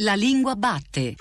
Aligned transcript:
La 0.00 0.14
lingua 0.14 0.54
batte. 0.56 1.14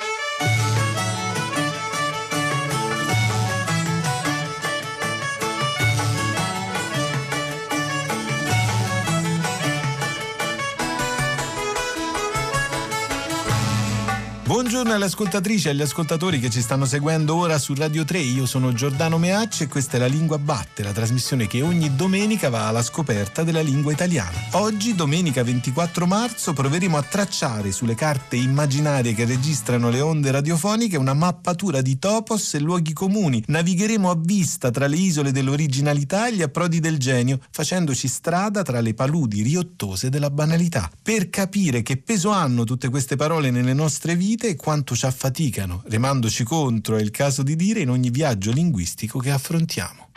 Buongiorno 14.55 14.93
alle 14.93 15.03
ascoltatrici 15.03 15.67
e 15.67 15.71
agli 15.71 15.81
ascoltatori 15.81 16.39
che 16.39 16.49
ci 16.49 16.61
stanno 16.61 16.85
seguendo 16.85 17.35
ora 17.35 17.57
su 17.57 17.73
Radio 17.73 18.05
3. 18.05 18.19
Io 18.19 18.45
sono 18.45 18.71
Giordano 18.71 19.17
Meacci 19.17 19.63
e 19.63 19.67
questa 19.67 19.97
è 19.97 19.99
La 19.99 20.05
Lingua 20.05 20.37
Batte, 20.37 20.81
la 20.81 20.93
trasmissione 20.93 21.45
che 21.45 21.61
ogni 21.61 21.93
domenica 21.93 22.47
va 22.47 22.69
alla 22.69 22.81
scoperta 22.81 23.43
della 23.43 23.59
lingua 23.59 23.91
italiana. 23.91 24.31
Oggi, 24.51 24.95
domenica 24.95 25.43
24 25.43 26.05
marzo, 26.05 26.53
proveremo 26.53 26.95
a 26.95 27.01
tracciare 27.01 27.73
sulle 27.73 27.95
carte 27.95 28.37
immaginarie 28.37 29.13
che 29.13 29.25
registrano 29.25 29.89
le 29.89 29.99
onde 29.99 30.31
radiofoniche 30.31 30.95
una 30.95 31.13
mappatura 31.13 31.81
di 31.81 31.99
topos 31.99 32.53
e 32.53 32.61
luoghi 32.61 32.93
comuni. 32.93 33.43
Navigheremo 33.47 34.09
a 34.09 34.15
vista 34.17 34.71
tra 34.71 34.87
le 34.87 34.95
isole 34.95 35.33
dell'originalità 35.33 36.29
e 36.29 36.33
gli 36.35 36.41
approdi 36.41 36.79
del 36.79 36.97
genio, 36.97 37.39
facendoci 37.51 38.07
strada 38.07 38.61
tra 38.61 38.79
le 38.79 38.93
paludi 38.93 39.41
riottose 39.41 40.07
della 40.07 40.29
banalità. 40.29 40.89
Per 41.03 41.29
capire 41.29 41.81
che 41.81 41.97
peso 41.97 42.29
hanno 42.29 42.63
tutte 42.63 42.87
queste 42.87 43.17
parole 43.17 43.51
nelle 43.51 43.73
nostre 43.73 44.15
vite, 44.15 44.43
vite 44.45 44.49
e 44.49 44.55
quanto 44.55 44.95
ci 44.95 45.05
affaticano, 45.05 45.83
remandoci 45.87 46.43
contro, 46.43 46.97
è 46.97 47.01
il 47.01 47.11
caso 47.11 47.41
di 47.41 47.55
dire, 47.55 47.79
in 47.81 47.89
ogni 47.89 48.09
viaggio 48.09 48.51
linguistico 48.51 49.19
che 49.19 49.31
affrontiamo. 49.31 50.09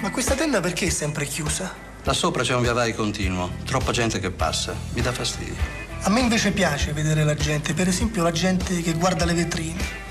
Ma 0.00 0.10
questa 0.10 0.34
tenda 0.34 0.60
perché 0.60 0.86
è 0.86 0.90
sempre 0.90 1.26
chiusa? 1.26 1.88
Là 2.02 2.12
sopra 2.12 2.42
c'è 2.42 2.54
un 2.54 2.62
via 2.62 2.72
vai 2.72 2.94
continuo, 2.94 3.50
troppa 3.64 3.92
gente 3.92 4.18
che 4.20 4.30
passa, 4.30 4.74
mi 4.94 5.00
dà 5.02 5.12
fastidio. 5.12 5.88
A 6.02 6.10
me 6.10 6.20
invece 6.20 6.52
piace 6.52 6.92
vedere 6.92 7.24
la 7.24 7.34
gente, 7.34 7.74
per 7.74 7.88
esempio 7.88 8.22
la 8.22 8.32
gente 8.32 8.80
che 8.80 8.94
guarda 8.94 9.24
le 9.24 9.34
vetrine. 9.34 10.08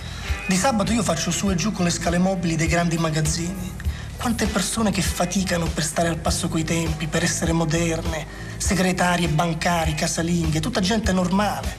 Di 0.47 0.55
sabato 0.55 0.91
io 0.91 1.03
faccio 1.03 1.31
su 1.31 1.49
e 1.49 1.55
giù 1.55 1.71
con 1.71 1.85
le 1.85 1.91
scale 1.91 2.17
mobili 2.17 2.55
dei 2.55 2.67
grandi 2.67 2.97
magazzini 2.97 3.88
quante 4.19 4.47
persone 4.47 4.91
che 4.91 5.01
faticano 5.01 5.65
per 5.65 5.81
stare 5.81 6.09
al 6.09 6.17
passo 6.17 6.49
coi 6.49 6.65
tempi, 6.65 7.07
per 7.07 7.23
essere 7.23 7.53
moderne, 7.53 8.27
segretarie, 8.57 9.29
bancari, 9.29 9.95
casalinghe, 9.95 10.59
tutta 10.59 10.81
gente 10.81 11.13
normale, 11.13 11.73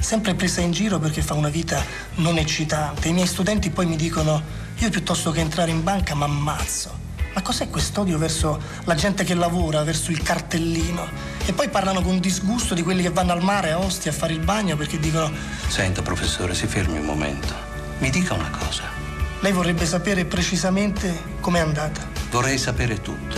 sempre 0.00 0.34
presa 0.34 0.60
in 0.60 0.72
giro 0.72 0.98
perché 0.98 1.22
fa 1.22 1.34
una 1.34 1.50
vita 1.50 1.80
non 2.16 2.36
eccitante. 2.36 3.06
I 3.06 3.12
miei 3.12 3.28
studenti 3.28 3.70
poi 3.70 3.86
mi 3.86 3.94
dicono, 3.94 4.42
io 4.76 4.90
piuttosto 4.90 5.30
che 5.30 5.38
entrare 5.38 5.70
in 5.70 5.84
banca 5.84 6.16
mi 6.16 6.24
ammazzo. 6.24 7.02
Ma 7.32 7.42
cos'è 7.42 7.68
quest'odio 7.68 8.18
verso 8.18 8.60
la 8.84 8.96
gente 8.96 9.22
che 9.22 9.34
lavora, 9.34 9.84
verso 9.84 10.10
il 10.10 10.20
cartellino? 10.20 11.06
E 11.46 11.52
poi 11.52 11.68
parlano 11.68 12.02
con 12.02 12.18
disgusto 12.18 12.74
di 12.74 12.82
quelli 12.82 13.02
che 13.02 13.10
vanno 13.10 13.32
al 13.32 13.42
mare 13.42 13.70
a 13.70 13.78
Ostia 13.78 14.10
a 14.10 14.14
fare 14.14 14.32
il 14.32 14.40
bagno 14.40 14.76
perché 14.76 14.98
dicono... 14.98 15.30
Senta 15.68 16.02
professore, 16.02 16.54
si 16.54 16.66
fermi 16.66 16.98
un 16.98 17.04
momento. 17.04 17.54
Mi 17.98 18.10
dica 18.10 18.34
una 18.34 18.50
cosa. 18.50 19.03
Lei 19.44 19.52
vorrebbe 19.52 19.84
sapere 19.84 20.24
precisamente 20.24 21.36
com'è 21.40 21.58
andata. 21.58 22.08
Vorrei 22.30 22.56
sapere 22.56 23.02
tutto. 23.02 23.36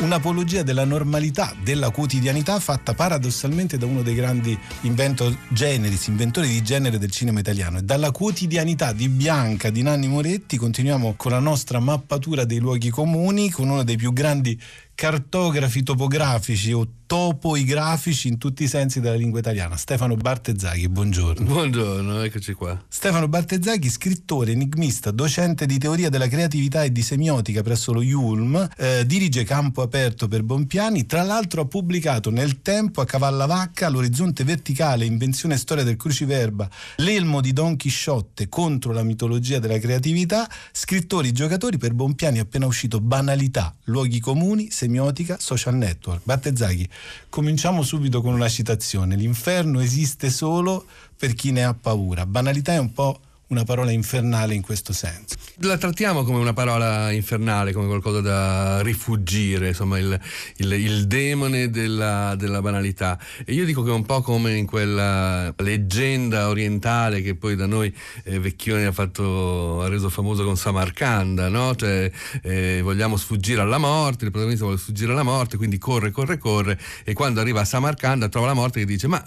Un'apologia 0.00 0.64
della 0.64 0.84
normalità, 0.84 1.54
della 1.62 1.90
quotidianità 1.90 2.58
fatta 2.58 2.92
paradossalmente 2.92 3.78
da 3.78 3.86
uno 3.86 4.02
dei 4.02 4.16
grandi 4.16 4.58
inventor 4.80 5.32
generis, 5.50 6.08
inventori 6.08 6.48
di 6.48 6.60
genere 6.64 6.98
del 6.98 7.12
cinema 7.12 7.38
italiano. 7.38 7.78
E 7.78 7.82
dalla 7.82 8.10
quotidianità 8.10 8.92
di 8.92 9.08
Bianca, 9.08 9.70
di 9.70 9.82
Nanni 9.82 10.08
Moretti, 10.08 10.56
continuiamo 10.56 11.14
con 11.16 11.30
la 11.30 11.38
nostra 11.38 11.78
mappatura 11.78 12.44
dei 12.44 12.58
luoghi 12.58 12.90
comuni, 12.90 13.48
con 13.48 13.68
uno 13.68 13.84
dei 13.84 13.96
più 13.96 14.12
grandi 14.12 14.60
cartografi 14.94 15.82
topografici 15.82 16.72
o 16.72 16.86
topo 17.12 17.56
i 17.56 17.64
grafici 17.64 18.28
in 18.28 18.38
tutti 18.38 18.62
i 18.62 18.66
sensi 18.68 18.98
della 18.98 19.16
lingua 19.16 19.38
italiana. 19.38 19.76
Stefano 19.76 20.16
Bartezzaghi, 20.16 20.88
buongiorno. 20.88 21.44
Buongiorno, 21.44 22.22
eccoci 22.22 22.54
qua. 22.54 22.82
Stefano 22.88 23.28
Bartezzaghi, 23.28 23.90
scrittore, 23.90 24.52
enigmista, 24.52 25.10
docente 25.10 25.66
di 25.66 25.76
teoria 25.76 26.08
della 26.08 26.26
creatività 26.26 26.84
e 26.84 26.90
di 26.90 27.02
semiotica 27.02 27.62
presso 27.62 27.92
lo 27.92 28.00
IULM, 28.00 28.70
eh, 28.78 29.04
dirige 29.04 29.44
Campo 29.44 29.82
Aperto 29.82 30.26
per 30.26 30.42
Bompiani, 30.42 31.04
tra 31.04 31.22
l'altro 31.22 31.60
ha 31.60 31.66
pubblicato 31.66 32.30
nel 32.30 32.62
tempo 32.62 33.02
a 33.02 33.04
Cavallavacca, 33.04 33.90
L'orizzonte 33.90 34.42
verticale, 34.44 35.04
invenzione 35.04 35.56
e 35.56 35.58
storia 35.58 35.84
del 35.84 35.96
cruciverba, 35.96 36.66
L'elmo 36.96 37.42
di 37.42 37.52
Don 37.52 37.76
Chisciotte 37.76 38.48
contro 38.48 38.92
la 38.92 39.02
mitologia 39.02 39.58
della 39.58 39.78
creatività, 39.78 40.48
scrittori, 40.72 41.32
giocatori 41.32 41.76
per 41.76 41.92
Bompiani 41.92 42.38
appena 42.38 42.64
uscito 42.64 43.00
Banalità, 43.00 43.74
luoghi 43.84 44.18
comuni, 44.18 44.70
semiotica, 44.82 45.38
social 45.38 45.76
network. 45.76 46.22
Bartezzaghi, 46.24 46.88
Cominciamo 47.28 47.82
subito 47.82 48.20
con 48.20 48.34
una 48.34 48.48
citazione. 48.48 49.14
L'inferno 49.14 49.80
esiste 49.80 50.28
solo 50.28 50.84
per 51.16 51.34
chi 51.34 51.52
ne 51.52 51.62
ha 51.64 51.72
paura. 51.72 52.26
Banalità 52.26 52.72
è 52.72 52.78
un 52.78 52.92
po' 52.92 53.20
una 53.52 53.64
parola 53.64 53.90
infernale 53.90 54.54
in 54.54 54.62
questo 54.62 54.94
senso. 54.94 55.36
La 55.60 55.76
trattiamo 55.76 56.24
come 56.24 56.38
una 56.38 56.54
parola 56.54 57.10
infernale, 57.10 57.72
come 57.72 57.86
qualcosa 57.86 58.22
da 58.22 58.80
rifugire, 58.80 59.68
insomma 59.68 59.98
il, 59.98 60.18
il, 60.56 60.72
il 60.72 61.06
demone 61.06 61.68
della, 61.68 62.34
della, 62.34 62.62
banalità. 62.62 63.18
E 63.44 63.52
io 63.52 63.66
dico 63.66 63.82
che 63.82 63.90
è 63.90 63.92
un 63.92 64.06
po' 64.06 64.22
come 64.22 64.56
in 64.56 64.66
quella 64.66 65.52
leggenda 65.58 66.48
orientale 66.48 67.20
che 67.20 67.34
poi 67.34 67.54
da 67.54 67.66
noi 67.66 67.94
eh, 68.24 68.40
Vecchioni 68.40 68.84
ha, 68.84 68.92
fatto, 68.92 69.82
ha 69.82 69.88
reso 69.88 70.08
famoso 70.08 70.44
con 70.44 70.56
Samarcanda, 70.56 71.48
no? 71.48 71.74
Cioè 71.74 72.10
eh, 72.42 72.80
vogliamo 72.82 73.18
sfuggire 73.18 73.60
alla 73.60 73.78
morte, 73.78 74.24
il 74.24 74.30
protagonista 74.30 74.64
vuole 74.64 74.80
sfuggire 74.80 75.12
alla 75.12 75.22
morte, 75.22 75.58
quindi 75.58 75.76
corre, 75.76 76.10
corre, 76.10 76.38
corre 76.38 76.80
e 77.04 77.12
quando 77.12 77.40
arriva 77.40 77.60
a 77.60 77.64
Samarcanda 77.66 78.30
trova 78.30 78.46
la 78.46 78.54
morte 78.54 78.80
che 78.80 78.86
dice 78.86 79.06
ma 79.08 79.22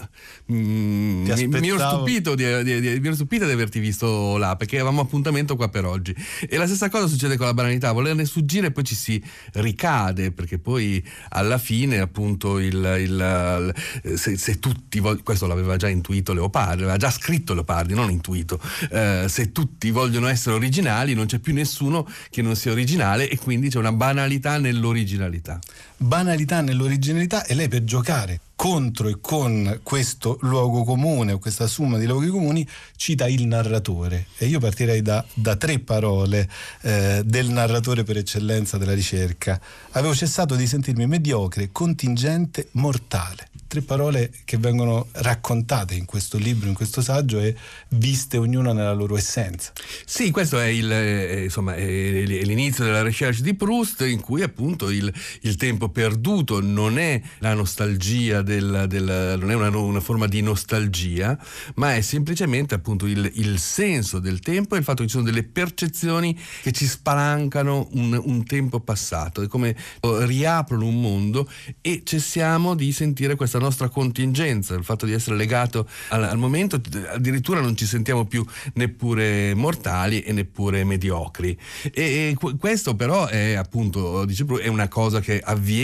mm, 0.52 1.26
mi, 1.26 1.48
mi, 1.48 1.68
ero 1.68 1.78
stupito 1.78 2.34
di, 2.34 2.64
di, 2.64 2.80
di, 2.82 3.00
mi 3.00 3.06
ero 3.06 3.14
stupito 3.14 3.46
di 3.46 3.52
averti 3.52 3.80
visto 3.80 4.15
là 4.38 4.56
perché 4.56 4.76
avevamo 4.76 5.02
appuntamento 5.02 5.56
qua 5.56 5.70
per 5.70 5.86
oggi. 5.86 6.16
E 6.48 6.58
la 6.58 6.66
stessa 6.66 6.90
cosa 6.90 7.08
succede 7.08 7.38
con 7.38 7.46
la 7.46 7.54
banalità, 7.54 7.92
volerne 7.92 8.26
sfuggire 8.26 8.68
e 8.68 8.72
poi 8.72 8.84
ci 8.84 8.96
si 8.96 9.24
ricade 9.54 10.32
perché 10.32 10.58
poi 10.58 11.04
alla 11.30 11.58
fine 11.58 12.00
appunto 12.00 12.60
il, 12.60 12.74
il, 13.00 13.74
se, 14.16 14.38
se, 14.38 14.60
tutti, 14.60 15.02
questo 15.24 15.48
l'aveva 15.48 15.78
già 15.78 15.90
intuito 15.90 16.34
Leopardi, 16.34 16.84
aveva 16.84 16.98
già 16.98 17.10
scritto 17.10 17.54
Leopardi, 17.54 17.94
non 17.94 18.10
intuito, 18.10 18.60
eh, 18.92 19.26
se 19.28 19.52
tutti 19.52 19.92
vogliono 19.92 20.28
essere 20.28 20.56
originali 20.56 21.14
non 21.14 21.26
c'è 21.26 21.40
più 21.40 21.54
nessuno 21.54 22.08
che 22.30 22.42
non 22.42 22.56
sia 22.56 22.72
originale 22.72 23.30
e 23.30 23.38
quindi 23.38 23.70
c'è 23.70 23.78
una 23.78 23.92
banalità 23.92 24.58
nell'originalità. 24.58 25.60
Banalità 25.98 26.62
nell'originalità 26.62 27.46
e 27.46 27.54
lei 27.56 27.68
per 27.68 27.84
giocare 27.84 28.40
contro 28.56 29.10
e 29.10 29.18
con 29.20 29.82
questo 29.84 30.38
luogo 30.42 30.84
comune 30.84 31.34
o 31.34 31.40
questa 31.40 31.68
somma 31.68 31.98
di 31.98 32.06
luoghi 32.06 32.30
comuni 32.30 32.68
cita 32.96 33.28
il 33.28 33.46
narratore. 33.46 34.28
E 34.38 34.48
io 34.48 34.60
partirei 34.60 35.02
da, 35.02 35.24
da 35.34 35.56
tre 35.56 35.80
parole 35.80 36.50
eh, 36.82 37.22
del 37.26 37.50
narratore 37.50 38.04
per 38.04 38.18
eccellenza 38.18 38.78
della 38.78 38.94
ricerca. 38.94 39.60
Avevo 39.92 40.16
cessato 40.16 40.56
di 40.56 40.68
sentirmi 40.68 41.06
mediocre, 41.06 41.70
contingente, 41.72 42.70
mortale. 42.72 43.50
Tre 43.68 43.82
parole 43.82 44.32
che 44.46 44.58
vengono 44.58 45.08
raccontate 45.14 45.96
in 45.96 46.06
questo 46.06 46.38
libro, 46.38 46.70
in 46.70 46.76
questo 46.76 47.02
saggio 47.02 47.40
e 47.40 47.56
viste 47.90 48.38
ognuna 48.38 48.72
nella 48.72 48.94
loro 48.94 49.18
essenza. 49.18 49.74
Sì, 50.06 50.32
questo 50.32 50.60
è, 50.60 50.68
il, 50.68 50.90
eh, 50.92 51.44
insomma, 51.44 51.76
è 51.76 51.84
l'inizio 51.86 52.86
della 52.86 53.02
recherche 53.02 53.42
di 53.42 53.54
Proust 53.54 54.02
in 54.02 54.22
cui 54.22 54.44
appunto 54.44 54.90
il, 54.90 55.12
il 55.42 55.56
tempo 55.56 55.85
perduto 55.90 56.62
non 56.62 56.98
è 56.98 57.22
la 57.40 57.54
nostalgia, 57.54 58.42
del, 58.42 58.86
del, 58.88 59.38
non 59.40 59.52
è 59.52 59.56
una, 59.56 59.70
una, 59.78 60.00
forma 60.00 60.28
di 60.28 60.42
nostalgia, 60.42 61.38
ma 61.76 61.96
è 61.96 62.02
semplicemente 62.02 62.76
appunto 62.76 63.06
il, 63.06 63.30
il, 63.36 63.60
senso 63.60 64.20
del 64.20 64.40
tempo 64.40 64.76
e 64.76 64.80
il 64.80 64.84
fatto 64.84 65.02
che 65.02 65.08
ci 65.08 65.16
sono 65.16 65.26
delle 65.26 65.44
percezioni 65.44 66.38
che 66.62 66.72
ci 66.72 66.86
spalancano 66.86 67.88
un, 67.94 68.20
un 68.24 68.44
tempo 68.46 68.80
passato, 68.80 69.42
è 69.42 69.48
come 69.48 69.76
riaprono 70.02 70.86
un 70.86 71.00
mondo 71.00 71.50
e 71.82 72.02
cessiamo 72.04 72.76
di 72.76 72.92
sentire 72.92 73.36
questa 73.36 73.60
nostra 73.60 73.90
contingenza, 73.90 74.76
il 74.76 74.84
fatto 74.84 75.06
di 75.06 75.14
essere 75.14 75.36
legato 75.36 75.88
al, 76.10 76.24
al 76.24 76.38
momento, 76.38 76.82
addirittura 77.10 77.62
non 77.62 77.76
ci 77.76 77.86
sentiamo 77.86 78.26
più 78.26 78.46
neppure 78.74 79.54
mortali 79.56 80.22
e 80.22 80.32
neppure 80.32 80.84
mediocri. 80.84 81.58
E, 81.94 82.36
e 82.42 82.56
questo 82.60 82.96
però 82.96 83.28
è 83.28 83.54
appunto, 83.54 84.26
dice, 84.26 84.46
è 84.62 84.68
una 84.68 84.88
cosa 84.88 85.20
che 85.20 85.40
avviene 85.44 85.75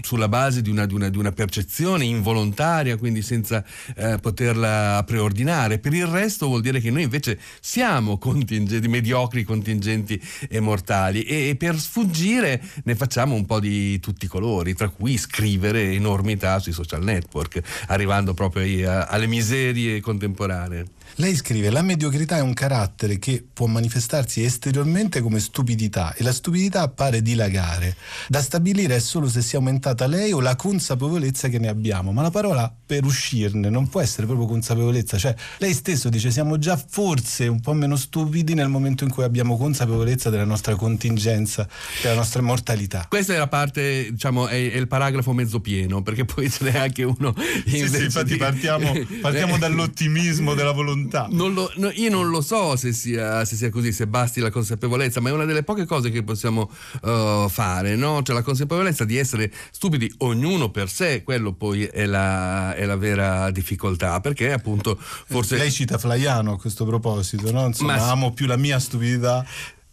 sulla 0.00 0.28
base 0.28 0.62
di 0.62 0.70
una, 0.70 0.86
di 0.86 0.94
una, 0.94 1.08
di 1.08 1.18
una 1.18 1.32
percezione 1.32 2.04
involontaria, 2.04 2.96
quindi 2.96 3.22
senza 3.22 3.64
eh, 3.96 4.18
poterla 4.20 5.02
preordinare. 5.06 5.78
Per 5.78 5.92
il 5.92 6.06
resto 6.06 6.46
vuol 6.46 6.62
dire 6.62 6.80
che 6.80 6.90
noi 6.90 7.02
invece 7.02 7.38
siamo 7.60 8.18
contingenti, 8.18 8.88
mediocri, 8.88 9.44
contingenti 9.44 10.20
e 10.48 10.60
mortali 10.60 11.22
e, 11.22 11.48
e 11.48 11.56
per 11.56 11.78
sfuggire 11.78 12.62
ne 12.84 12.94
facciamo 12.94 13.34
un 13.34 13.44
po' 13.46 13.60
di 13.60 13.98
tutti 14.00 14.26
i 14.26 14.28
colori, 14.28 14.74
tra 14.74 14.88
cui 14.88 15.16
scrivere 15.16 15.92
enormità 15.92 16.58
sui 16.58 16.72
social 16.72 17.02
network, 17.02 17.60
arrivando 17.88 18.34
proprio 18.34 19.04
alle 19.08 19.26
miserie 19.26 20.00
contemporanee. 20.00 20.86
Lei 21.18 21.34
scrive: 21.34 21.70
La 21.70 21.80
mediocrità 21.80 22.36
è 22.36 22.42
un 22.42 22.52
carattere 22.52 23.18
che 23.18 23.42
può 23.50 23.66
manifestarsi 23.66 24.44
esteriormente 24.44 25.22
come 25.22 25.40
stupidità 25.40 26.12
e 26.14 26.22
la 26.22 26.32
stupidità 26.32 26.82
appare 26.82 27.22
dilagare. 27.22 27.96
Da 28.28 28.42
stabilire 28.42 28.96
è 28.96 28.98
solo 28.98 29.26
se 29.26 29.40
sia 29.40 29.56
aumentata 29.58 30.06
lei 30.06 30.32
o 30.32 30.40
la 30.40 30.56
consapevolezza 30.56 31.48
che 31.48 31.58
ne 31.58 31.68
abbiamo, 31.68 32.12
ma 32.12 32.20
la 32.20 32.30
parola 32.30 32.70
per 32.84 33.06
uscirne 33.06 33.70
non 33.70 33.88
può 33.88 34.02
essere 34.02 34.26
proprio 34.26 34.46
consapevolezza, 34.46 35.16
cioè 35.16 35.34
lei 35.56 35.72
stesso 35.72 36.10
dice 36.10 36.30
siamo 36.30 36.58
già 36.58 36.76
forse 36.76 37.46
un 37.46 37.60
po' 37.60 37.72
meno 37.72 37.96
stupidi 37.96 38.52
nel 38.52 38.68
momento 38.68 39.04
in 39.04 39.10
cui 39.10 39.24
abbiamo 39.24 39.56
consapevolezza 39.56 40.28
della 40.28 40.44
nostra 40.44 40.74
contingenza, 40.74 41.66
della 42.02 42.14
nostra 42.14 42.42
mortalità. 42.42 43.06
Questa 43.08 43.32
è 43.32 43.38
la 43.38 43.48
parte, 43.48 44.08
diciamo, 44.10 44.48
è, 44.48 44.70
è 44.70 44.76
il 44.76 44.86
paragrafo 44.86 45.32
mezzo 45.32 45.60
pieno, 45.60 46.02
perché 46.02 46.26
poi 46.26 46.50
ce 46.50 46.64
n'è 46.64 46.76
anche 46.76 47.04
uno 47.04 47.34
sì, 47.66 47.88
sì, 47.88 48.04
infatti 48.04 48.32
di... 48.32 48.36
partiamo, 48.36 48.92
partiamo 49.22 49.56
dall'ottimismo 49.58 50.52
della 50.52 50.72
volontà. 50.72 51.04
Non 51.30 51.54
lo, 51.54 51.70
no, 51.76 51.90
io 51.90 52.10
non 52.10 52.28
lo 52.28 52.40
so 52.40 52.76
se 52.76 52.92
sia, 52.92 53.44
se 53.44 53.56
sia, 53.56 53.70
così, 53.70 53.92
se 53.92 54.06
basti 54.06 54.40
la 54.40 54.50
consapevolezza, 54.50 55.20
ma 55.20 55.28
è 55.28 55.32
una 55.32 55.44
delle 55.44 55.62
poche 55.62 55.84
cose 55.84 56.10
che 56.10 56.22
possiamo 56.22 56.70
uh, 57.02 57.48
fare, 57.48 57.96
no? 57.96 58.22
Cioè 58.22 58.34
la 58.34 58.42
consapevolezza 58.42 59.04
di 59.04 59.16
essere 59.16 59.52
stupidi 59.70 60.12
ognuno 60.18 60.70
per 60.70 60.88
sé, 60.88 61.22
quello 61.22 61.52
poi 61.52 61.84
è 61.84 62.06
la, 62.06 62.74
è 62.74 62.84
la 62.84 62.96
vera 62.96 63.50
difficoltà, 63.50 64.20
perché 64.20 64.52
appunto 64.52 64.98
forse... 64.98 65.56
Lei 65.56 65.70
cita 65.70 65.98
Flaiano 65.98 66.52
a 66.52 66.58
questo 66.58 66.84
proposito, 66.84 67.50
no? 67.50 67.66
Insomma, 67.66 67.96
ma... 67.96 68.10
amo 68.10 68.32
più 68.32 68.46
la 68.46 68.56
mia 68.56 68.78
stupidità 68.78 69.44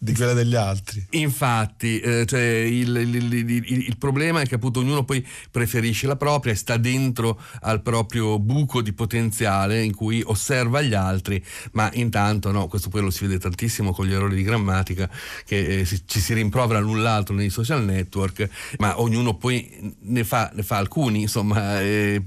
di 0.04 0.14
quella 0.14 0.34
degli 0.34 0.54
altri. 0.54 1.04
Infatti, 1.10 1.98
eh, 1.98 2.26
cioè 2.26 2.40
il, 2.40 2.94
il, 2.94 3.14
il, 3.14 3.64
il, 3.88 3.96
problema 3.96 4.42
è 4.42 4.46
che 4.46 4.56
appunto 4.56 4.80
ognuno 4.80 5.04
poi 5.04 5.26
preferisce 5.50 6.06
la 6.06 6.16
propria 6.16 6.54
sta 6.54 6.76
dentro 6.76 7.40
al 7.62 7.80
proprio 7.80 8.38
buco 8.38 8.82
di 8.82 8.92
potenziale 8.92 9.82
in 9.82 9.94
cui 9.94 10.22
osserva 10.24 10.82
gli 10.82 10.94
altri, 10.94 11.42
ma 11.72 11.90
intanto 11.94 12.50
no, 12.50 12.66
questo 12.66 12.90
poi 12.90 13.00
lo 13.00 13.10
si 13.10 13.24
vede 13.24 13.38
tantissimo 13.38 13.92
con 13.92 14.06
gli 14.06 14.12
errori 14.12 14.36
di 14.36 14.42
grammatica 14.42 15.08
che 15.44 15.80
eh, 15.80 15.84
si, 15.86 16.02
ci 16.06 16.20
si 16.20 16.34
rimprovera 16.34 16.80
l'un 16.80 17.02
l'altro 17.02 17.34
nei 17.34 17.48
social 17.48 17.82
network, 17.82 18.48
ma 18.78 19.00
ognuno 19.00 19.36
poi 19.36 19.96
ne 20.00 20.24
fa, 20.24 20.50
ne 20.54 20.62
fa 20.62 20.76
alcuni, 20.76 21.22
insomma, 21.22 21.80
eh, 21.80 22.22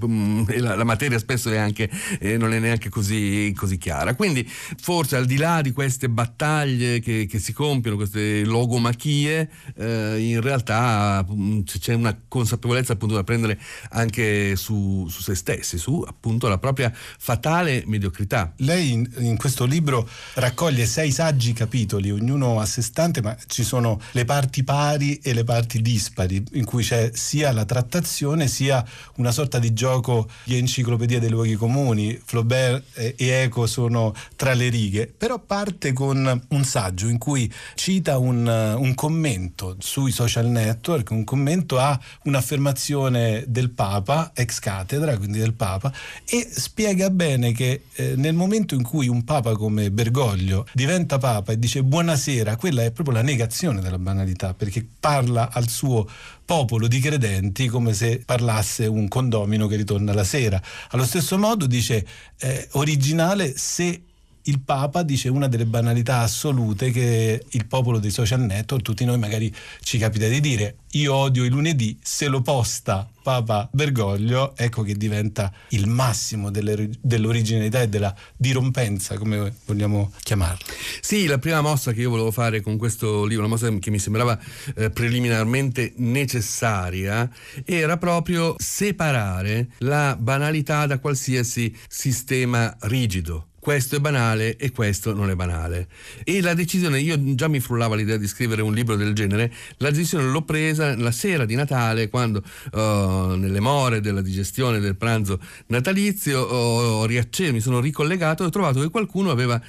la, 0.58 0.76
la, 0.76 0.84
materia 0.84 1.20
spesso 1.20 1.52
è 1.52 1.58
anche, 1.58 1.90
eh, 2.20 2.38
non 2.38 2.54
è 2.54 2.60
neanche 2.60 2.90
così, 2.90 3.54
così, 3.56 3.78
chiara. 3.78 4.16
Quindi 4.16 4.50
forse 4.50 5.16
al 5.16 5.26
di 5.26 5.38
là 5.38 5.62
di 5.62 5.72
queste 5.72 6.10
battaglie 6.10 7.00
che, 7.00 7.28
che 7.30 7.40
si 7.40 7.54
compiono 7.68 7.98
queste 7.98 8.46
logomachie, 8.46 9.50
eh, 9.76 10.18
in 10.20 10.40
realtà 10.40 11.26
mm, 11.30 11.62
c'è 11.64 11.94
una 11.94 12.18
consapevolezza 12.28 12.94
appunto 12.94 13.16
da 13.16 13.26
prendere 13.26 13.60
anche 13.90 14.56
su, 14.56 15.06
su, 15.10 15.22
se 15.22 15.36
stessi, 15.36 15.78
su 15.78 16.04
appunto 16.08 16.48
la 16.48 16.58
propria 16.58 16.94
fatale 16.94 17.84
mediocrità. 17.86 18.54
Lei 18.58 18.92
in, 18.92 19.10
in, 19.18 19.36
questo 19.36 19.66
libro 19.66 20.08
raccoglie 20.36 20.86
sei 20.86 21.12
saggi 21.12 21.52
capitoli, 21.52 22.10
ognuno 22.10 22.60
a 22.62 22.66
sé 22.66 22.82
stante, 22.82 23.22
ma 23.22 23.36
ci 23.48 23.64
sono 23.64 24.00
le 24.12 24.24
parti 24.24 24.64
pari 24.64 25.16
e 25.18 25.34
le 25.34 25.44
parti 25.44 25.82
dispari, 25.82 26.42
in 26.54 26.64
cui 26.64 26.84
c'è 26.84 27.12
sia 27.14 27.52
la 27.52 27.66
trattazione 27.66 28.48
sia 28.48 28.84
una 29.16 29.32
sorta 29.32 29.60
di 29.60 29.74
gioco 29.74 30.30
di 30.46 30.58
enciclopedia 30.58 31.20
dei 31.20 31.30
luoghi 31.30 31.56
comuni. 31.56 32.18
Flaubert 32.24 32.98
e 32.98 33.16
Eco 33.18 33.68
sono 33.68 34.14
tra 34.38 34.54
le 34.54 34.70
righe, 34.70 35.08
però 35.08 35.38
parte 35.40 35.92
con 35.92 36.46
un 36.48 36.64
saggio 36.64 37.08
in 37.08 37.18
cui 37.18 37.47
cita 37.76 38.18
un, 38.18 38.48
un, 38.48 38.96
commento 38.96 39.76
sui 39.80 40.12
social 40.12 40.48
network, 40.48 41.12
un 41.12 41.24
commento 41.24 41.78
a 41.80 42.00
un'affermazione 42.24 43.44
del 43.48 43.70
Papa, 43.70 44.32
ex 44.34 44.60
cattedra, 44.60 45.18
quindi 45.18 45.40
del 45.40 45.54
Papa, 45.54 45.92
e 46.26 46.48
spiega 46.50 47.10
bene 47.10 47.52
che 47.52 47.84
eh, 47.94 48.16
nel 48.16 48.34
momento 48.34 48.76
in 48.76 48.84
cui 48.84 49.08
un 49.08 49.24
Papa 49.24 49.54
come 49.54 49.92
Bergoglio 49.92 50.66
diventa 50.74 51.18
Papa 51.18 51.52
e 51.52 51.60
dice 51.60 51.84
buonasera, 51.84 52.56
quella 52.56 52.84
è 52.84 52.92
proprio 52.92 53.16
la 53.16 53.24
negazione 53.24 53.82
della 53.82 54.00
banalità, 54.00 54.54
perché 54.54 54.86
parla 55.00 55.50
al 55.52 55.70
suo 55.70 56.08
popolo 56.48 56.88
di 56.88 57.02
credenti 57.02 57.68
come 57.68 57.94
se 57.94 58.22
parlasse 58.26 58.86
un 58.86 59.10
condomino 59.10 59.68
che 59.68 59.76
ritorna 59.76 60.14
la 60.14 60.24
sera. 60.24 60.62
Allo 60.92 61.06
stesso 61.06 61.38
modo 61.38 61.66
dice 61.66 62.08
eh, 62.40 62.68
originale 62.72 63.54
se 63.58 64.02
il 64.48 64.62
Papa 64.62 65.04
dice 65.04 65.30
una 65.30 65.48
delle 65.48 65.66
banalità 65.66 66.20
assolute 66.20 66.92
che 66.92 67.44
il 67.50 67.66
popolo 67.66 68.00
dei 68.00 68.12
social 68.12 68.42
network, 68.42 68.84
tutti 68.84 69.06
noi 69.06 69.18
magari 69.18 69.54
ci 69.82 69.98
capita 69.98 70.28
di 70.28 70.40
dire, 70.40 70.78
io 70.92 71.14
odio 71.14 71.44
il 71.44 71.52
lunedì, 71.52 71.98
se 72.02 72.28
lo 72.28 72.42
posta 72.42 73.08
Papa 73.22 73.68
Bergoglio, 73.72 74.56
ecco 74.56 74.84
che 74.84 74.96
diventa 74.96 75.52
il 75.70 75.88
massimo 75.88 76.50
delle, 76.50 76.90
dell'originalità 77.02 77.82
e 77.82 77.90
della 77.90 78.16
dirompenza, 78.38 79.18
come 79.18 79.54
vogliamo 79.66 80.14
chiamarla. 80.22 80.66
Sì, 81.02 81.26
la 81.26 81.38
prima 81.38 81.60
mossa 81.60 81.92
che 81.92 82.02
io 82.02 82.10
volevo 82.10 82.32
fare 82.32 82.62
con 82.62 82.78
questo 82.78 83.26
libro, 83.26 83.44
una 83.46 83.54
mossa 83.54 83.70
che 83.80 83.92
mi 83.92 84.00
sembrava 84.00 84.40
eh, 84.76 84.90
preliminarmente 84.92 85.94
necessaria, 85.98 87.30
era 87.66 87.98
proprio 87.98 88.56
separare 88.58 89.72
la 89.80 90.16
banalità 90.18 90.86
da 90.86 91.00
qualsiasi 91.00 91.76
sistema 91.90 92.74
rigido 92.82 93.48
questo 93.68 93.98
è 93.98 94.00
banale 94.00 94.56
e 94.56 94.72
questo 94.72 95.14
non 95.14 95.30
è 95.30 95.36
banale. 95.36 95.90
E 96.24 96.40
la 96.40 96.54
decisione, 96.54 97.02
io 97.02 97.36
già 97.36 97.50
mi 97.50 97.60
frullava 97.60 97.98
l'idea 97.98 98.16
di 98.16 98.26
scrivere 98.26 98.62
un 98.62 98.74
libro 98.74 98.96
del 98.96 99.14
genere, 99.14 99.54
la 99.80 99.90
decisione 99.90 100.24
l'ho 100.24 100.44
presa 100.44 100.96
la 100.96 101.12
sera 101.12 101.44
di 101.44 101.54
Natale, 101.54 102.08
quando 102.08 102.42
uh, 102.72 103.36
nelle 103.36 103.60
more 103.60 104.00
della 104.00 104.22
digestione 104.22 104.80
del 104.80 104.96
pranzo 104.96 105.42
natalizio 105.66 106.40
ho 106.40 107.06
riacceso, 107.06 107.52
mi 107.52 107.60
sono 107.60 107.82
ricollegato 107.82 108.44
e 108.44 108.46
ho 108.46 108.50
trovato 108.52 108.80
che 108.80 108.90
qualcuno 108.90 109.32
aveva 109.32 109.62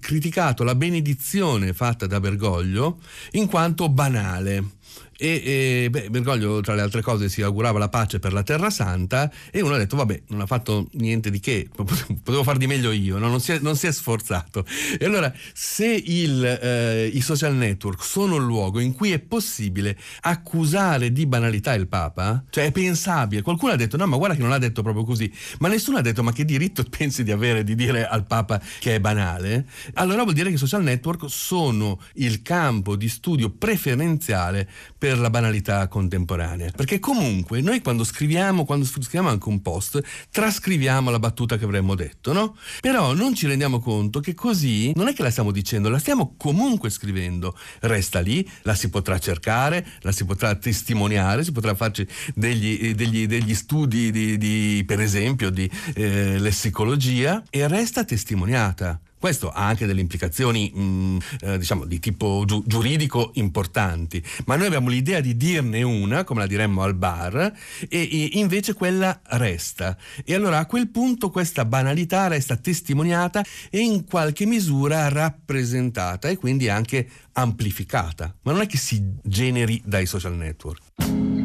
criticato 0.00 0.64
la 0.64 0.74
benedizione 0.74 1.72
fatta 1.72 2.08
da 2.08 2.18
Bergoglio 2.18 2.98
in 3.30 3.46
quanto 3.46 3.88
banale. 3.88 4.74
E, 5.18 5.84
e 5.84 5.90
beh, 5.90 6.10
Bergoglio, 6.10 6.60
tra 6.60 6.74
le 6.74 6.82
altre 6.82 7.00
cose, 7.00 7.28
si 7.28 7.40
augurava 7.42 7.78
la 7.78 7.88
pace 7.88 8.18
per 8.18 8.32
la 8.32 8.42
Terra 8.42 8.70
Santa 8.70 9.30
e 9.50 9.62
uno 9.62 9.74
ha 9.74 9.78
detto: 9.78 9.96
Vabbè, 9.96 10.22
non 10.28 10.40
ha 10.40 10.46
fatto 10.46 10.88
niente 10.92 11.30
di 11.30 11.40
che, 11.40 11.68
potevo 11.74 12.42
far 12.42 12.58
di 12.58 12.66
meglio 12.66 12.92
io, 12.92 13.18
no? 13.18 13.28
non, 13.28 13.40
si 13.40 13.52
è, 13.52 13.58
non, 13.60 13.76
si 13.76 13.86
è, 13.86 13.92
sforzato. 13.92 14.64
E 14.98 15.04
allora, 15.04 15.32
se 15.54 15.86
il, 15.86 16.44
eh, 16.44 17.06
i 17.06 17.20
social 17.20 17.54
network 17.54 18.04
sono 18.04 18.36
il 18.36 18.44
luogo 18.44 18.80
in 18.80 18.92
cui 18.92 19.12
è 19.12 19.18
possibile 19.18 19.96
accusare 20.22 21.12
di 21.12 21.26
banalità 21.26 21.72
il 21.74 21.88
Papa, 21.88 22.44
cioè 22.50 22.66
è 22.66 22.72
pensabile, 22.72 23.42
qualcuno 23.42 23.72
ha 23.72 23.76
detto: 23.76 23.96
No, 23.96 24.06
ma 24.06 24.16
guarda 24.16 24.34
che 24.36 24.42
non 24.42 24.50
l'ha 24.50 24.58
detto 24.58 24.82
proprio 24.82 25.04
così, 25.04 25.32
ma 25.60 25.68
nessuno 25.68 25.96
ha 25.96 26.02
detto: 26.02 26.22
Ma 26.22 26.32
che 26.32 26.44
diritto 26.44 26.84
pensi 26.88 27.24
di 27.24 27.30
avere 27.30 27.64
di 27.64 27.74
dire 27.74 28.06
al 28.06 28.26
Papa 28.26 28.60
che 28.78 28.96
è 28.96 29.00
banale? 29.00 29.66
Allora 29.94 30.22
vuol 30.22 30.34
dire 30.34 30.50
che 30.50 30.56
i 30.56 30.58
social 30.58 30.82
network 30.82 31.24
sono 31.28 32.00
il 32.14 32.42
campo 32.42 32.96
di 32.96 33.08
studio 33.08 33.50
preferenziale 33.50 34.68
per 34.98 35.05
per 35.06 35.20
la 35.20 35.30
banalità 35.30 35.86
contemporanea. 35.86 36.72
Perché 36.74 36.98
comunque 36.98 37.60
noi 37.60 37.80
quando 37.80 38.02
scriviamo, 38.02 38.64
quando 38.64 38.84
scriviamo 38.84 39.28
anche 39.28 39.48
un 39.48 39.62
post, 39.62 40.02
trascriviamo 40.32 41.10
la 41.10 41.20
battuta 41.20 41.56
che 41.56 41.64
avremmo 41.64 41.94
detto, 41.94 42.32
no? 42.32 42.56
Però 42.80 43.14
non 43.14 43.32
ci 43.32 43.46
rendiamo 43.46 43.78
conto 43.78 44.18
che 44.18 44.34
così 44.34 44.90
non 44.96 45.06
è 45.06 45.12
che 45.12 45.22
la 45.22 45.30
stiamo 45.30 45.52
dicendo, 45.52 45.88
la 45.90 46.00
stiamo 46.00 46.34
comunque 46.36 46.90
scrivendo. 46.90 47.56
Resta 47.82 48.18
lì, 48.18 48.44
la 48.62 48.74
si 48.74 48.90
potrà 48.90 49.20
cercare, 49.20 49.86
la 50.00 50.10
si 50.10 50.24
potrà 50.24 50.56
testimoniare, 50.56 51.44
si 51.44 51.52
potrà 51.52 51.76
farci 51.76 52.04
degli, 52.34 52.92
degli, 52.96 53.28
degli 53.28 53.54
studi 53.54 54.10
di, 54.10 54.36
di, 54.36 54.82
per 54.84 55.00
esempio 55.00 55.50
di 55.50 55.70
eh, 55.94 56.40
lessicologia 56.40 57.44
e 57.48 57.68
resta 57.68 58.02
testimoniata. 58.02 59.00
Questo 59.18 59.50
ha 59.50 59.66
anche 59.66 59.86
delle 59.86 60.00
implicazioni 60.00 60.70
mh, 60.72 60.80
mm, 60.80 61.18
eh, 61.40 61.58
diciamo 61.58 61.84
di 61.84 61.98
tipo 61.98 62.44
giu- 62.46 62.62
giuridico 62.66 63.30
importanti, 63.34 64.22
ma 64.46 64.56
noi 64.56 64.66
abbiamo 64.66 64.88
l'idea 64.88 65.20
di 65.20 65.36
dirne 65.36 65.82
una, 65.82 66.24
come 66.24 66.40
la 66.40 66.46
diremmo 66.46 66.82
al 66.82 66.94
bar, 66.94 67.52
e, 67.88 67.88
e 67.88 68.30
invece 68.34 68.74
quella 68.74 69.20
resta. 69.24 69.96
E 70.24 70.34
allora 70.34 70.58
a 70.58 70.66
quel 70.66 70.88
punto 70.88 71.30
questa 71.30 71.64
banalità 71.64 72.26
resta 72.28 72.56
testimoniata 72.56 73.42
e 73.70 73.80
in 73.80 74.04
qualche 74.04 74.46
misura 74.46 75.08
rappresentata 75.08 76.28
e 76.28 76.36
quindi 76.36 76.68
anche 76.68 77.08
amplificata, 77.32 78.34
ma 78.42 78.52
non 78.52 78.60
è 78.60 78.66
che 78.66 78.78
si 78.78 79.02
generi 79.22 79.80
dai 79.84 80.06
social 80.06 80.34
network. 80.34 81.35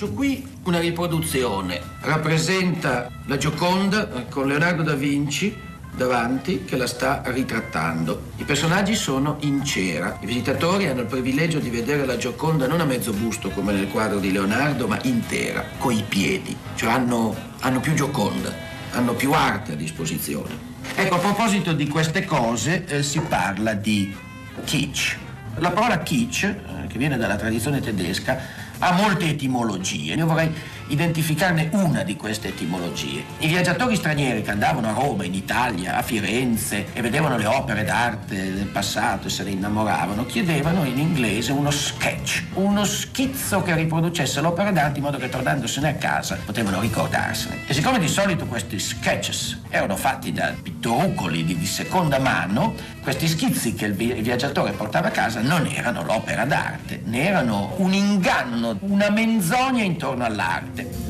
C'ho 0.00 0.12
qui 0.12 0.42
una 0.62 0.80
riproduzione, 0.80 1.78
rappresenta 2.00 3.10
la 3.26 3.36
Gioconda 3.36 4.08
con 4.30 4.46
Leonardo 4.46 4.82
da 4.82 4.94
Vinci 4.94 5.54
davanti 5.94 6.64
che 6.64 6.78
la 6.78 6.86
sta 6.86 7.20
ritrattando. 7.26 8.30
I 8.36 8.44
personaggi 8.44 8.94
sono 8.94 9.36
in 9.40 9.62
cera. 9.62 10.16
I 10.22 10.24
visitatori 10.24 10.86
hanno 10.86 11.02
il 11.02 11.06
privilegio 11.06 11.58
di 11.58 11.68
vedere 11.68 12.06
la 12.06 12.16
Gioconda 12.16 12.66
non 12.66 12.80
a 12.80 12.86
mezzo 12.86 13.12
busto 13.12 13.50
come 13.50 13.74
nel 13.74 13.88
quadro 13.88 14.20
di 14.20 14.32
Leonardo, 14.32 14.86
ma 14.86 14.98
intera, 15.02 15.66
coi 15.76 16.02
piedi. 16.08 16.56
Cioè 16.76 16.92
hanno, 16.92 17.36
hanno 17.60 17.80
più 17.80 17.92
Gioconda, 17.92 18.50
hanno 18.92 19.12
più 19.12 19.32
arte 19.32 19.72
a 19.72 19.76
disposizione. 19.76 20.48
Ecco, 20.94 21.16
a 21.16 21.18
proposito 21.18 21.74
di 21.74 21.86
queste 21.86 22.24
cose 22.24 22.86
eh, 22.86 23.02
si 23.02 23.20
parla 23.20 23.74
di 23.74 24.16
kitsch. 24.64 25.18
La 25.56 25.72
parola 25.72 25.98
kitsch, 25.98 26.44
eh, 26.44 26.86
che 26.88 26.96
viene 26.96 27.18
dalla 27.18 27.36
tradizione 27.36 27.80
tedesca, 27.80 28.59
ha 28.80 28.92
molte 28.92 29.28
etimologie. 29.28 30.14
Io 30.14 30.26
vorrei 30.26 30.50
identificarne 30.90 31.70
una 31.72 32.02
di 32.02 32.16
queste 32.16 32.48
etimologie. 32.48 33.24
I 33.38 33.46
viaggiatori 33.48 33.96
stranieri 33.96 34.42
che 34.42 34.50
andavano 34.50 34.88
a 34.88 34.92
Roma, 34.92 35.24
in 35.24 35.34
Italia, 35.34 35.96
a 35.96 36.02
Firenze 36.02 36.86
e 36.92 37.00
vedevano 37.00 37.36
le 37.36 37.46
opere 37.46 37.84
d'arte 37.84 38.54
del 38.54 38.66
passato 38.66 39.28
e 39.28 39.30
se 39.30 39.44
ne 39.44 39.50
innamoravano, 39.50 40.26
chiedevano 40.26 40.84
in 40.84 40.98
inglese 40.98 41.52
uno 41.52 41.70
sketch, 41.70 42.44
uno 42.54 42.84
schizzo 42.84 43.62
che 43.62 43.74
riproducesse 43.74 44.40
l'opera 44.40 44.70
d'arte 44.70 44.98
in 44.98 45.04
modo 45.04 45.18
che 45.18 45.28
tornandosene 45.28 45.88
a 45.88 45.94
casa 45.94 46.38
potevano 46.44 46.80
ricordarsene. 46.80 47.66
E 47.66 47.74
siccome 47.74 47.98
di 47.98 48.08
solito 48.08 48.46
questi 48.46 48.78
sketches 48.78 49.60
erano 49.70 49.96
fatti 49.96 50.32
da 50.32 50.54
pittorucoli 50.60 51.44
di, 51.44 51.56
di 51.56 51.66
seconda 51.66 52.18
mano, 52.18 52.74
questi 53.02 53.28
schizzi 53.28 53.74
che 53.74 53.86
il, 53.86 53.94
vi- 53.94 54.14
il 54.16 54.22
viaggiatore 54.22 54.72
portava 54.72 55.08
a 55.08 55.10
casa 55.10 55.40
non 55.40 55.66
erano 55.66 56.02
l'opera 56.02 56.44
d'arte, 56.44 57.02
ne 57.04 57.26
erano 57.26 57.74
un 57.78 57.92
inganno, 57.92 58.76
una 58.80 59.10
menzogna 59.10 59.82
intorno 59.82 60.24
all'arte. 60.24 60.79
Un 60.80 61.09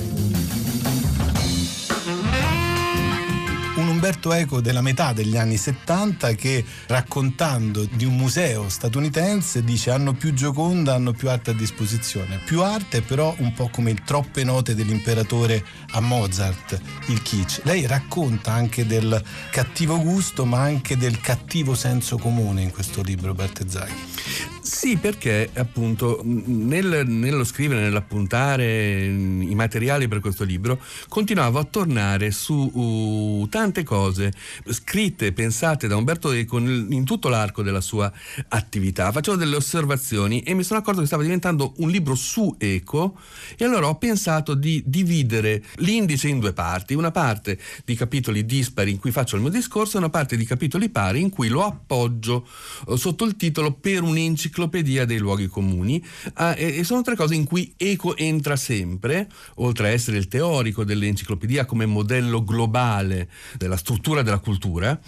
Umberto 4.00 4.32
Eco 4.32 4.62
della 4.62 4.80
metà 4.80 5.12
degli 5.12 5.36
anni 5.36 5.58
70 5.58 6.34
che 6.34 6.64
raccontando 6.86 7.84
di 7.84 8.06
un 8.06 8.16
museo 8.16 8.70
statunitense 8.70 9.62
dice 9.62 9.90
hanno 9.90 10.14
più 10.14 10.32
Gioconda, 10.32 10.94
hanno 10.94 11.12
più 11.12 11.28
arte 11.28 11.50
a 11.50 11.52
disposizione. 11.52 12.40
Più 12.42 12.62
arte 12.62 13.02
però 13.02 13.34
un 13.40 13.52
po' 13.52 13.68
come 13.68 13.90
il 13.90 14.02
troppe 14.02 14.42
note 14.42 14.74
dell'imperatore 14.74 15.62
a 15.90 16.00
Mozart, 16.00 16.80
il 17.08 17.20
kitsch. 17.20 17.60
Lei 17.64 17.86
racconta 17.86 18.52
anche 18.52 18.86
del 18.86 19.22
cattivo 19.50 20.00
gusto 20.00 20.46
ma 20.46 20.62
anche 20.62 20.96
del 20.96 21.20
cattivo 21.20 21.74
senso 21.74 22.16
comune 22.16 22.62
in 22.62 22.70
questo 22.70 23.02
libro 23.02 23.34
Bartezzaghi. 23.34 24.48
Sì, 24.62 24.96
perché 24.96 25.50
appunto 25.54 26.20
nel, 26.22 27.02
nello 27.06 27.44
scrivere, 27.44 27.80
nell'appuntare 27.80 29.04
i 29.04 29.54
materiali 29.54 30.06
per 30.06 30.20
questo 30.20 30.44
libro, 30.44 30.80
continuavo 31.08 31.58
a 31.58 31.64
tornare 31.64 32.30
su 32.30 32.54
uh, 32.54 33.48
tante 33.48 33.82
cose 33.90 34.32
scritte, 34.68 35.32
pensate 35.32 35.88
da 35.88 35.96
Umberto 35.96 36.30
Eco 36.30 36.58
in 36.58 37.02
tutto 37.04 37.28
l'arco 37.28 37.64
della 37.64 37.80
sua 37.80 38.12
attività. 38.46 39.10
Facevo 39.10 39.36
delle 39.36 39.56
osservazioni 39.56 40.42
e 40.42 40.54
mi 40.54 40.62
sono 40.62 40.78
accorto 40.78 41.00
che 41.00 41.08
stava 41.08 41.24
diventando 41.24 41.72
un 41.78 41.90
libro 41.90 42.14
su 42.14 42.54
Eco 42.56 43.18
e 43.56 43.64
allora 43.64 43.88
ho 43.88 43.96
pensato 43.96 44.54
di 44.54 44.80
dividere 44.86 45.64
l'indice 45.78 46.28
in 46.28 46.38
due 46.38 46.52
parti, 46.52 46.94
una 46.94 47.10
parte 47.10 47.58
di 47.84 47.96
capitoli 47.96 48.46
dispari 48.46 48.92
in 48.92 49.00
cui 49.00 49.10
faccio 49.10 49.34
il 49.34 49.42
mio 49.42 49.50
discorso 49.50 49.96
e 49.96 49.98
una 49.98 50.08
parte 50.08 50.36
di 50.36 50.44
capitoli 50.44 50.88
pari 50.88 51.20
in 51.20 51.30
cui 51.30 51.48
lo 51.48 51.64
appoggio 51.64 52.46
uh, 52.86 52.94
sotto 52.94 53.24
il 53.24 53.34
titolo 53.34 53.72
per 53.72 54.02
un'enciclopedia 54.02 55.04
dei 55.04 55.18
luoghi 55.18 55.48
comuni 55.48 56.00
ah, 56.34 56.54
e, 56.56 56.78
e, 56.78 56.84
sono 56.84 57.02
tre 57.02 57.16
cose 57.16 57.34
in 57.34 57.44
cui 57.44 57.74
Eco 57.76 58.16
entra 58.16 58.54
sempre, 58.54 59.28
oltre 59.56 59.88
a 59.88 59.90
essere 59.90 60.16
il 60.16 60.28
teorico 60.28 60.84
dell'enciclopedia 60.84 61.64
come 61.64 61.86
modello 61.86 62.44
globale 62.44 63.28
della 63.58 63.78
struttura 63.80 64.22
della 64.22 64.38
cultura 64.38 64.98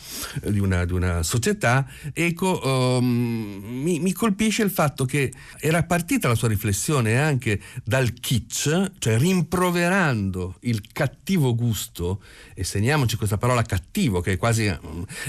eh, 0.43 0.51
di, 0.51 0.59
una, 0.59 0.85
di, 0.85 0.93
una, 0.93 1.23
società, 1.23 1.87
Eco 2.15 2.61
um, 2.99 3.05
mi, 3.05 4.01
mi, 4.01 4.13
colpisce 4.13 4.63
il 4.63 4.71
fatto 4.71 5.05
che 5.05 5.33
era 5.61 5.83
partita 5.83 6.29
la 6.29 6.35
sua 6.35 6.49
riflessione 6.49 7.19
anche 7.19 7.61
dal 7.85 8.15
kitsch, 8.15 8.93
cioè 8.99 9.19
rimproverando 9.19 10.57
il 10.61 10.83
cattivo 10.93 11.55
gusto, 11.55 12.23
e 12.55 12.65
segniamoci 12.65 13.17
questa 13.17 13.37
parola 13.37 13.63
cattivo 13.63 14.21
che 14.21 14.33
è 14.33 14.37
quasi 14.39 14.75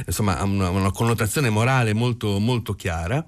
insomma, 0.06 0.40
ha 0.40 0.44
una, 0.44 0.70
una 0.70 0.92
connotazione 0.92 1.50
morale 1.50 1.94
molto, 1.94 2.40
molto 2.40 2.74
chiara, 2.74 3.24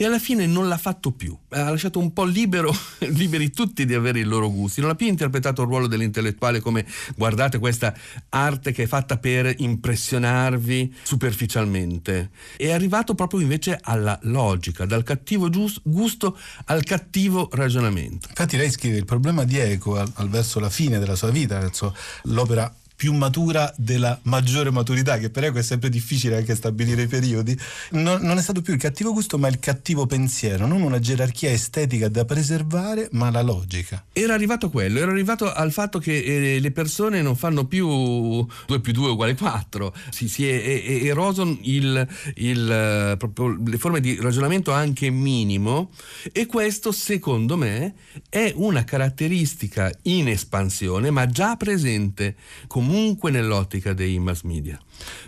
e 0.00 0.06
alla 0.06 0.18
fine 0.18 0.46
non 0.46 0.66
l'ha 0.66 0.78
fatto 0.78 1.12
più. 1.12 1.36
Ha 1.50 1.68
lasciato 1.68 1.98
un 1.98 2.14
po' 2.14 2.24
libero, 2.24 2.74
liberi 3.12 3.50
tutti 3.50 3.84
di 3.84 3.92
avere 3.92 4.20
i 4.20 4.22
loro 4.22 4.50
gusti. 4.50 4.80
Non 4.80 4.88
ha 4.88 4.94
più 4.94 5.06
interpretato 5.06 5.60
il 5.60 5.68
ruolo 5.68 5.86
dell'intellettuale 5.88 6.60
come 6.60 6.86
guardate 7.16 7.58
questa 7.58 7.94
arte 8.30 8.72
che 8.72 8.84
è 8.84 8.86
fatta 8.86 9.18
per 9.18 9.54
impressionarvi 9.58 10.94
superficialmente. 11.02 12.30
È 12.56 12.70
arrivato 12.70 13.14
proprio 13.14 13.40
invece 13.40 13.78
alla 13.78 14.18
logica, 14.22 14.86
dal 14.86 15.02
cattivo 15.02 15.50
gusto 15.82 16.38
al 16.64 16.82
cattivo 16.82 17.50
ragionamento. 17.52 18.28
Infatti 18.30 18.56
lei 18.56 18.70
scrive 18.70 18.96
il 18.96 19.04
problema 19.04 19.44
di 19.44 19.58
Eco 19.58 19.98
al, 19.98 20.10
al 20.14 20.30
verso 20.30 20.60
la 20.60 20.70
fine 20.70 20.98
della 20.98 21.14
sua 21.14 21.28
vita, 21.28 21.58
verso 21.58 21.94
l'opera 22.22 22.74
più 23.00 23.14
matura 23.14 23.72
della 23.78 24.18
maggiore 24.24 24.70
maturità, 24.70 25.16
che 25.16 25.30
per 25.30 25.44
Eco 25.44 25.56
è 25.56 25.62
sempre 25.62 25.88
difficile 25.88 26.36
anche 26.36 26.54
stabilire 26.54 27.00
i 27.00 27.06
periodi, 27.06 27.58
non, 27.92 28.20
non, 28.20 28.36
è 28.36 28.42
stato 28.42 28.60
più 28.60 28.74
il 28.74 28.78
cattivo 28.78 29.14
gusto 29.14 29.38
ma 29.38 29.48
il 29.48 29.58
cattivo 29.58 30.04
pensiero, 30.04 30.66
non 30.66 30.82
una 30.82 30.98
gerarchia 30.98 31.50
estetica 31.50 32.10
da 32.10 32.26
preservare 32.26 33.08
ma 33.12 33.30
la 33.30 33.40
logica. 33.40 34.04
Era 34.12 34.34
arrivato 34.34 34.68
quello, 34.68 34.98
era 34.98 35.10
arrivato 35.10 35.50
al 35.50 35.72
fatto 35.72 35.98
che 35.98 36.14
eh, 36.14 36.60
le 36.60 36.70
persone 36.72 37.22
non 37.22 37.36
fanno 37.36 37.64
più 37.64 37.86
2 37.86 38.80
più 38.82 38.92
2 38.92 39.10
uguale 39.12 39.34
4, 39.34 39.94
si, 40.10 40.28
si 40.28 40.46
è, 40.46 40.62
è, 40.62 40.84
è 40.84 41.04
eroso 41.06 41.56
il, 41.62 42.06
il, 42.34 42.70
eh, 42.70 43.16
proprio 43.16 43.56
le 43.64 43.78
forme 43.78 44.00
di 44.00 44.18
ragionamento 44.20 44.72
anche 44.72 45.08
minimo 45.08 45.88
e 46.32 46.44
questo 46.44 46.92
secondo 46.92 47.56
me 47.56 47.94
è 48.28 48.52
una 48.56 48.84
caratteristica 48.84 49.90
in 50.02 50.28
espansione 50.28 51.10
ma 51.10 51.26
già 51.26 51.56
presente 51.56 52.36
comunque 52.66 52.88
comunque 52.90 53.30
nell'ottica 53.30 53.92
dei 53.92 54.18
mass 54.18 54.42
media. 54.42 54.76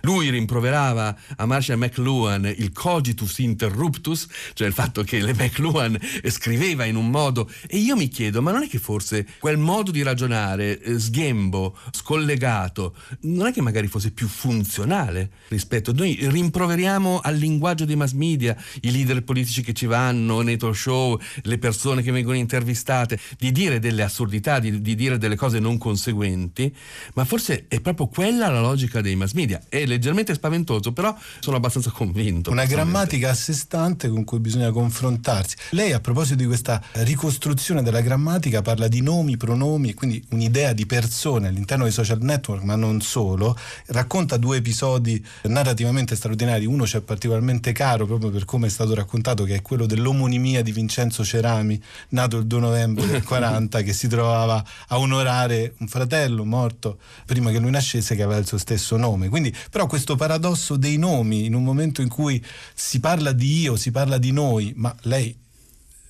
Lui 0.02 0.30
rimproverava 0.30 1.16
a 1.36 1.46
Marshall 1.46 1.78
McLuhan 1.78 2.44
il 2.44 2.72
cogitus 2.72 3.38
interruptus, 3.38 4.26
cioè 4.54 4.66
il 4.66 4.72
fatto 4.72 5.02
che 5.02 5.20
le 5.20 5.34
McLuhan 5.34 5.98
scriveva 6.28 6.84
in 6.84 6.96
un 6.96 7.08
modo 7.08 7.50
e 7.66 7.78
io 7.78 7.96
mi 7.96 8.08
chiedo, 8.08 8.42
ma 8.42 8.50
non 8.50 8.62
è 8.62 8.68
che 8.68 8.78
forse 8.78 9.26
quel 9.38 9.58
modo 9.58 9.90
di 9.90 10.02
ragionare 10.02 10.80
eh, 10.80 10.98
sghembo, 10.98 11.76
scollegato, 11.90 12.96
non 13.22 13.46
è 13.46 13.52
che 13.52 13.60
magari 13.60 13.86
fosse 13.86 14.10
più 14.10 14.28
funzionale 14.28 15.30
rispetto? 15.48 15.92
Noi 15.92 16.18
rimproveriamo 16.20 17.20
al 17.20 17.36
linguaggio 17.36 17.84
dei 17.84 17.96
mass 17.96 18.12
media, 18.12 18.56
i 18.82 18.90
leader 18.90 19.22
politici 19.22 19.62
che 19.62 19.72
ci 19.72 19.86
vanno 19.86 20.40
nei 20.40 20.56
talk 20.56 20.76
show, 20.76 21.18
le 21.42 21.58
persone 21.58 22.02
che 22.02 22.10
vengono 22.10 22.36
intervistate, 22.36 23.18
di 23.38 23.52
dire 23.52 23.78
delle 23.78 24.02
assurdità, 24.02 24.58
di, 24.58 24.80
di 24.80 24.94
dire 24.94 25.18
delle 25.18 25.36
cose 25.36 25.58
non 25.58 25.78
conseguenti, 25.78 26.74
ma 27.14 27.24
forse 27.24 27.66
è 27.68 27.80
proprio 27.80 28.08
quella 28.08 28.48
la 28.48 28.60
logica 28.60 29.00
dei 29.00 29.14
mass 29.16 29.32
media 29.32 29.61
è 29.68 29.84
leggermente 29.86 30.34
spaventoso, 30.34 30.92
però 30.92 31.14
sono 31.40 31.56
abbastanza 31.56 31.90
convinto. 31.90 32.50
Una 32.50 32.64
grammatica 32.64 33.30
a 33.30 33.34
sé 33.34 33.52
stante 33.52 34.08
con 34.08 34.24
cui 34.24 34.40
bisogna 34.40 34.70
confrontarsi. 34.70 35.56
Lei 35.70 35.92
a 35.92 36.00
proposito 36.00 36.36
di 36.36 36.46
questa 36.46 36.82
ricostruzione 36.92 37.82
della 37.82 38.00
grammatica 38.00 38.62
parla 38.62 38.88
di 38.88 39.00
nomi, 39.00 39.36
pronomi, 39.36 39.94
quindi 39.94 40.24
un'idea 40.30 40.72
di 40.72 40.86
persone 40.86 41.48
all'interno 41.48 41.84
dei 41.84 41.92
social 41.92 42.20
network, 42.20 42.62
ma 42.62 42.76
non 42.76 43.00
solo. 43.00 43.56
Racconta 43.86 44.36
due 44.36 44.58
episodi 44.58 45.24
narrativamente 45.44 46.16
straordinari. 46.16 46.66
Uno 46.66 46.84
c'è 46.84 47.00
particolarmente 47.00 47.72
caro 47.72 48.06
proprio 48.06 48.30
per 48.30 48.44
come 48.44 48.66
è 48.66 48.70
stato 48.70 48.94
raccontato, 48.94 49.44
che 49.44 49.56
è 49.56 49.62
quello 49.62 49.86
dell'omonimia 49.86 50.62
di 50.62 50.72
Vincenzo 50.72 51.24
Cerami, 51.24 51.80
nato 52.10 52.38
il 52.38 52.46
2 52.46 52.60
novembre 52.60 53.06
del 53.06 53.22
40, 53.24 53.82
che 53.82 53.92
si 53.92 54.08
trovava 54.08 54.64
a 54.88 54.98
onorare 54.98 55.74
un 55.78 55.88
fratello 55.88 56.44
morto 56.44 56.98
prima 57.26 57.50
che 57.50 57.58
lui 57.58 57.70
nascesse 57.70 58.14
che 58.14 58.22
aveva 58.22 58.38
il 58.38 58.46
suo 58.46 58.58
stesso 58.58 58.96
nome. 58.96 59.28
Quindi 59.28 59.51
però 59.70 59.86
questo 59.86 60.16
paradosso 60.16 60.76
dei 60.76 60.96
nomi, 60.96 61.44
in 61.44 61.54
un 61.54 61.64
momento 61.64 62.02
in 62.02 62.08
cui 62.08 62.44
si 62.74 63.00
parla 63.00 63.32
di 63.32 63.60
io, 63.60 63.76
si 63.76 63.90
parla 63.90 64.18
di 64.18 64.32
noi, 64.32 64.72
ma 64.76 64.94
lei 65.02 65.34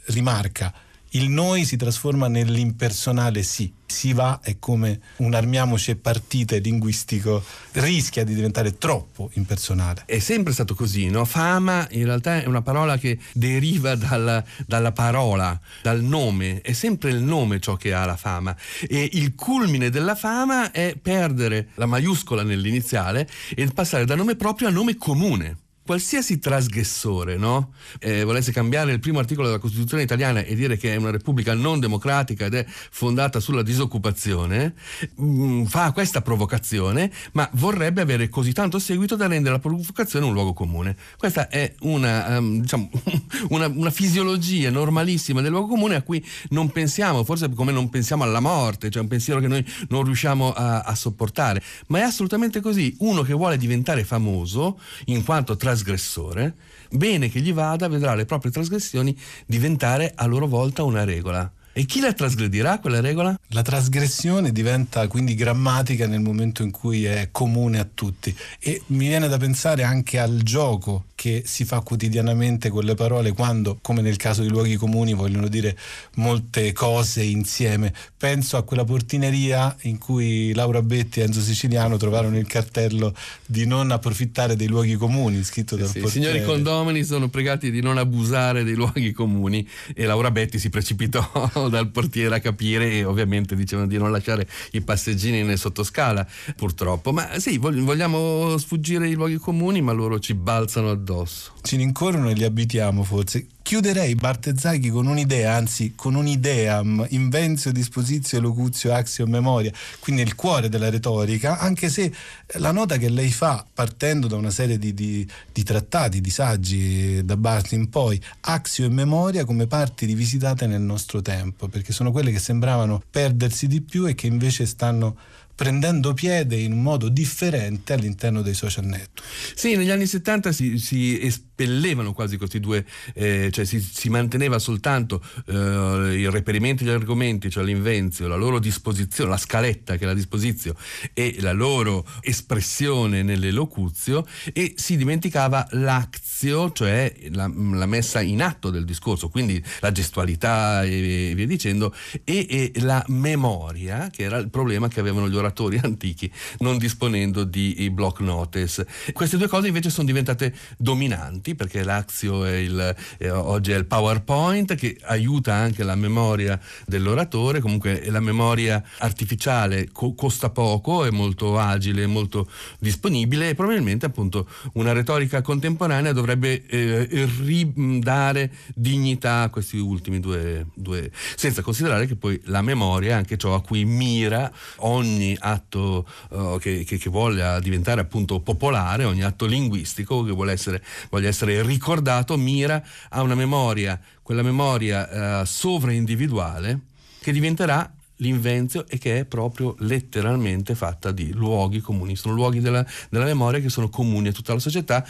rimarca, 0.06 0.72
il 1.12 1.28
noi 1.28 1.64
si 1.64 1.76
trasforma 1.76 2.28
nell'impersonale 2.28 3.42
sì 3.42 3.72
si 3.92 4.12
va 4.14 4.40
è 4.42 4.56
come 4.58 5.00
un 5.18 5.34
armiamoci 5.34 5.92
e 5.92 5.96
partite 5.96 6.58
linguistico 6.58 7.44
rischia 7.72 8.24
di 8.24 8.34
diventare 8.34 8.78
troppo 8.78 9.30
impersonale. 9.34 10.04
È 10.06 10.18
sempre 10.18 10.52
stato 10.52 10.74
così, 10.74 11.08
no? 11.08 11.24
Fama 11.24 11.86
in 11.90 12.04
realtà 12.06 12.42
è 12.42 12.46
una 12.46 12.62
parola 12.62 12.96
che 12.96 13.18
deriva 13.32 13.94
dalla, 13.94 14.42
dalla 14.66 14.92
parola, 14.92 15.60
dal 15.82 16.02
nome, 16.02 16.62
è 16.62 16.72
sempre 16.72 17.10
il 17.10 17.22
nome 17.22 17.60
ciò 17.60 17.76
che 17.76 17.92
ha 17.92 18.04
la 18.06 18.16
fama 18.16 18.56
e 18.88 19.08
il 19.12 19.34
culmine 19.34 19.90
della 19.90 20.14
fama 20.14 20.70
è 20.72 20.96
perdere 21.00 21.68
la 21.74 21.86
maiuscola 21.86 22.42
nell'iniziale 22.42 23.28
e 23.54 23.66
passare 23.72 24.04
da 24.06 24.14
nome 24.14 24.36
proprio 24.36 24.68
a 24.68 24.70
nome 24.70 24.96
comune 24.96 25.58
qualsiasi 25.84 26.38
trasgressore 26.38 27.36
no? 27.36 27.72
eh, 27.98 28.24
volesse 28.24 28.52
cambiare 28.52 28.92
il 28.92 29.00
primo 29.00 29.18
articolo 29.18 29.48
della 29.48 29.58
Costituzione 29.58 30.02
italiana 30.02 30.40
e 30.40 30.54
dire 30.54 30.76
che 30.76 30.94
è 30.94 30.96
una 30.96 31.10
repubblica 31.10 31.54
non 31.54 31.80
democratica 31.80 32.46
ed 32.46 32.54
è 32.54 32.64
fondata 32.68 33.40
sulla 33.40 33.62
disoccupazione, 33.62 34.74
mh, 35.16 35.24
mm, 35.24 35.64
fa 35.64 35.92
questa 35.92 36.22
provocazione, 36.22 37.10
ma 37.32 37.48
vorrebbe 37.54 38.00
avere 38.00 38.28
così 38.28 38.52
tanto 38.52 38.78
seguito 38.78 39.16
da 39.16 39.26
rendere 39.26 39.54
la 39.54 39.60
provocazione 39.60 40.26
un 40.26 40.32
luogo 40.32 40.52
comune. 40.52 40.96
Questa 41.16 41.48
è 41.48 41.74
una, 41.80 42.38
um, 42.38 42.60
diciamo, 42.60 42.88
una, 43.50 43.66
una 43.66 43.90
fisiologia 43.90 44.70
normalissima 44.70 45.40
del 45.40 45.50
luogo 45.50 45.68
comune 45.68 45.96
a 45.96 46.02
cui 46.02 46.24
non 46.50 46.70
pensiamo, 46.70 47.24
forse 47.24 47.48
come 47.50 47.72
non 47.72 47.90
pensiamo 47.90 48.22
alla 48.22 48.40
morte, 48.40 48.90
cioè 48.90 49.02
un 49.02 49.08
pensiero 49.08 49.40
che 49.40 49.48
noi 49.48 49.64
non 49.88 50.04
riusciamo 50.04 50.52
a, 50.52 50.80
a 50.80 50.94
sopportare, 50.94 51.62
ma 51.88 51.98
è 51.98 52.02
assolutamente 52.02 52.60
così. 52.60 52.94
Uno 53.00 53.22
che 53.22 53.32
vuole 53.32 53.56
diventare 53.56 54.04
famoso, 54.04 54.78
in 55.06 55.24
quanto 55.24 55.56
trasgressore, 55.56 55.71
trasgressore, 55.72 56.54
bene 56.90 57.30
che 57.30 57.40
gli 57.40 57.52
vada, 57.52 57.88
vedrà 57.88 58.14
le 58.14 58.26
proprie 58.26 58.52
trasgressioni 58.52 59.18
diventare 59.46 60.12
a 60.14 60.26
loro 60.26 60.46
volta 60.46 60.82
una 60.82 61.04
regola. 61.04 61.50
E 61.74 61.86
chi 61.86 62.00
la 62.00 62.12
trasgredirà 62.12 62.78
quella 62.80 63.00
regola? 63.00 63.34
La 63.48 63.62
trasgressione 63.62 64.52
diventa 64.52 65.06
quindi 65.06 65.34
grammatica 65.34 66.06
nel 66.06 66.20
momento 66.20 66.62
in 66.62 66.70
cui 66.70 67.06
è 67.06 67.30
comune 67.32 67.78
a 67.78 67.88
tutti 67.92 68.34
e 68.58 68.82
mi 68.88 69.08
viene 69.08 69.26
da 69.26 69.38
pensare 69.38 69.82
anche 69.82 70.18
al 70.18 70.42
gioco 70.42 71.06
che 71.22 71.44
si 71.46 71.64
fa 71.64 71.80
quotidianamente 71.80 72.68
con 72.68 72.82
le 72.82 72.96
parole 72.96 73.32
quando, 73.32 73.78
come 73.80 74.02
nel 74.02 74.16
caso 74.16 74.42
di 74.42 74.48
luoghi 74.48 74.74
comuni, 74.74 75.14
vogliono 75.14 75.46
dire 75.46 75.78
molte 76.16 76.72
cose 76.72 77.22
insieme. 77.22 77.94
Penso 78.18 78.56
a 78.56 78.64
quella 78.64 78.84
portineria 78.84 79.74
in 79.82 79.98
cui 79.98 80.52
Laura 80.52 80.82
Betti 80.82 81.20
e 81.20 81.22
Enzo 81.22 81.40
Siciliano 81.40 81.96
trovarono 81.96 82.36
il 82.38 82.46
cartello 82.48 83.14
di 83.46 83.66
non 83.66 83.92
approfittare 83.92 84.56
dei 84.56 84.66
luoghi 84.66 84.96
comuni 84.96 85.44
scritto 85.44 85.76
dal 85.76 85.88
sì, 85.88 86.00
portiere. 86.00 86.28
I 86.28 86.32
signori 86.32 86.44
condomini 86.44 87.04
sono 87.04 87.28
pregati 87.28 87.70
di 87.70 87.80
non 87.80 87.98
abusare 87.98 88.64
dei 88.64 88.74
luoghi 88.74 89.12
comuni 89.12 89.66
e 89.94 90.04
Laura 90.04 90.32
Betti 90.32 90.58
si 90.58 90.70
precipitò 90.70 91.50
dal 91.68 91.90
portiere 91.90 92.36
a 92.36 92.40
capire 92.40 92.90
e 92.90 93.04
ovviamente 93.04 93.54
dicevano 93.54 93.88
di 93.88 93.98
non 93.98 94.10
lasciare 94.10 94.48
i 94.72 94.80
passeggini 94.80 95.42
nel 95.42 95.58
sottoscala 95.58 96.26
purtroppo. 96.56 97.12
Ma 97.12 97.38
sì 97.38 97.58
vogliamo 97.58 98.56
sfuggire 98.58 99.08
i 99.08 99.14
luoghi 99.14 99.36
comuni 99.36 99.80
ma 99.80 99.92
loro 99.92 100.18
ci 100.18 100.34
balzano 100.34 100.90
addosso 100.90 101.52
ci 101.62 101.76
rincorrono 101.76 102.28
e 102.28 102.34
li 102.34 102.44
abitiamo 102.44 103.02
forse. 103.04 103.46
Chiuderei 103.62 104.16
Bartezzaghi 104.16 104.90
con 104.90 105.06
un'idea, 105.06 105.54
anzi 105.54 105.92
con 105.94 106.16
un'idea, 106.16 106.82
invenzio, 107.10 107.70
disposizio, 107.70 108.40
locuzio, 108.40 108.92
axio, 108.92 109.24
memoria, 109.26 109.72
quindi 110.00 110.22
il 110.22 110.34
cuore 110.34 110.68
della 110.68 110.90
retorica, 110.90 111.58
anche 111.58 111.88
se 111.88 112.12
la 112.54 112.72
nota 112.72 112.96
che 112.96 113.08
lei 113.08 113.30
fa 113.30 113.64
partendo 113.72 114.26
da 114.26 114.34
una 114.34 114.50
serie 114.50 114.78
di, 114.78 114.92
di, 114.92 115.26
di 115.52 115.62
trattati, 115.62 116.20
di 116.20 116.30
saggi 116.30 117.24
da 117.24 117.36
Barthes 117.36 117.72
in 117.72 117.88
poi, 117.88 118.20
axio 118.40 118.84
e 118.84 118.90
memoria 118.90 119.44
come 119.44 119.68
parti 119.68 120.06
rivisitate 120.06 120.66
nel 120.66 120.82
nostro 120.82 121.22
tempo, 121.22 121.68
perché 121.68 121.92
sono 121.92 122.10
quelle 122.10 122.32
che 122.32 122.40
sembravano 122.40 123.00
perdersi 123.08 123.68
di 123.68 123.80
più 123.80 124.06
e 124.06 124.14
che 124.14 124.26
invece 124.26 124.66
stanno 124.66 125.16
prendendo 125.62 126.12
piede 126.12 126.56
in 126.56 126.72
un 126.72 126.82
modo 126.82 127.08
differente 127.08 127.92
all'interno 127.92 128.42
dei 128.42 128.52
social 128.52 128.84
network. 128.84 129.22
Sì, 129.54 129.76
negli 129.76 129.90
anni 129.90 130.06
70 130.06 130.50
si, 130.50 130.76
si 130.76 131.24
espellevano 131.24 132.12
quasi 132.12 132.36
questi 132.36 132.58
due, 132.58 132.84
eh, 133.14 133.48
cioè 133.52 133.64
si, 133.64 133.80
si, 133.80 134.08
manteneva 134.08 134.58
soltanto 134.58 135.22
eh, 135.46 135.52
il 135.54 136.30
reperimento 136.32 136.82
degli 136.82 136.92
argomenti, 136.92 137.48
cioè 137.48 137.62
l'invenzio, 137.62 138.26
la 138.26 138.34
loro 138.34 138.58
disposizione, 138.58 139.30
la 139.30 139.36
scaletta 139.36 139.94
che 139.94 140.02
è 140.02 140.06
la 140.08 140.14
disposizione 140.14 140.76
e 141.14 141.36
la 141.38 141.52
loro 141.52 142.04
espressione 142.22 143.22
nell'elocuzio 143.22 144.26
e 144.52 144.74
si 144.76 144.96
dimenticava 144.96 145.64
l'azio, 145.70 146.72
cioè 146.72 147.14
la, 147.30 147.48
la, 147.54 147.86
messa 147.86 148.20
in 148.20 148.42
atto 148.42 148.70
del 148.70 148.84
discorso, 148.84 149.28
quindi 149.28 149.62
la 149.78 149.92
gestualità 149.92 150.82
e 150.82 151.34
via 151.36 151.46
dicendo, 151.46 151.94
e, 152.24 152.46
e 152.48 152.80
la 152.80 153.04
memoria, 153.10 154.08
che 154.10 154.24
era 154.24 154.38
il 154.38 154.50
problema 154.50 154.88
che 154.88 154.98
avevano 154.98 155.28
gli 155.28 155.36
oratori 155.36 155.50
antichi, 155.82 156.30
non 156.58 156.78
disponendo 156.78 157.44
di 157.44 157.90
block 157.92 158.20
notice. 158.20 158.86
Queste 159.12 159.36
due 159.36 159.48
cose 159.48 159.68
invece 159.68 159.90
sono 159.90 160.06
diventate 160.06 160.54
dominanti 160.76 161.54
perché 161.54 161.82
l'Axio 161.82 162.44
è 162.44 162.56
il, 162.56 162.96
eh, 163.18 163.30
oggi 163.30 163.72
è 163.72 163.76
il 163.76 163.86
PowerPoint 163.86 164.74
che 164.74 164.98
aiuta 165.02 165.54
anche 165.54 165.82
la 165.82 165.94
memoria 165.94 166.58
dell'oratore, 166.86 167.60
comunque 167.60 168.02
la 168.10 168.20
memoria 168.20 168.82
artificiale 168.98 169.88
co- 169.92 170.14
costa 170.14 170.50
poco, 170.50 171.04
è 171.04 171.10
molto 171.10 171.58
agile, 171.58 172.06
molto 172.06 172.48
disponibile 172.78 173.50
e 173.50 173.54
probabilmente 173.54 174.06
appunto 174.06 174.48
una 174.74 174.92
retorica 174.92 175.42
contemporanea 175.42 176.12
dovrebbe 176.12 176.66
eh, 176.66 177.28
ridare 177.40 178.52
dignità 178.74 179.42
a 179.42 179.48
questi 179.50 179.78
ultimi 179.78 180.20
due, 180.20 180.66
due, 180.74 181.10
senza 181.36 181.62
considerare 181.62 182.06
che 182.06 182.16
poi 182.16 182.40
la 182.44 182.62
memoria 182.62 183.10
è 183.10 183.14
anche 183.14 183.36
ciò 183.36 183.54
a 183.54 183.62
cui 183.62 183.84
mira 183.84 184.50
ogni 184.78 185.31
atto 185.38 186.06
uh, 186.30 186.58
che, 186.58 186.84
che, 186.84 186.98
che, 186.98 187.10
voglia 187.10 187.60
diventare 187.60 188.00
appunto 188.00 188.40
popolare, 188.40 189.04
ogni 189.04 189.22
atto 189.22 189.46
linguistico 189.46 190.22
che 190.22 190.32
vuole 190.32 190.52
essere, 190.52 190.82
voglia 191.10 191.28
essere 191.28 191.62
ricordato, 191.62 192.36
mira 192.36 192.82
a 193.10 193.22
una 193.22 193.34
memoria, 193.34 194.00
quella 194.22 194.42
memoria 194.42 195.40
uh, 195.40 195.44
sovraindividuale 195.44 196.80
che 197.20 197.32
diventerà 197.32 197.92
l'invenzio 198.16 198.86
e 198.88 198.98
che 198.98 199.18
è 199.18 199.24
proprio 199.24 199.74
letteralmente 199.80 200.74
fatta 200.74 201.10
di 201.10 201.32
luoghi 201.32 201.80
comuni, 201.80 202.16
sono 202.16 202.34
luoghi 202.34 202.60
della, 202.60 202.86
della, 203.10 203.24
memoria 203.24 203.60
che 203.60 203.68
sono 203.68 203.88
comuni 203.88 204.28
a 204.28 204.32
tutta 204.32 204.52
la 204.52 204.60
società, 204.60 205.04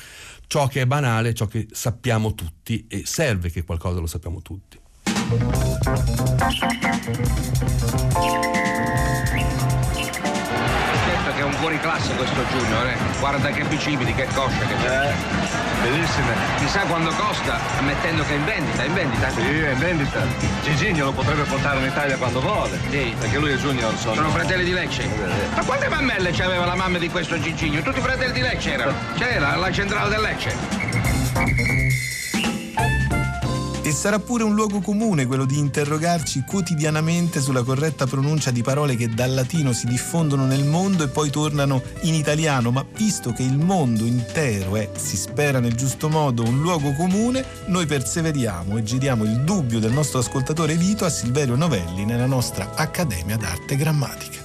ciò 0.46 0.66
che 0.66 0.80
è 0.80 0.87
banale, 0.87 1.35
ciò 1.35 1.46
che 1.46 1.68
sappiamo 1.70 2.35
tutti 2.35 2.87
e 2.88 3.02
serve 3.04 3.50
che 3.50 3.64
qualcosa 3.64 4.00
lo 4.00 4.06
sappiamo 4.06 4.40
tutti 4.40 4.80
fuori 11.62 11.79
classe 11.79 12.12
questo 12.14 12.42
Junior, 12.51 12.88
eh? 12.88 12.96
Guarda 13.20 13.51
che 13.51 13.62
bicipiti, 13.62 14.12
che 14.14 14.27
coscia 14.35 14.66
che 14.66 14.75
c'è. 14.83 15.07
Eh, 15.07 15.12
bellissime. 15.81 16.35
Chissà 16.59 16.81
quando 16.81 17.11
costa, 17.11 17.57
ammettendo 17.79 18.25
che 18.25 18.33
è 18.33 18.37
in 18.37 18.44
vendita, 18.44 18.83
è 18.83 18.87
in 18.87 18.94
vendita? 18.94 19.31
Sì, 19.31 19.61
è 19.61 19.70
in 19.70 19.79
vendita. 19.79 20.27
Giginio 20.64 21.05
lo 21.05 21.12
potrebbe 21.12 21.44
portare 21.44 21.79
in 21.79 21.87
Italia 21.87 22.16
quando 22.16 22.40
vuole. 22.40 22.81
Sì. 22.90 23.14
Perché 23.16 23.38
lui 23.38 23.53
e 23.53 23.59
Junior 23.59 23.96
sono... 23.96 24.16
Sono 24.16 24.31
fratelli 24.31 24.64
di 24.64 24.72
Lecce. 24.72 25.05
Eh. 25.05 25.09
Ma 25.55 25.64
quante 25.64 25.88
mammelle 25.88 26.33
c'aveva 26.33 26.66
la 26.66 26.75
mamma 26.75 26.98
di 26.98 27.09
questo 27.09 27.38
Giginio? 27.38 27.81
Tutti 27.81 28.01
fratelli 28.01 28.33
di 28.33 28.40
Lecce 28.40 28.72
erano. 28.72 28.92
C'era 29.16 29.55
la 29.55 29.70
centrale 29.70 30.09
del 30.09 30.20
Lecce. 30.20 32.21
E 33.92 33.94
sarà 33.94 34.18
pure 34.18 34.42
un 34.42 34.55
luogo 34.55 34.81
comune 34.81 35.26
quello 35.26 35.44
di 35.44 35.59
interrogarci 35.59 36.44
quotidianamente 36.46 37.42
sulla 37.42 37.62
corretta 37.62 38.07
pronuncia 38.07 38.50
di 38.50 38.62
parole 38.62 38.96
che 38.96 39.11
dal 39.11 39.35
latino 39.35 39.74
si 39.74 39.85
diffondono 39.85 40.46
nel 40.46 40.64
mondo 40.64 41.05
e 41.05 41.09
poi 41.09 41.28
tornano 41.28 41.83
in 42.05 42.14
italiano, 42.14 42.70
ma 42.70 42.87
visto 42.96 43.35
che 43.35 43.42
il 43.42 43.59
mondo 43.59 44.07
intero 44.07 44.76
è, 44.76 44.88
si 44.96 45.18
spera 45.18 45.61
nel 45.61 45.74
giusto 45.74 46.09
modo, 46.09 46.42
un 46.42 46.62
luogo 46.62 46.94
comune, 46.94 47.44
noi 47.66 47.85
perseveriamo 47.85 48.78
e 48.78 48.83
giriamo 48.83 49.24
il 49.24 49.42
dubbio 49.42 49.78
del 49.78 49.92
nostro 49.92 50.20
ascoltatore 50.20 50.74
Vito 50.74 51.05
a 51.05 51.11
Silverio 51.11 51.55
Novelli 51.55 52.07
nella 52.07 52.24
nostra 52.24 52.74
Accademia 52.74 53.37
d'Arte 53.37 53.76
Grammatica. 53.76 54.41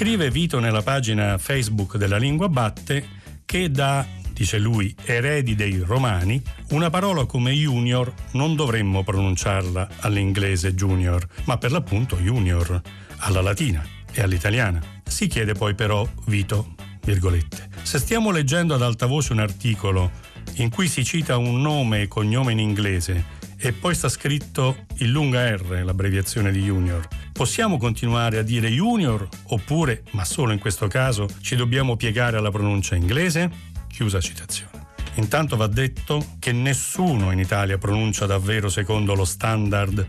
Scrive 0.00 0.30
Vito 0.30 0.60
nella 0.60 0.80
pagina 0.80 1.36
Facebook 1.36 1.98
della 1.98 2.16
Lingua 2.16 2.48
Batte 2.48 3.06
che 3.44 3.70
da, 3.70 4.06
dice 4.32 4.56
lui, 4.56 4.94
eredi 5.04 5.54
dei 5.54 5.76
romani, 5.80 6.42
una 6.70 6.88
parola 6.88 7.26
come 7.26 7.52
junior 7.52 8.10
non 8.30 8.56
dovremmo 8.56 9.04
pronunciarla 9.04 9.88
all'inglese 9.98 10.74
junior, 10.74 11.26
ma 11.44 11.58
per 11.58 11.70
l'appunto 11.70 12.16
junior, 12.16 12.80
alla 13.18 13.42
latina 13.42 13.84
e 14.10 14.22
all'italiana. 14.22 14.80
Si 15.04 15.26
chiede 15.26 15.52
poi 15.52 15.74
però, 15.74 16.08
Vito, 16.24 16.76
virgolette, 17.04 17.68
se 17.82 17.98
stiamo 17.98 18.30
leggendo 18.30 18.72
ad 18.72 18.80
alta 18.80 19.04
voce 19.04 19.34
un 19.34 19.40
articolo 19.40 20.12
in 20.54 20.70
cui 20.70 20.88
si 20.88 21.04
cita 21.04 21.36
un 21.36 21.60
nome 21.60 22.00
e 22.00 22.08
cognome 22.08 22.52
in 22.52 22.58
inglese 22.58 23.22
e 23.62 23.72
poi 23.72 23.94
sta 23.94 24.08
scritto 24.08 24.86
il 24.98 25.10
lunga 25.10 25.54
R, 25.54 25.82
l'abbreviazione 25.84 26.50
di 26.50 26.62
junior. 26.62 27.06
Possiamo 27.32 27.76
continuare 27.76 28.38
a 28.38 28.42
dire 28.42 28.70
junior 28.70 29.28
oppure, 29.48 30.02
ma 30.12 30.24
solo 30.24 30.52
in 30.52 30.58
questo 30.58 30.88
caso, 30.88 31.28
ci 31.40 31.56
dobbiamo 31.56 31.96
piegare 31.96 32.38
alla 32.38 32.50
pronuncia 32.50 32.94
inglese? 32.94 33.50
Chiusa 33.86 34.20
citazione. 34.20 34.88
Intanto 35.14 35.56
va 35.56 35.66
detto 35.66 36.24
che 36.38 36.52
nessuno 36.52 37.32
in 37.32 37.38
Italia 37.38 37.76
pronuncia 37.76 38.24
davvero 38.24 38.70
secondo 38.70 39.14
lo 39.14 39.26
standard 39.26 40.06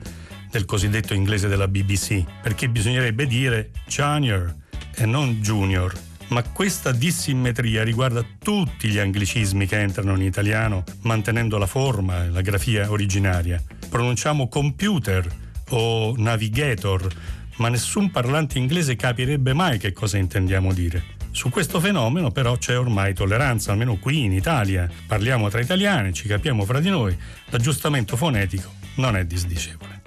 del 0.50 0.66
cosiddetto 0.66 1.14
inglese 1.14 1.50
della 1.50 1.68
BBC, 1.68 2.24
perché 2.42 2.70
bisognerebbe 2.70 3.28
dire 3.28 3.72
junior 3.88 4.56
e 4.96 5.06
non 5.06 5.42
junior 5.42 5.94
ma 6.32 6.44
questa 6.44 6.91
dissimmetria 6.91 7.84
riguarda 7.84 8.26
tutti 8.39 8.88
gli 8.88 8.98
anglicismi 8.98 9.65
che 9.67 9.80
entrano 9.80 10.15
in 10.15 10.24
italiano 10.24 10.84
mantenendo 11.02 11.58
la 11.58 11.67
forma 11.67 12.24
e 12.24 12.30
la 12.30 12.41
grafia 12.41 12.89
originaria. 12.89 13.62
Pronunciamo 13.89 14.48
computer 14.48 15.28
o 15.70 16.13
navigator, 16.15 17.08
ma 17.58 17.67
nessun 17.67 18.12
parlante 18.12 18.58
inglese 18.58 18.96
capirebbe 18.96 19.54
mai 19.54 19.78
che 19.78 19.91
cosa 19.91 20.17
intendiamo 20.17 20.74
dire. 20.74 21.20
Su 21.32 21.50
questo 21.50 21.80
fenomeno 21.80 22.32
però 22.32 22.58
c'è 22.58 22.78
ormai 22.78 23.13
tolleranza, 23.13 23.72
almeno 23.72 23.98
qui 23.98 24.24
in 24.24 24.34
Italia. 24.34 24.89
Parliamo 25.08 25.50
tra 25.50 25.60
italiani, 25.60 26.13
ci 26.13 26.28
capiamo 26.28 26.63
fra 26.65 26.80
di 26.80 26.89
noi, 26.89 27.15
l'aggiustamento 27.50 28.15
fonetico 28.15 28.72
non 28.96 29.17
è 29.17 29.26
disdicevole. 29.26 30.02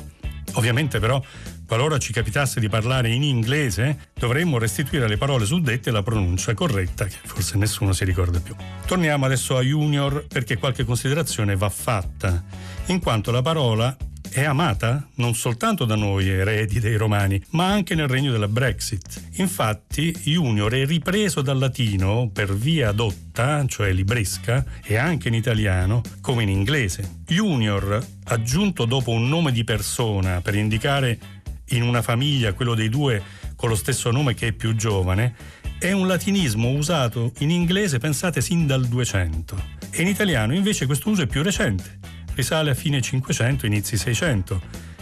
Ovviamente 0.54 0.98
però 0.98 1.22
Qualora 1.66 1.98
ci 1.98 2.12
capitasse 2.12 2.60
di 2.60 2.68
parlare 2.68 3.08
in 3.10 3.22
inglese, 3.22 4.10
dovremmo 4.14 4.58
restituire 4.58 5.06
alle 5.06 5.16
parole 5.16 5.46
suddette 5.46 5.90
la 5.90 6.02
pronuncia 6.02 6.54
corretta, 6.54 7.06
che 7.06 7.16
forse 7.24 7.56
nessuno 7.56 7.92
si 7.92 8.04
ricorda 8.04 8.40
più. 8.40 8.54
Torniamo 8.86 9.24
adesso 9.24 9.56
a 9.56 9.62
junior 9.62 10.26
perché 10.28 10.58
qualche 10.58 10.84
considerazione 10.84 11.56
va 11.56 11.70
fatta, 11.70 12.44
in 12.86 13.00
quanto 13.00 13.30
la 13.30 13.42
parola 13.42 13.96
è 14.30 14.42
amata 14.42 15.06
non 15.16 15.34
soltanto 15.34 15.84
da 15.84 15.94
noi 15.94 16.28
eredi 16.28 16.80
dei 16.80 16.96
romani, 16.96 17.40
ma 17.50 17.66
anche 17.66 17.94
nel 17.94 18.08
regno 18.08 18.32
della 18.32 18.48
Brexit. 18.48 19.22
Infatti, 19.34 20.10
Junior 20.24 20.72
è 20.72 20.84
ripreso 20.84 21.40
dal 21.40 21.58
latino 21.58 22.28
per 22.32 22.52
via 22.52 22.88
adotta, 22.88 23.64
cioè 23.68 23.92
libresca, 23.92 24.64
e 24.82 24.96
anche 24.96 25.28
in 25.28 25.34
italiano, 25.34 26.02
come 26.20 26.42
in 26.42 26.48
inglese. 26.48 27.22
Junior, 27.26 28.04
aggiunto 28.24 28.86
dopo 28.86 29.12
un 29.12 29.28
nome 29.28 29.52
di 29.52 29.62
persona 29.62 30.40
per 30.40 30.56
indicare 30.56 31.16
in 31.68 31.82
una 31.82 32.02
famiglia 32.02 32.52
quello 32.52 32.74
dei 32.74 32.88
due 32.88 33.22
con 33.56 33.68
lo 33.68 33.74
stesso 33.74 34.10
nome 34.10 34.34
che 34.34 34.48
è 34.48 34.52
più 34.52 34.74
giovane, 34.74 35.34
è 35.78 35.92
un 35.92 36.06
latinismo 36.06 36.70
usato 36.70 37.32
in 37.38 37.50
inglese, 37.50 37.98
pensate, 37.98 38.40
sin 38.40 38.66
dal 38.66 38.86
200. 38.86 39.62
E 39.90 40.02
in 40.02 40.08
italiano 40.08 40.54
invece 40.54 40.86
questo 40.86 41.10
uso 41.10 41.22
è 41.22 41.26
più 41.26 41.42
recente 41.42 42.14
risale 42.34 42.70
a 42.70 42.74
fine 42.74 43.00
500, 43.00 43.66
inizi 43.66 43.96
600 43.96 44.60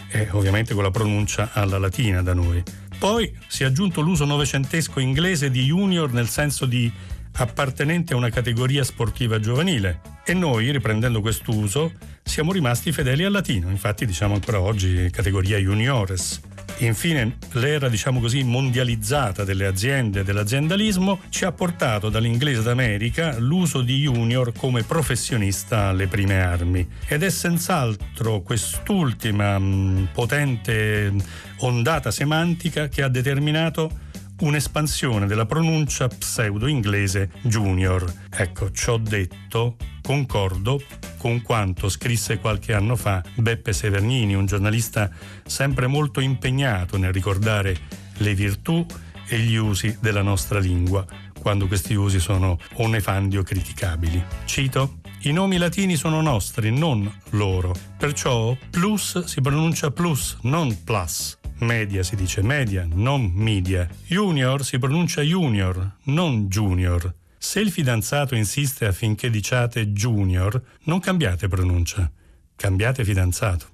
e 0.09 0.29
ovviamente 0.33 0.75
con 0.75 0.83
la 0.83 0.91
pronuncia 0.91 1.51
alla 1.53 1.79
latina 1.79 2.23
da 2.23 2.35
noi. 2.35 2.63
Poi 2.99 3.35
si 3.49 3.65
è 3.65 3.67
aggiunto 3.67 4.01
l'uso 4.01 4.25
novecentesco 4.25 5.01
inglese 5.01 5.51
di 5.51 5.65
junior 5.65 6.13
nel 6.13 6.29
senso 6.29 6.67
di 6.67 6.91
appartenente 7.35 8.13
a 8.13 8.17
una 8.17 8.29
categoria 8.29 8.85
sportiva 8.85 9.41
giovanile 9.41 10.01
e 10.25 10.35
noi, 10.35 10.71
riprendendo 10.71 11.21
quest'uso, 11.21 11.93
siamo 12.23 12.53
rimasti 12.53 12.93
fedeli 12.93 13.25
al 13.25 13.33
latino, 13.33 13.71
infatti 13.71 14.07
diciamo 14.07 14.35
ancora 14.35 14.61
oggi 14.61 15.09
categoria 15.11 15.59
juniores. 15.59 16.41
Infine, 16.79 17.37
l'era, 17.53 17.89
diciamo 17.89 18.19
così, 18.19 18.43
mondializzata 18.43 19.45
delle 19.45 19.67
aziende 19.67 20.21
e 20.21 20.25
dell'aziendalismo 20.25 21.21
ci 21.29 21.45
ha 21.45 21.53
portato 21.53 22.09
dall'inglese 22.09 22.63
d'America 22.63 23.39
l'uso 23.39 23.83
di 23.83 24.01
junior 24.01 24.53
come 24.53 24.83
professionista 24.83 25.87
alle 25.87 26.09
prime 26.09 26.43
armi. 26.43 26.87
Ed 27.07 27.23
è 27.23 27.31
senz'altro 27.31 28.43
quest'ultima 28.43 29.59
mh, 29.59 30.09
potente 30.13 31.13
ondata 31.59 32.11
semantica 32.11 32.89
che 32.89 33.03
ha 33.03 33.09
determinato 33.09 34.11
un'espansione 34.41 35.27
della 35.27 35.47
pronuncia 35.47 36.09
pseudo-inglese 36.09 37.31
junior. 37.43 38.05
Ecco, 38.29 38.73
ciò 38.73 38.97
detto, 38.97 39.77
concordo 40.03 40.83
con 41.23 41.41
quanto 41.41 41.89
scrisse 41.89 42.41
qualche 42.41 42.75
anno 42.75 42.97
fa 42.97 43.23
Beppe 43.37 43.73
Severnini, 43.73 44.35
un 44.35 44.45
giornalista 44.45 45.09
sempre 45.47 45.87
molto 45.87 46.19
impegnato 46.19 46.99
nel 46.99 47.13
ricordare 47.13 47.79
le 48.15 48.35
virtù 48.35 48.85
e 49.29 49.39
gli 49.39 49.55
usi 49.55 49.97
della 50.01 50.23
nostra 50.23 50.59
lingua, 50.59 51.07
quando 51.39 51.69
questi 51.69 51.95
usi 51.95 52.19
sono 52.19 52.59
o 52.75 52.89
nefandi 52.89 53.37
o 53.37 53.45
criticabili. 53.45 54.21
Cito 54.47 54.97
i 55.21 55.31
nomi 55.31 55.59
latini 55.59 55.95
sono 55.95 56.21
nostri, 56.21 56.77
non 56.77 57.09
loro. 57.31 57.73
Perciò 57.97 58.57
plus 58.71 59.23
si 59.23 59.41
pronuncia 59.41 59.93
plus, 59.93 60.39
non 60.43 60.83
plus. 60.83 61.39
Media 61.59 62.03
si 62.03 62.17
dice 62.17 62.43
media, 62.43 62.85
non 62.93 63.31
media. 63.33 63.89
Junior 64.09 64.65
si 64.65 64.81
pronuncia 64.81 65.23
junior, 65.23 65.99
non 66.07 66.49
junior. 66.49 67.15
Se 67.45 67.59
il 67.59 67.73
fidanzato 67.73 68.37
insiste 68.37 68.87
affinché 68.87 69.29
diciate 69.29 69.89
junior, 69.89 70.63
non 70.85 71.01
cambiate 71.01 71.49
pronuncia, 71.49 72.09
cambiate 72.55 73.05
fidanzato. 73.05 73.67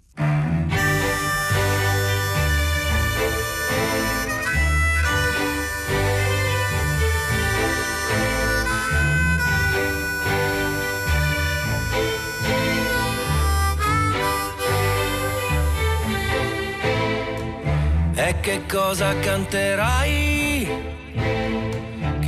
E 18.15 18.41
che 18.41 18.63
cosa 18.67 19.15
canterai? 19.19 20.98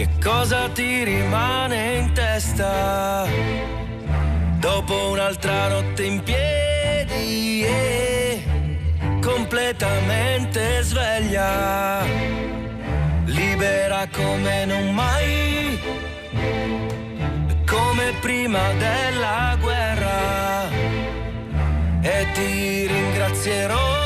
Che 0.00 0.08
cosa 0.24 0.66
ti 0.70 1.04
rimane 1.04 1.96
in 1.98 2.12
testa? 2.14 3.26
Dopo 4.58 5.10
un'altra 5.10 5.68
notte 5.68 6.04
in 6.04 6.22
piedi 6.22 7.62
e 7.66 8.42
completamente 9.20 10.80
sveglia, 10.80 12.02
libera 13.26 14.08
come 14.10 14.64
non 14.64 14.94
mai, 14.94 15.78
come 17.66 18.14
prima 18.22 18.72
della 18.78 19.54
guerra. 19.60 20.70
E 22.00 22.26
ti 22.32 22.86
ringrazierò 22.86 24.00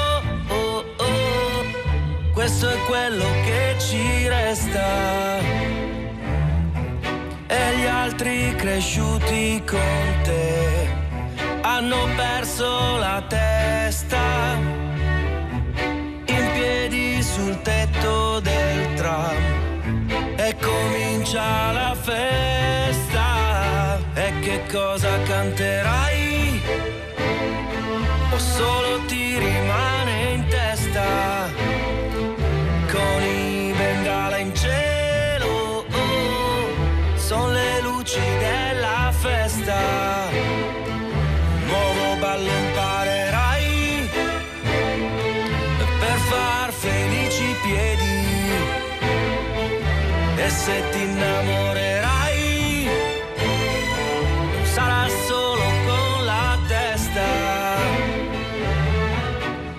questo 2.33 2.69
è 2.69 2.77
quello 2.87 3.25
che 3.45 3.77
ci 3.79 4.29
resta. 4.29 5.74
E 7.57 7.77
gli 7.77 7.87
altri 7.87 8.53
cresciuti 8.57 9.63
con 9.65 10.21
te 10.25 10.89
hanno 11.63 12.09
perso 12.17 12.97
la 12.97 13.23
testa. 13.29 14.57
In 16.27 16.51
piedi 16.55 17.23
sul 17.23 17.63
tetto 17.63 18.41
del 18.41 18.95
tram 18.95 19.37
e 20.37 20.57
comincia 20.61 21.71
la 21.71 21.95
festa. 21.95 23.29
E 24.15 24.33
che 24.41 24.63
cosa 24.69 25.23
canterai? 25.23 26.61
O 28.33 28.39
solo 28.39 28.99
ti 29.07 29.39
rimane 29.39 30.33
in 30.33 30.49
testa? 30.49 31.64
Se 50.65 50.83
ti 50.93 51.03
innamorerai 51.03 52.89
sarà 54.63 55.07
solo 55.27 55.67
con 55.87 56.25
la 56.25 56.59
testa 56.67 57.31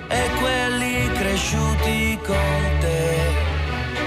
e 0.08 0.21
quelli 0.39 1.12
cresciuti 1.13 2.19
con 2.24 2.65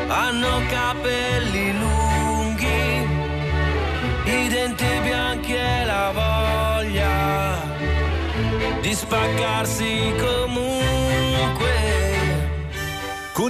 hanno 0.09 0.61
capelli 0.71 1.73
lunghi, 1.79 3.07
i 4.25 4.49
denti 4.49 4.87
bianchi 5.03 5.55
e 5.55 5.85
la 5.85 6.11
voglia 6.13 7.61
di 8.81 8.95
spaccarsi 8.95 10.15
comunque. 10.17 10.38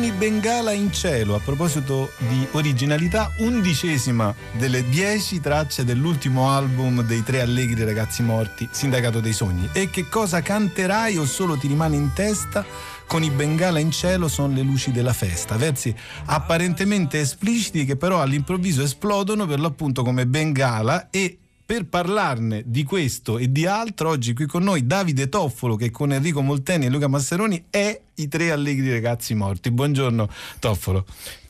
I 0.02 0.12
Bengala 0.12 0.72
in 0.72 0.92
cielo, 0.92 1.34
a 1.34 1.40
proposito 1.40 2.12
di 2.28 2.46
originalità, 2.52 3.32
undicesima 3.38 4.34
delle 4.52 4.88
dieci 4.88 5.40
tracce 5.40 5.84
dell'ultimo 5.84 6.50
album 6.50 7.02
dei 7.02 7.22
tre 7.22 7.40
allegri 7.40 7.84
ragazzi 7.84 8.22
morti, 8.22 8.68
Sindacato 8.70 9.20
dei 9.20 9.32
Sogni. 9.32 9.68
E 9.72 9.90
che 9.90 10.08
cosa 10.08 10.40
canterai 10.40 11.16
o 11.16 11.24
solo 11.24 11.56
ti 11.56 11.66
rimane 11.66 11.96
in 11.96 12.12
testa? 12.14 12.64
con 13.08 13.22
i 13.22 13.30
bengala 13.30 13.78
in 13.78 13.90
cielo 13.90 14.28
sono 14.28 14.52
le 14.52 14.60
luci 14.60 14.92
della 14.92 15.14
festa, 15.14 15.56
versi 15.56 15.94
apparentemente 16.26 17.20
espliciti 17.20 17.86
che 17.86 17.96
però 17.96 18.20
all'improvviso 18.20 18.82
esplodono 18.82 19.46
per 19.46 19.60
l'appunto 19.60 20.02
come 20.02 20.26
bengala 20.26 21.08
e 21.08 21.38
per 21.68 21.84
parlarne 21.84 22.62
di 22.64 22.82
questo 22.82 23.36
e 23.36 23.52
di 23.52 23.66
altro, 23.66 24.08
oggi 24.08 24.32
qui 24.32 24.46
con 24.46 24.62
noi 24.62 24.86
Davide 24.86 25.28
Toffolo 25.28 25.76
che 25.76 25.90
con 25.90 26.14
Enrico 26.14 26.40
Molteni 26.40 26.86
e 26.86 26.88
Luca 26.88 27.08
Masseroni 27.08 27.66
è 27.68 28.00
i 28.14 28.26
tre 28.26 28.50
allegri 28.50 28.90
ragazzi 28.90 29.34
morti. 29.34 29.70
Buongiorno 29.70 30.30
Toffolo. 30.60 31.04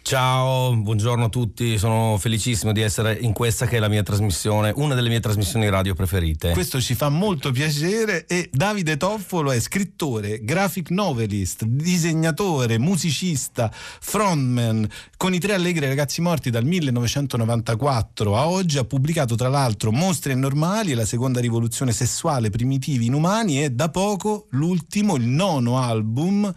Ciao, 0.09 0.75
buongiorno 0.75 1.27
a 1.27 1.29
tutti, 1.29 1.77
sono 1.77 2.17
felicissimo 2.17 2.73
di 2.73 2.81
essere 2.81 3.13
in 3.21 3.35
questa 3.35 3.67
che 3.67 3.77
è 3.77 3.79
la 3.79 3.89
mia 3.89 4.03
trasmissione, 4.03 4.73
una 4.77 4.95
delle 4.95 5.11
mie 5.11 5.21
trasmissioni 5.21 5.69
radio 5.69 5.93
preferite. 5.93 6.53
Questo 6.53 6.81
ci 6.81 6.95
fa 6.95 7.11
molto 7.11 7.51
piacere 7.51 8.25
e 8.25 8.49
Davide 8.51 8.97
Toffolo 8.97 9.53
è 9.53 9.61
scrittore, 9.61 10.43
graphic 10.43 10.89
novelist, 10.89 11.65
disegnatore, 11.65 12.79
musicista, 12.79 13.71
frontman. 13.71 14.89
Con 15.19 15.35
i 15.35 15.39
tre 15.39 15.53
allegri 15.53 15.87
ragazzi 15.87 16.23
morti 16.23 16.49
dal 16.49 16.65
1994 16.65 18.35
a 18.35 18.49
oggi 18.49 18.79
ha 18.79 18.85
pubblicato 18.85 19.35
tra 19.35 19.51
l'altro 19.51 19.93
Mostri 19.93 20.33
e 20.33 20.37
Normali 20.37 20.95
la 20.95 21.05
seconda 21.05 21.39
rivoluzione 21.39 21.93
sessuale 21.93 22.49
primitivi 22.49 23.05
inumani 23.05 23.63
e 23.63 23.73
da 23.73 23.91
poco 23.91 24.47
l'ultimo, 24.53 25.17
il 25.17 25.27
nono 25.27 25.79
album 25.79 26.51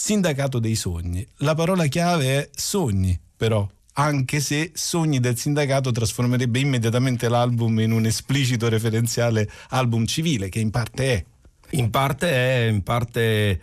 Sindacato 0.00 0.60
dei 0.60 0.76
sogni. 0.76 1.26
La 1.38 1.56
parola 1.56 1.86
chiave 1.86 2.38
è 2.38 2.48
sogni, 2.54 3.18
però, 3.36 3.68
anche 3.94 4.38
se 4.38 4.70
Sogni 4.72 5.18
del 5.18 5.36
sindacato 5.36 5.90
trasformerebbe 5.90 6.60
immediatamente 6.60 7.28
l'album 7.28 7.80
in 7.80 7.90
un 7.90 8.06
esplicito 8.06 8.68
referenziale 8.68 9.50
album 9.70 10.06
civile, 10.06 10.50
che 10.50 10.60
in 10.60 10.70
parte 10.70 11.14
è. 11.14 11.24
In 11.70 11.90
parte 11.90 12.30
è, 12.30 12.68
in 12.68 12.84
parte 12.84 13.60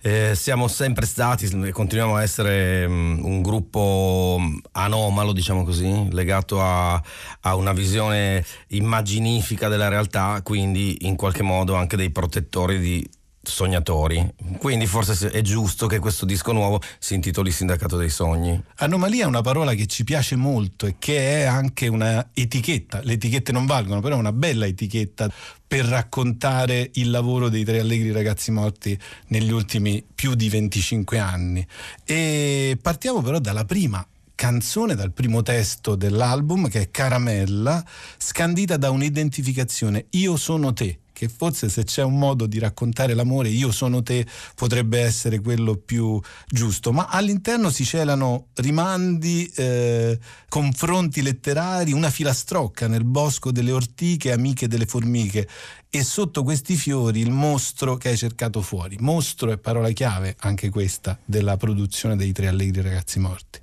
eh, 0.00 0.32
siamo 0.34 0.68
sempre 0.68 1.04
stati 1.04 1.44
e 1.44 1.70
continuiamo 1.70 2.16
a 2.16 2.22
essere 2.22 2.86
um, 2.86 3.20
un 3.22 3.42
gruppo 3.42 4.40
anomalo, 4.72 5.34
diciamo 5.34 5.64
così, 5.64 6.08
legato 6.12 6.62
a, 6.62 6.94
a, 7.40 7.54
una 7.56 7.74
visione 7.74 8.42
immaginifica 8.68 9.68
della 9.68 9.88
realtà, 9.88 10.40
quindi 10.42 11.06
in 11.06 11.14
qualche 11.14 11.42
modo 11.42 11.74
anche 11.74 11.98
dei 11.98 12.10
protettori 12.10 12.78
di 12.78 13.06
sognatori. 13.46 14.34
Quindi 14.58 14.86
forse 14.86 15.30
è 15.30 15.40
giusto 15.40 15.86
che 15.86 15.98
questo 15.98 16.24
disco 16.24 16.52
nuovo 16.52 16.80
si 16.98 17.14
intitoli 17.14 17.50
Sindacato 17.50 17.96
dei 17.96 18.10
Sogni. 18.10 18.60
Anomalia 18.76 19.24
è 19.24 19.26
una 19.26 19.40
parola 19.40 19.74
che 19.74 19.86
ci 19.86 20.04
piace 20.04 20.36
molto 20.36 20.86
e 20.86 20.96
che 20.98 21.42
è 21.42 21.44
anche 21.44 21.88
una 21.88 22.30
etichetta. 22.32 23.00
Le 23.02 23.14
etichette 23.14 23.52
non 23.52 23.66
valgono, 23.66 24.00
però 24.00 24.16
è 24.16 24.18
una 24.18 24.32
bella 24.32 24.66
etichetta 24.66 25.30
per 25.66 25.84
raccontare 25.86 26.90
il 26.94 27.10
lavoro 27.10 27.48
dei 27.48 27.64
tre 27.64 27.80
allegri 27.80 28.12
ragazzi 28.12 28.50
morti 28.50 28.98
negli 29.28 29.50
ultimi 29.50 30.04
più 30.14 30.34
di 30.34 30.48
25 30.48 31.18
anni. 31.18 31.66
E 32.04 32.78
partiamo 32.80 33.22
però 33.22 33.38
dalla 33.38 33.64
prima 33.64 34.06
canzone 34.34 34.94
dal 34.94 35.12
primo 35.12 35.42
testo 35.42 35.94
dell'album 35.94 36.68
che 36.68 36.82
è 36.82 36.90
Caramella, 36.90 37.84
scandita 38.18 38.76
da 38.76 38.90
un'identificazione 38.90 40.06
Io 40.10 40.36
sono 40.36 40.72
te 40.72 40.98
che 41.14 41.28
forse 41.28 41.68
se 41.68 41.84
c'è 41.84 42.02
un 42.02 42.18
modo 42.18 42.46
di 42.46 42.58
raccontare 42.58 43.14
l'amore, 43.14 43.48
io 43.48 43.70
sono 43.70 44.02
te, 44.02 44.26
potrebbe 44.56 44.98
essere 44.98 45.40
quello 45.40 45.76
più 45.76 46.20
giusto, 46.46 46.92
ma 46.92 47.06
all'interno 47.06 47.70
si 47.70 47.84
celano 47.84 48.48
rimandi, 48.54 49.46
eh, 49.54 50.18
confronti 50.48 51.22
letterari, 51.22 51.92
una 51.92 52.10
filastrocca 52.10 52.88
nel 52.88 53.04
bosco 53.04 53.52
delle 53.52 53.70
ortiche, 53.70 54.32
amiche 54.32 54.66
delle 54.66 54.86
formiche 54.86 55.48
e 55.88 56.02
sotto 56.02 56.42
questi 56.42 56.74
fiori 56.74 57.20
il 57.20 57.30
mostro 57.30 57.96
che 57.96 58.08
hai 58.08 58.16
cercato 58.16 58.60
fuori. 58.60 58.96
Mostro 58.98 59.52
è 59.52 59.56
parola 59.56 59.90
chiave 59.92 60.34
anche 60.40 60.68
questa 60.68 61.16
della 61.24 61.56
produzione 61.56 62.16
dei 62.16 62.32
tre 62.32 62.48
allegri 62.48 62.82
ragazzi 62.82 63.20
morti. 63.20 63.60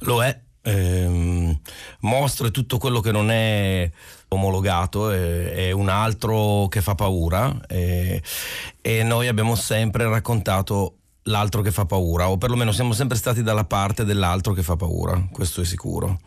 Lo 0.00 0.22
è, 0.22 0.40
ehm, 0.62 1.58
mostro 2.00 2.46
è 2.46 2.52
tutto 2.52 2.78
quello 2.78 3.00
che 3.00 3.10
non 3.10 3.32
è 3.32 3.90
omologato, 4.34 5.10
è, 5.10 5.52
è 5.52 5.70
un 5.70 5.88
altro 5.88 6.68
che 6.68 6.80
fa 6.80 6.94
paura 6.94 7.54
e, 7.66 8.22
e 8.80 9.02
noi 9.02 9.28
abbiamo 9.28 9.54
sempre 9.54 10.08
raccontato 10.08 10.98
l'altro 11.24 11.62
che 11.62 11.70
fa 11.70 11.84
paura, 11.84 12.28
o 12.28 12.36
perlomeno 12.36 12.72
siamo 12.72 12.92
sempre 12.92 13.16
stati 13.16 13.42
dalla 13.42 13.64
parte 13.64 14.04
dell'altro 14.04 14.52
che 14.52 14.62
fa 14.62 14.76
paura, 14.76 15.26
questo 15.30 15.60
è 15.60 15.64
sicuro. 15.64 16.20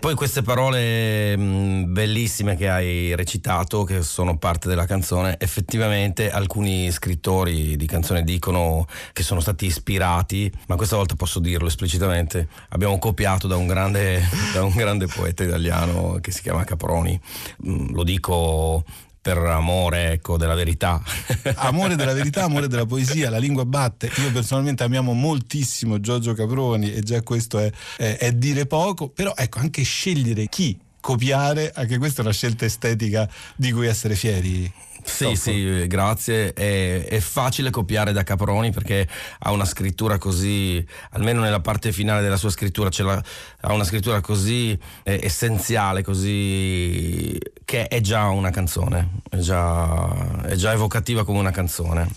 Poi 0.00 0.14
queste 0.14 0.42
parole 0.42 1.36
mh, 1.36 1.92
bellissime 1.92 2.56
che 2.56 2.68
hai 2.68 3.14
recitato, 3.14 3.84
che 3.84 4.02
sono 4.02 4.38
parte 4.38 4.68
della 4.68 4.86
canzone, 4.86 5.36
effettivamente 5.38 6.30
alcuni 6.30 6.90
scrittori 6.90 7.76
di 7.76 7.86
canzone 7.86 8.24
dicono 8.24 8.86
che 9.12 9.22
sono 9.22 9.40
stati 9.40 9.66
ispirati, 9.66 10.50
ma 10.66 10.76
questa 10.76 10.96
volta 10.96 11.14
posso 11.14 11.38
dirlo 11.38 11.68
esplicitamente, 11.68 12.48
abbiamo 12.70 12.98
copiato 12.98 13.46
da 13.46 13.56
un 13.56 13.66
grande, 13.66 14.22
da 14.52 14.64
un 14.64 14.74
grande 14.74 15.06
poeta 15.06 15.44
italiano 15.44 16.18
che 16.20 16.32
si 16.32 16.42
chiama 16.42 16.64
Caproni, 16.64 17.18
mh, 17.58 17.92
lo 17.92 18.02
dico 18.02 18.84
per 19.20 19.38
amore 19.38 20.12
ecco, 20.12 20.36
della 20.36 20.54
verità. 20.54 21.02
amore 21.56 21.96
della 21.96 22.14
verità, 22.14 22.44
amore 22.44 22.68
della 22.68 22.86
poesia, 22.86 23.30
la 23.30 23.38
lingua 23.38 23.64
batte. 23.64 24.10
Io 24.16 24.32
personalmente 24.32 24.82
amiamo 24.82 25.12
moltissimo 25.12 26.00
Giorgio 26.00 26.32
Caproni 26.32 26.92
e 26.92 27.00
già 27.02 27.22
questo 27.22 27.58
è, 27.58 27.70
è, 27.96 28.16
è 28.18 28.32
dire 28.32 28.66
poco, 28.66 29.08
però 29.08 29.32
ecco 29.36 29.58
anche 29.58 29.82
scegliere 29.82 30.46
chi 30.46 30.78
copiare, 31.00 31.72
anche 31.74 31.98
questa 31.98 32.20
è 32.20 32.24
una 32.24 32.32
scelta 32.32 32.64
estetica 32.64 33.28
di 33.56 33.72
cui 33.72 33.86
essere 33.86 34.14
fieri. 34.14 34.72
Sì, 35.02 35.34
sì, 35.34 35.86
grazie. 35.86 36.52
È, 36.52 37.06
è, 37.06 37.20
facile 37.20 37.70
copiare 37.70 38.12
da 38.12 38.22
Caproni 38.22 38.70
perché 38.70 39.08
ha 39.40 39.50
una 39.50 39.64
scrittura 39.64 40.18
così, 40.18 40.84
almeno 41.12 41.40
nella 41.40 41.60
parte 41.60 41.90
finale 41.92 42.22
della 42.22 42.36
sua 42.36 42.50
scrittura, 42.50 42.90
la, 42.98 43.22
ha 43.60 43.72
una 43.72 43.84
scrittura 43.84 44.20
così 44.20 44.78
eh, 45.02 45.20
essenziale, 45.22 46.02
così 46.02 47.38
che 47.70 47.86
è 47.86 48.00
già 48.00 48.26
una 48.30 48.50
canzone, 48.50 49.20
è 49.30 49.36
già, 49.36 50.42
è 50.42 50.56
già 50.56 50.72
evocativa 50.72 51.24
come 51.24 51.38
una 51.38 51.52
canzone. 51.52 52.10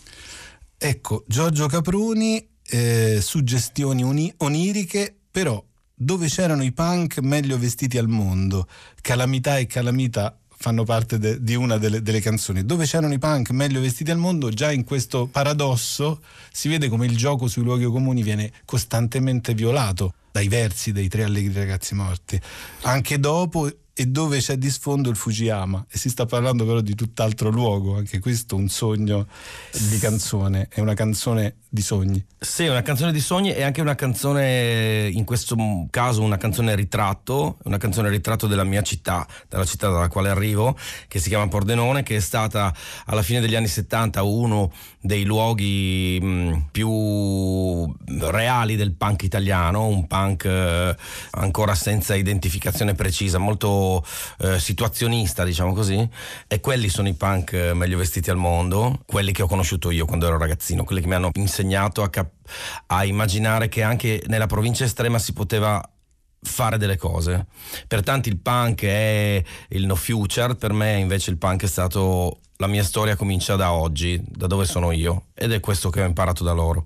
Ecco, 0.75 1.23
Giorgio 1.27 1.67
Caproni, 1.67 2.43
eh, 2.71 3.19
suggestioni 3.21 4.01
uni- 4.01 4.33
oniriche, 4.37 5.15
però 5.29 5.63
dove 5.93 6.25
c'erano 6.25 6.63
i 6.63 6.71
punk 6.71 7.19
meglio 7.19 7.59
vestiti 7.59 7.99
al 7.99 8.07
mondo, 8.07 8.67
calamità 8.99 9.59
e 9.59 9.67
calamita 9.67 10.35
fanno 10.57 10.85
parte 10.85 11.19
de, 11.19 11.43
di 11.43 11.53
una 11.53 11.77
delle, 11.77 12.01
delle, 12.01 12.19
canzoni. 12.19 12.65
Dove 12.65 12.85
c'erano 12.85 13.13
i 13.13 13.19
punk 13.19 13.51
meglio 13.51 13.79
vestiti 13.79 14.09
al 14.09 14.17
mondo, 14.17 14.49
già 14.49 14.71
in 14.71 14.83
questo 14.83 15.27
paradosso 15.27 16.19
si 16.51 16.67
vede 16.67 16.89
come 16.89 17.05
il 17.05 17.15
gioco 17.15 17.47
sui 17.47 17.61
luoghi 17.61 17.85
comuni 17.85 18.23
viene 18.23 18.51
costantemente 18.65 19.53
violato 19.53 20.15
dai 20.31 20.47
versi 20.47 20.91
dei 20.91 21.09
tre 21.09 21.25
allegri 21.25 21.53
ragazzi 21.53 21.93
morti. 21.93 22.41
Anche 22.81 23.19
dopo 23.19 23.69
e 23.95 24.07
dove 24.07 24.39
c'è 24.39 24.57
di 24.57 24.71
sfondo 24.71 25.11
il 25.11 25.15
Fujiyama 25.15 25.85
e 25.87 25.97
si 25.99 26.09
sta 26.09 26.25
parlando 26.25 26.65
però 26.65 26.81
di 26.81 26.95
tutt'altro 26.95 27.49
luogo, 27.49 27.95
anche 27.95 28.19
questo 28.19 28.55
un 28.55 28.67
sogno 28.67 29.27
di 29.89 29.99
canzone, 29.99 30.67
è 30.69 30.79
una 30.79 30.95
canzone 30.95 31.57
di 31.69 31.81
sogni. 31.81 32.23
Sì, 32.39 32.65
una 32.65 32.81
canzone 32.81 33.11
di 33.11 33.19
sogni 33.19 33.53
e 33.53 33.61
anche 33.61 33.81
una 33.81 33.93
canzone, 33.93 35.09
in 35.11 35.23
questo 35.25 35.55
caso 35.91 36.23
una 36.23 36.37
canzone 36.37 36.73
ritratto, 36.75 37.57
una 37.65 37.77
canzone 37.77 38.09
ritratto 38.09 38.47
della 38.47 38.63
mia 38.63 38.81
città, 38.81 39.27
dalla 39.47 39.65
città 39.65 39.89
dalla 39.89 40.07
quale 40.07 40.29
arrivo, 40.29 40.75
che 41.07 41.19
si 41.19 41.29
chiama 41.29 41.47
Pordenone, 41.47 42.01
che 42.01 42.15
è 42.15 42.19
stata 42.19 42.73
alla 43.05 43.21
fine 43.21 43.41
degli 43.41 43.55
anni 43.55 43.67
70 43.67 44.23
uno 44.23 44.71
dei 44.99 45.23
luoghi 45.23 46.63
più 46.71 47.93
reali 48.05 48.75
del 48.75 48.93
punk 48.93 49.23
italiano, 49.23 49.85
un 49.85 50.07
punk 50.07 50.45
eh, 50.45 50.95
ancora 51.31 51.75
senza 51.75 52.15
identificazione 52.15 52.93
precisa, 52.95 53.37
molto 53.37 53.82
eh, 54.39 54.59
situazionista, 54.59 55.43
diciamo 55.43 55.73
così, 55.73 56.07
e 56.47 56.59
quelli 56.59 56.89
sono 56.89 57.07
i 57.07 57.13
punk 57.13 57.53
eh, 57.53 57.73
meglio 57.73 57.97
vestiti 57.97 58.29
al 58.29 58.37
mondo, 58.37 59.01
quelli 59.05 59.31
che 59.31 59.41
ho 59.43 59.47
conosciuto 59.47 59.91
io 59.91 60.05
quando 60.05 60.27
ero 60.27 60.37
ragazzino, 60.37 60.83
quelli 60.83 61.01
che 61.01 61.07
mi 61.07 61.15
hanno 61.15 61.29
insegnato 61.33 62.03
a, 62.03 62.09
cap- 62.09 62.31
a 62.87 63.05
immaginare 63.05 63.69
che 63.69 63.83
anche 63.83 64.23
nella 64.27 64.47
provincia 64.47 64.83
estrema 64.83 65.19
si 65.19 65.33
poteva 65.33 65.81
fare 66.43 66.77
delle 66.77 66.97
cose. 66.97 67.47
Per 67.87 68.03
tanti 68.03 68.29
il 68.29 68.37
punk 68.37 68.83
è 68.83 69.43
il 69.69 69.85
no 69.85 69.95
future, 69.95 70.55
per 70.55 70.73
me 70.73 70.97
invece 70.97 71.31
il 71.31 71.37
punk 71.37 71.63
è 71.63 71.67
stato 71.67 72.39
la 72.57 72.67
mia 72.67 72.83
storia 72.83 73.15
comincia 73.15 73.55
da 73.55 73.73
oggi, 73.73 74.21
da 74.25 74.47
dove 74.47 74.65
sono 74.65 74.91
io 74.91 75.25
ed 75.33 75.51
è 75.51 75.59
questo 75.59 75.89
che 75.89 76.01
ho 76.01 76.05
imparato 76.05 76.43
da 76.43 76.53
loro. 76.53 76.85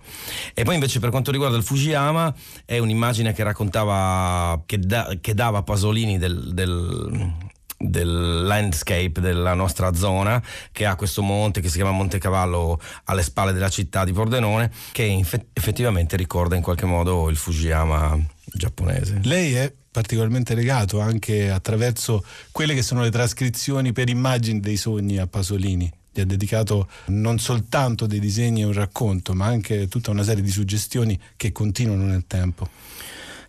E 0.54 0.64
poi 0.64 0.74
invece 0.74 1.00
per 1.00 1.10
quanto 1.10 1.32
riguarda 1.32 1.58
il 1.58 1.64
Fujiyama 1.64 2.34
è 2.66 2.80
un'immagine 2.80 3.34
che 3.34 3.44
raccontava, 3.44 4.62
che, 4.66 4.80
da, 4.80 5.16
che 5.22 5.34
dava 5.34 5.62
Pasolini 5.64 6.18
del, 6.18 6.54
del 6.54 7.36
del 7.78 8.44
landscape 8.44 9.22
della 9.22 9.54
nostra 9.54 9.94
zona 9.94 10.42
che 10.72 10.86
ha 10.86 10.96
questo 10.96 11.22
monte 11.22 11.62
che 11.62 11.70
si 11.70 11.76
chiama 11.76 11.92
Monte 11.92 12.18
Cavallo 12.18 12.80
alle 13.06 13.22
spalle 13.22 13.54
della 13.54 13.70
città 13.70 14.04
di 14.04 14.14
Pordenone 14.14 14.72
che 14.92 15.24
effettivamente 15.54 16.18
ricorda 16.18 16.56
in 16.56 16.64
qualche 16.64 16.86
modo 16.86 17.30
il 17.30 17.38
Fujiyama 17.38 18.18
giapponese. 18.46 19.20
Lei 19.24 19.54
è 19.54 19.72
particolarmente 19.92 20.56
legato 20.56 21.00
anche 21.00 21.50
attraverso 21.50 22.24
quelle 22.52 22.74
che 22.74 22.82
sono 22.82 23.02
le 23.02 23.12
trascrizioni 23.12 23.94
per 23.94 24.10
immagini 24.10 24.60
dei 24.60 24.78
sogni 24.78 25.18
a 25.18 25.28
Pasolini 25.28 25.92
gli 26.18 26.22
ha 26.22 26.26
dedicato 26.26 26.90
non 27.08 27.38
soltanto 27.38 28.08
dei 28.08 28.20
disegni 28.20 28.62
e 28.62 28.66
un 28.66 28.74
racconto, 28.74 29.34
ma 29.34 29.46
anche 29.46 29.88
tutta 29.88 30.10
una 30.10 30.24
serie 30.24 30.42
di 30.42 30.50
suggestioni 30.50 31.20
che 31.36 31.52
continuano 31.52 32.06
nel 32.06 32.26
tempo. 32.26 32.68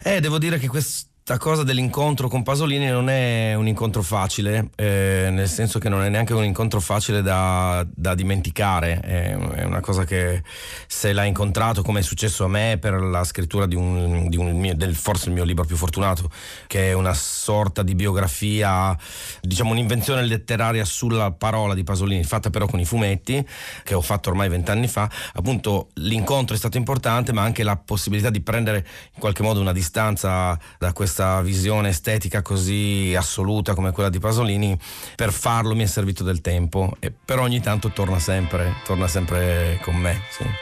Eh, 0.02 0.20
devo 0.20 0.38
dire 0.38 0.58
che 0.58 0.68
questo 0.68 1.07
questa 1.28 1.50
cosa 1.50 1.62
dell'incontro 1.62 2.26
con 2.26 2.42
Pasolini 2.42 2.86
non 2.86 3.10
è 3.10 3.52
un 3.52 3.68
incontro 3.68 4.00
facile, 4.00 4.70
eh, 4.76 5.28
nel 5.30 5.46
senso 5.46 5.78
che 5.78 5.90
non 5.90 6.02
è 6.02 6.08
neanche 6.08 6.32
un 6.32 6.42
incontro 6.42 6.80
facile 6.80 7.20
da, 7.20 7.86
da 7.94 8.14
dimenticare, 8.14 8.98
è, 9.00 9.36
è, 9.36 9.64
una 9.64 9.80
cosa 9.80 10.06
che 10.06 10.42
se 10.86 11.12
l'ha 11.12 11.24
incontrato 11.24 11.82
come 11.82 12.00
è 12.00 12.02
successo 12.02 12.46
a 12.46 12.48
me 12.48 12.78
per 12.80 12.94
la 12.94 13.24
scrittura 13.24 13.66
di 13.66 13.74
un, 13.74 14.30
di 14.30 14.38
un 14.38 14.58
mio, 14.58 14.74
del, 14.74 14.94
forse 14.94 15.28
il 15.28 15.34
mio 15.34 15.44
libro 15.44 15.66
più 15.66 15.76
fortunato, 15.76 16.30
che 16.66 16.88
è 16.88 16.92
una 16.94 17.12
sorta 17.12 17.82
di 17.82 17.94
biografia, 17.94 18.96
diciamo 19.42 19.72
un'invenzione 19.72 20.22
letteraria 20.24 20.86
sulla 20.86 21.30
parola 21.30 21.74
di 21.74 21.84
Pasolini, 21.84 22.24
fatta 22.24 22.48
però 22.48 22.64
con 22.64 22.80
i 22.80 22.86
fumetti, 22.86 23.46
che 23.82 23.92
ho 23.92 24.00
fatto 24.00 24.30
ormai 24.30 24.48
vent'anni 24.48 24.88
fa, 24.88 25.10
appunto 25.34 25.88
l'incontro 25.96 26.54
è 26.54 26.58
stato 26.58 26.78
importante, 26.78 27.34
ma 27.34 27.42
anche 27.42 27.64
la 27.64 27.76
possibilità 27.76 28.30
di 28.30 28.40
prendere 28.40 28.78
in 29.12 29.20
qualche 29.20 29.42
modo 29.42 29.60
una 29.60 29.72
distanza 29.74 30.58
da 30.78 30.94
questa 30.94 31.16
questa 31.18 31.40
visione 31.40 31.88
estetica 31.88 32.42
così 32.42 33.12
assoluta 33.16 33.74
come 33.74 33.90
quella 33.90 34.08
di 34.08 34.20
Pasolini, 34.20 34.78
per 35.16 35.32
farlo 35.32 35.74
mi 35.74 35.82
è 35.82 35.86
servito 35.86 36.22
del 36.22 36.40
tempo, 36.40 36.94
e 37.00 37.12
però 37.12 37.42
ogni 37.42 37.60
tanto 37.60 37.90
torna 37.90 38.20
sempre, 38.20 38.74
torna 38.84 39.08
sempre 39.08 39.80
con 39.82 39.96
me. 39.96 40.22
Sì. 40.30 40.44
Mi 40.44 40.52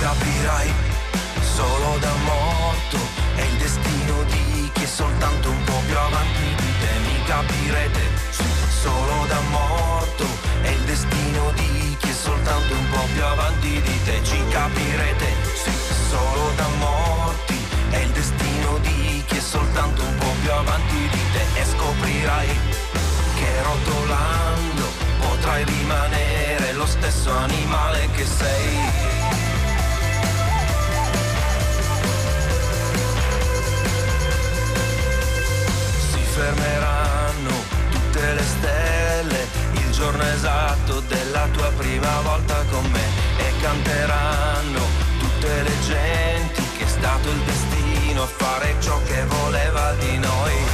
capirai 0.00 0.72
solo 1.54 1.98
da 2.00 2.12
morto, 2.24 2.98
è 3.36 3.42
il 3.42 3.56
destino 3.58 4.24
di 4.24 4.70
chi 4.72 4.82
è 4.82 4.86
soltanto 4.86 5.50
un 5.50 5.62
po' 5.62 5.80
più 5.86 5.96
avanti 5.96 6.42
di 6.42 6.72
te, 6.80 6.98
mi 7.06 7.22
capirete 7.26 8.00
solo 8.82 9.24
da 9.28 9.38
morto, 9.50 10.26
è 10.62 10.70
il 10.70 10.80
destino 10.80 11.52
di 11.52 11.66
te, 14.04 14.20
ci 14.24 14.42
capirete, 14.50 15.26
solo 16.10 16.50
da 16.56 16.66
morti. 16.78 17.56
È 17.90 17.96
il 17.96 18.10
destino 18.10 18.28
di 18.28 18.36
chi 18.38 18.44
è 18.44 18.47
soltanto 19.48 20.02
un 20.02 20.18
po' 20.18 20.34
più 20.42 20.52
avanti 20.52 21.08
di 21.08 21.22
te 21.32 21.60
e 21.60 21.64
scoprirai 21.64 22.48
che 23.34 23.62
rotolando 23.62 24.84
potrai 25.20 25.64
rimanere 25.64 26.72
lo 26.74 26.84
stesso 26.84 27.34
animale 27.34 28.10
che 28.14 28.26
sei. 28.26 28.76
Si 36.10 36.20
fermeranno 36.34 37.54
tutte 37.90 38.32
le 38.34 38.42
stelle 38.42 39.46
il 39.72 39.90
giorno 39.92 40.24
esatto 40.24 41.00
della 41.08 41.48
tua 41.52 41.70
prima 41.70 42.20
volta 42.20 42.62
con 42.70 42.84
me 42.90 43.06
e 43.38 43.52
canteranno 43.62 44.80
tutte 45.18 45.62
le 45.62 45.80
genti 45.86 46.62
che 46.76 46.84
è 46.84 46.88
stato 46.88 47.30
il 47.30 47.38
destino 47.38 47.67
a 48.22 48.26
fare 48.26 48.74
ciò 48.80 49.00
che 49.04 49.24
voleva 49.26 49.92
di 49.94 50.18
noi. 50.18 50.67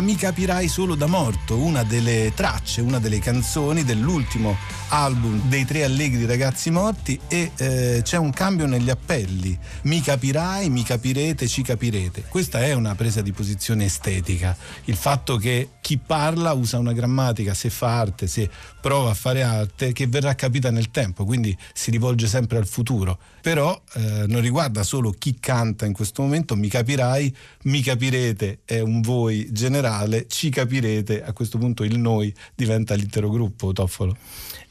Mi 0.00 0.16
capirai 0.16 0.68
solo 0.68 0.94
da 0.94 1.06
morto, 1.06 1.56
una 1.56 1.82
delle 1.82 2.32
tracce, 2.34 2.80
una 2.80 2.98
delle 2.98 3.18
canzoni 3.18 3.84
dell'ultimo 3.84 4.56
album 4.92 5.48
dei 5.48 5.64
tre 5.64 5.84
allegri 5.84 6.26
ragazzi 6.26 6.70
morti 6.70 7.18
e 7.26 7.52
eh, 7.56 8.00
c'è 8.02 8.18
un 8.18 8.30
cambio 8.30 8.66
negli 8.66 8.90
appelli. 8.90 9.58
Mi 9.82 10.02
capirai, 10.02 10.68
mi 10.68 10.82
capirete, 10.82 11.48
ci 11.48 11.62
capirete. 11.62 12.24
Questa 12.28 12.62
è 12.62 12.74
una 12.74 12.94
presa 12.94 13.22
di 13.22 13.32
posizione 13.32 13.86
estetica. 13.86 14.54
Il 14.84 14.96
fatto 14.96 15.36
che 15.36 15.70
chi 15.80 15.96
parla 15.96 16.52
usa 16.52 16.78
una 16.78 16.92
grammatica, 16.92 17.54
se 17.54 17.70
fa 17.70 18.00
arte, 18.00 18.26
se 18.26 18.50
prova 18.80 19.10
a 19.10 19.14
fare 19.14 19.42
arte, 19.42 19.92
che 19.92 20.06
verrà 20.06 20.34
capita 20.34 20.70
nel 20.70 20.90
tempo, 20.90 21.24
quindi 21.24 21.56
si 21.72 21.90
rivolge 21.90 22.26
sempre 22.26 22.58
al 22.58 22.66
futuro. 22.66 23.18
Però 23.40 23.80
eh, 23.94 24.26
non 24.26 24.42
riguarda 24.42 24.82
solo 24.82 25.10
chi 25.10 25.38
canta 25.40 25.86
in 25.86 25.94
questo 25.94 26.20
momento, 26.20 26.54
mi 26.54 26.68
capirai, 26.68 27.34
mi 27.64 27.80
capirete 27.80 28.60
è 28.66 28.80
un 28.80 29.00
voi 29.00 29.48
generale, 29.52 30.26
ci 30.28 30.50
capirete, 30.50 31.24
a 31.24 31.32
questo 31.32 31.56
punto 31.56 31.82
il 31.82 31.98
noi 31.98 32.32
diventa 32.54 32.94
l'intero 32.94 33.30
gruppo, 33.30 33.72
Toffolo. 33.72 34.16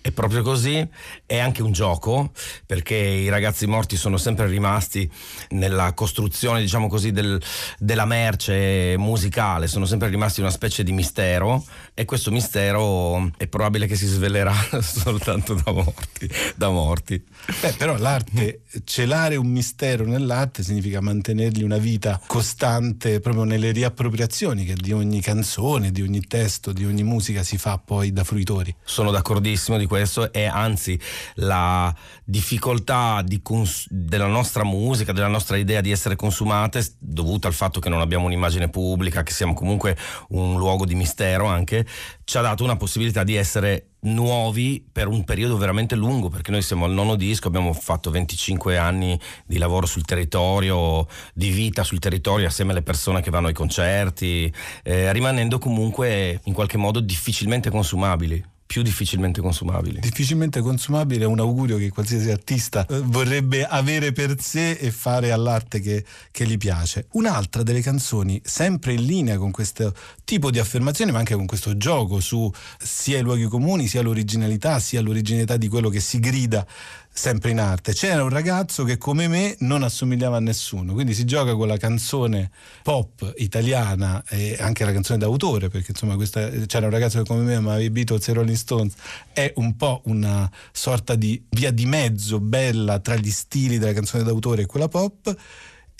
È 0.02 0.12
proprio 0.12 0.42
così, 0.42 0.86
è 1.26 1.38
anche 1.38 1.62
un 1.62 1.72
gioco, 1.72 2.32
perché 2.66 2.96
i 2.96 3.30
ragazzi 3.30 3.68
morti 3.68 3.96
sono 3.98 4.18
sempre 4.18 4.48
rimasti 4.48 5.10
nella 5.50 5.94
costruzione, 5.94 6.60
diciamo 6.60 6.88
così, 6.88 7.12
del- 7.12 7.40
della 7.78 8.06
merce 8.06 8.96
musicale, 8.98 9.68
sono 9.68 9.86
sempre 9.86 10.10
rimasti 10.10 10.40
una 10.40 10.50
specie 10.50 10.84
di 10.84 10.92
mistero 10.92 11.64
e 11.94 12.06
questo 12.06 12.32
mistero 12.32 13.30
è 13.38 13.48
probabile 13.48 13.86
che 13.86 13.96
si 13.96 14.08
svelerà 14.08 14.56
soltanto 14.82 15.54
da 15.54 15.72
morti. 15.72 16.30
Da 16.56 16.70
morti. 16.70 17.24
Beh, 17.62 17.74
però 17.74 17.96
l'arte, 17.98 18.64
celare 18.84 19.36
un 19.36 19.48
mistero 19.48 20.06
nell'arte 20.06 20.64
significa 20.64 21.00
mantenergli 21.00 21.64
una 21.64 21.78
vita 21.78 22.20
costante 22.26 23.20
proprio 23.20 23.44
nelle 23.44 23.72
riappropriazioni 23.72 24.66
che 24.66 24.74
di 24.74 24.92
ogni 24.92 25.22
canzone, 25.22 25.92
di 25.92 26.02
ogni 26.02 26.22
testo, 26.22 26.72
di 26.72 26.86
ogni 26.86 27.04
musica 27.04 27.44
si 27.44 27.58
fa 27.58 27.78
poi 27.78 28.12
da 28.12 28.24
fruitori. 28.24 28.76
Sono 28.84 29.12
d'accordissimo 29.12 29.78
di 29.78 29.86
questo 29.92 30.32
e 30.32 30.46
anzi 30.46 30.98
la 31.36 31.94
difficoltà 32.24 33.22
di 33.26 33.42
cons- 33.42 33.88
della 33.90 34.28
nostra 34.28 34.64
musica, 34.64 35.12
della 35.12 35.28
nostra 35.28 35.58
idea 35.58 35.82
di 35.82 35.92
essere 35.92 36.16
consumate, 36.16 36.82
dovuta 36.98 37.50
al 37.50 37.54
fatto 37.54 37.82
che 37.82 37.90
non 37.90 38.00
abbiamo 38.00 38.28
un'immagine 38.28 38.70
pubblica, 38.70 39.22
che 39.24 39.34
siamo 39.34 39.54
comunque 39.54 39.98
un 40.30 40.58
luogo 40.58 40.86
di 40.86 40.96
mistero 40.96 41.46
anche, 41.48 41.86
ci 42.24 42.38
ha 42.38 42.42
dato 42.42 42.64
una 42.64 42.78
possibilità 42.78 43.26
di 43.26 43.36
essere 43.36 43.88
nuovi 44.04 44.84
per 44.90 45.08
un 45.08 45.26
periodo 45.26 45.58
veramente 45.58 45.96
lungo 45.96 46.30
perché 46.30 46.50
noi 46.50 46.64
siamo 46.64 46.86
al 46.86 46.92
nono 46.92 47.16
disco 47.16 47.48
abbiamo 47.48 47.72
fatto 47.72 48.10
25 48.10 48.76
anni 48.76 49.20
di 49.46 49.60
lavoro 49.60 49.86
sul 49.86 50.06
territorio 50.06 51.06
di 51.36 51.52
vita 51.52 51.84
sul 51.84 52.00
territorio 52.00 52.48
assieme 52.48 52.72
alle 52.72 52.82
persone 52.82 53.22
che 53.22 53.30
vanno 53.30 53.48
ai 53.48 53.54
concerti 53.54 54.52
eh, 54.82 55.14
rimanendo 55.14 55.60
comunque 55.60 56.40
in 56.46 56.54
qualche 56.54 56.78
modo 56.78 57.00
difficilmente 57.00 57.70
consumabili 57.70 58.51
più 58.72 58.84
difficilmente 58.84 59.42
consumabili 59.42 60.00
Difficilmente 60.00 60.62
consumabile 60.62 61.26
è 61.26 61.28
un 61.28 61.42
augurio 61.42 61.76
che 61.76 61.90
qualsiasi 61.90 62.32
artista 62.32 62.86
eh, 62.86 63.02
vorrebbe 63.04 63.66
avere 63.66 64.14
per 64.14 64.40
sé 64.40 64.72
e 64.72 64.92
fare 64.92 65.34
all'arte 65.34 65.82
che, 65.82 66.06
che 66.32 66.48
gli 66.48 66.58
piace. 66.58 67.08
Un'altra 67.12 67.64
delle 67.64 67.82
canzoni, 67.82 68.40
sempre 68.46 68.94
in 68.94 69.04
linea 69.04 69.38
con 69.38 69.52
questo 69.52 69.94
tipo 70.24 70.52
di 70.52 70.60
affermazione, 70.60 71.12
ma 71.12 71.20
anche 71.20 71.36
con 71.36 71.46
questo 71.46 71.76
gioco 71.76 72.22
su 72.22 72.50
sia 72.80 73.18
i 73.18 73.22
luoghi 73.22 73.44
comuni, 73.48 73.88
sia 73.88 74.02
l'originalità, 74.02 74.80
sia 74.80 75.02
l'originalità 75.02 75.58
di 75.58 75.68
quello 75.68 75.90
che 75.90 76.00
si 76.00 76.20
grida 76.20 76.66
sempre 77.14 77.52
in 77.52 77.60
arte. 77.60 77.94
C'era 77.94 78.24
un 78.24 78.30
ragazzo 78.30 78.84
che 78.84 78.98
come 78.98 79.28
me 79.28 79.56
non 79.60 79.84
assomigliava 79.84 80.38
a 80.38 80.40
nessuno, 80.40 80.94
quindi 80.94 81.14
si 81.14 81.26
gioca 81.26 81.56
con 81.56 81.68
la 81.68 81.78
canzone 81.78 82.52
pop 82.84 83.34
italiana 83.38 84.24
e 84.30 84.58
anche 84.60 84.86
la 84.86 84.94
canzone 84.94 85.20
d'autore, 85.20 85.68
perché 85.70 85.92
insomma 85.92 86.16
questa, 86.16 86.50
c'era 86.66 86.86
un 86.86 86.92
ragazzo 86.92 87.22
che 87.22 87.28
come 87.28 87.44
me 87.44 87.56
amava 87.56 87.82
i 87.82 87.90
Beatles 87.90 88.28
e 88.28 88.34
Rolling 88.34 88.58
Stones, 88.58 88.94
è 89.34 89.52
un 89.56 89.76
po' 89.76 90.02
una 90.06 90.50
sorta 90.72 91.16
di 91.16 91.44
via 91.50 91.72
di 91.72 91.86
mezzo 91.86 92.40
bella 92.40 93.00
tra 93.00 93.16
gli 93.16 93.32
stili 93.32 93.78
della 93.78 93.94
canzone 93.94 94.24
d'autore 94.24 94.64
e 94.64 94.66
quella 94.66 94.88
pop. 94.88 95.36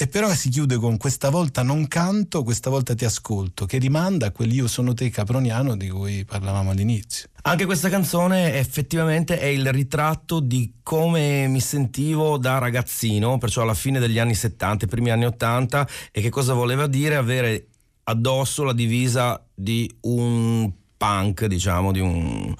E 0.02 0.08
però 0.08 0.34
si 0.34 0.50
chiude 0.50 0.78
con 0.78 0.98
questa 0.98 1.30
volta 1.30 1.62
non 1.62 1.88
canto, 1.88 2.42
questa 2.42 2.72
volta 2.72 2.96
ti 2.96 3.06
ascolto, 3.06 3.68
che 3.68 3.78
rimanda 3.78 4.26
a 4.26 4.32
quell'Io 4.32 4.68
sono 4.68 4.96
te 4.96 5.12
caproniano 5.12 5.78
di 5.78 5.90
cui 5.90 6.26
parlavamo 6.26 6.72
all'inizio. 6.72 7.30
Anche 7.44 7.66
questa 7.66 7.88
canzone 7.88 8.56
effettivamente 8.56 9.40
è 9.40 9.46
il 9.46 9.72
ritratto 9.72 10.40
di 10.40 10.78
come 10.82 11.46
mi 11.46 11.60
sentivo 11.60 12.40
da 12.40 12.58
ragazzino, 12.58 13.38
perciò 13.38 13.62
alla 13.62 13.76
fine 13.76 14.00
degli 14.00 14.18
anni 14.18 14.34
70, 14.34 14.88
primi 14.88 15.12
anni 15.12 15.26
80, 15.26 15.88
e 16.12 16.20
che 16.20 16.30
cosa 16.30 16.56
voleva 16.56 16.88
dire 16.88 17.16
avere 17.16 17.68
addosso 18.06 18.64
la 18.64 18.74
divisa 18.74 19.40
di 19.54 19.88
un 20.02 20.68
punk, 20.98 21.46
diciamo, 21.46 21.92
di 21.92 22.00
un, 22.00 22.52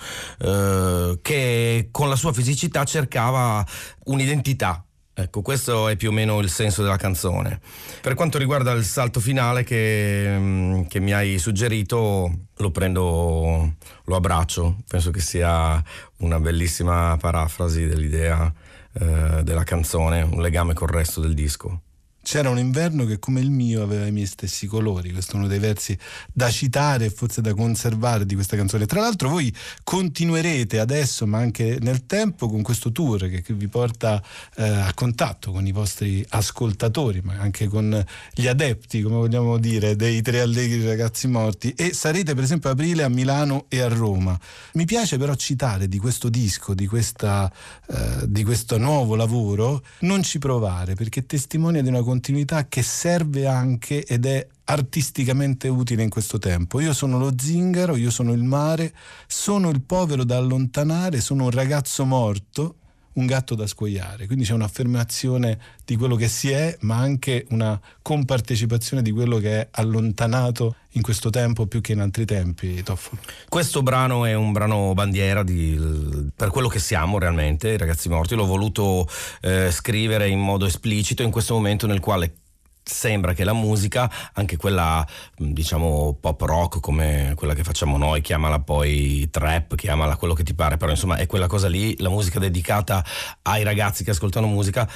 eh, 0.42 1.18
che 1.24 1.88
con 1.90 2.08
la 2.08 2.16
sua 2.16 2.34
fisicità 2.34 2.84
cercava 2.84 3.66
un'identità. 4.04 4.86
Ecco, 5.14 5.42
questo 5.42 5.90
è 5.90 5.98
più 5.98 6.10
o 6.10 6.12
meno 6.14 6.40
il 6.40 6.50
senso 6.50 6.84
della 6.84 6.96
canzone. 6.96 7.60
Per 8.02 8.14
quanto 8.14 8.38
riguarda 8.38 8.72
il 8.72 8.86
salto 8.86 9.20
finale 9.20 9.64
che, 9.64 10.36
mm, 10.38 10.84
che 10.84 11.00
mi 11.00 11.12
hai 11.12 11.38
suggerito, 11.38 12.32
lo 12.56 12.72
prendo, 12.72 13.76
lo 14.06 14.16
abbraccio. 14.16 14.78
Penso 14.88 15.12
che 15.12 15.20
sia 15.20 15.84
una 16.20 16.40
bellissima 16.40 17.18
parafrasi 17.20 17.88
dell'idea 17.88 18.52
eh, 18.94 19.44
della 19.44 19.64
canzone, 19.64 20.22
un 20.22 20.42
legame 20.42 20.74
col 20.74 20.90
resto 20.90 21.20
del 21.20 21.34
disco. 21.34 21.82
C'era 22.24 22.50
un 22.50 22.60
inverno 22.60 23.06
che 23.06 23.18
come 23.18 23.40
il 23.40 23.50
mio 23.50 23.82
aveva 23.82 24.06
i 24.06 24.12
miei 24.12 24.28
stessi 24.28 24.68
colori, 24.68 25.12
questo 25.12 25.34
è 25.34 25.36
uno 25.38 25.48
dei 25.48 25.58
versi 25.58 25.98
da 26.32 26.52
citare 26.52 27.06
e 27.06 27.10
forse 27.10 27.42
da 27.42 27.54
conservare 27.56 28.26
di 28.28 28.36
questa 28.36 28.56
canzone. 28.56 28.86
Tra 28.86 29.02
l'altro 29.02 29.30
voi 29.30 29.54
continuerete 29.84 30.80
adesso 30.80 31.26
ma 31.26 31.40
anche 31.40 31.80
nel 31.82 32.06
tempo 32.06 32.48
con 32.48 32.62
questo 32.62 32.92
tour 32.92 33.28
che, 33.28 33.44
vi 33.54 33.68
porta 33.68 34.22
eh, 34.56 34.64
a 34.64 34.94
contatto 34.94 35.52
con 35.52 35.66
i 35.66 35.72
vostri 35.72 36.24
ascoltatori 36.30 37.22
ma 37.24 37.34
anche 37.40 37.68
con 37.68 38.06
gli 38.34 38.48
adepti, 38.48 39.02
come 39.02 39.16
vogliamo 39.16 39.58
dire, 39.58 39.96
dei 39.96 40.22
tre 40.22 40.42
allegri 40.42 40.86
ragazzi 40.86 41.28
morti 41.28 41.74
e 41.76 41.94
sarete 41.94 42.36
per 42.36 42.44
esempio 42.44 42.70
a 42.70 42.74
aprile 42.74 43.04
a 43.04 43.10
Milano 43.10 43.66
e 43.68 43.82
a 43.82 43.88
Roma. 43.88 44.40
Mi 44.74 44.86
piace 44.86 45.18
però 45.18 45.34
citare 45.34 45.88
di 45.88 45.98
questo 45.98 46.30
disco, 46.30 46.76
di, 46.76 46.86
questa, 46.86 47.52
eh, 47.90 48.26
di 48.28 48.44
questo 48.44 48.78
nuovo 48.78 49.16
lavoro, 49.16 49.84
non 50.02 50.22
ci 50.22 50.38
provare 50.38 50.94
perché 50.94 51.26
testimonia 51.26 51.82
di 51.82 51.90
una 51.90 52.04
continuità 52.12 52.68
che 52.68 52.82
serve 52.82 53.48
anche 53.48 54.04
ed 54.04 54.26
è 54.26 54.46
artisticamente 54.66 55.70
utile 55.70 56.04
in 56.04 56.10
questo 56.10 56.40
tempo. 56.40 56.82
Io 56.82 56.92
sono 56.92 57.18
lo 57.18 57.32
zingaro, 57.38 57.96
io 57.96 58.10
sono 58.10 58.34
il 58.34 58.44
mare, 58.44 58.94
sono 59.28 59.70
il 59.70 59.82
povero 59.82 60.26
da 60.26 60.36
allontanare, 60.36 61.22
sono 61.22 61.46
un 61.46 61.52
ragazzo 61.52 62.04
morto, 62.04 62.76
un 63.14 63.26
gatto 63.26 63.56
da 63.56 63.68
scuoiare, 63.68 64.26
quindi 64.26 64.46
c'è 64.46 64.54
un'affermazione 64.54 65.60
di 65.86 65.96
quello 65.96 66.16
che 66.16 66.28
si 66.28 66.50
è, 66.50 66.78
ma 66.82 66.98
anche 66.98 67.46
una 67.50 67.80
compartecipazione 68.02 69.02
di 69.02 69.12
quello 69.12 69.38
che 69.38 69.62
è 69.62 69.68
allontanato 69.72 70.76
in 70.92 71.02
questo 71.02 71.30
tempo 71.30 71.68
più 71.68 71.82
che 71.82 71.94
in 71.94 72.02
altri 72.02 72.26
tempi, 72.26 72.82
Toffolo. 72.84 73.22
Questo 73.48 73.82
brano 73.82 74.26
è 74.26 74.34
un 74.34 74.52
brano 74.52 74.94
bandiera 74.94 75.44
di, 75.44 76.30
per 76.36 76.50
quello 76.50 76.68
che 76.68 76.80
siamo 76.80 77.18
realmente, 77.18 77.70
i 77.70 77.78
ragazzi 77.78 78.10
morti. 78.10 78.36
L'ho 78.36 78.46
voluto 78.46 79.08
eh, 79.42 79.72
scrivere 79.72 80.28
in 80.28 80.40
modo 80.40 80.66
esplicito 80.66 81.24
in 81.24 81.32
questo 81.32 81.54
momento 81.54 81.88
nel 81.88 82.00
quale 82.00 82.41
sembra 82.84 83.34
che 83.34 83.44
la 83.44 83.54
musica, 83.54 84.12
anche 84.34 84.58
quella 84.58 85.06
diciamo 85.38 86.18
pop 86.20 86.42
rock 86.42 86.80
come 86.80 87.34
quella 87.36 87.54
che 87.54 87.64
facciamo 87.64 87.98
noi, 87.98 88.22
chiamala 88.22 88.60
poi 88.60 89.30
trap, 89.30 89.76
chiamala 89.76 90.16
quello 90.16 90.34
che 90.34 90.44
ti 90.44 90.54
pare, 90.54 90.78
però 90.78 90.92
insomma 90.92 91.18
è 91.18 91.28
quella 91.28 91.48
cosa 91.48 91.68
lì, 91.68 91.96
la 92.00 92.10
musica 92.10 92.40
dedicata 92.40 93.04
ai 93.44 93.64
ragazzi 93.64 94.04
che 94.04 94.12
ascoltano 94.12 94.48
musica, 94.48 94.90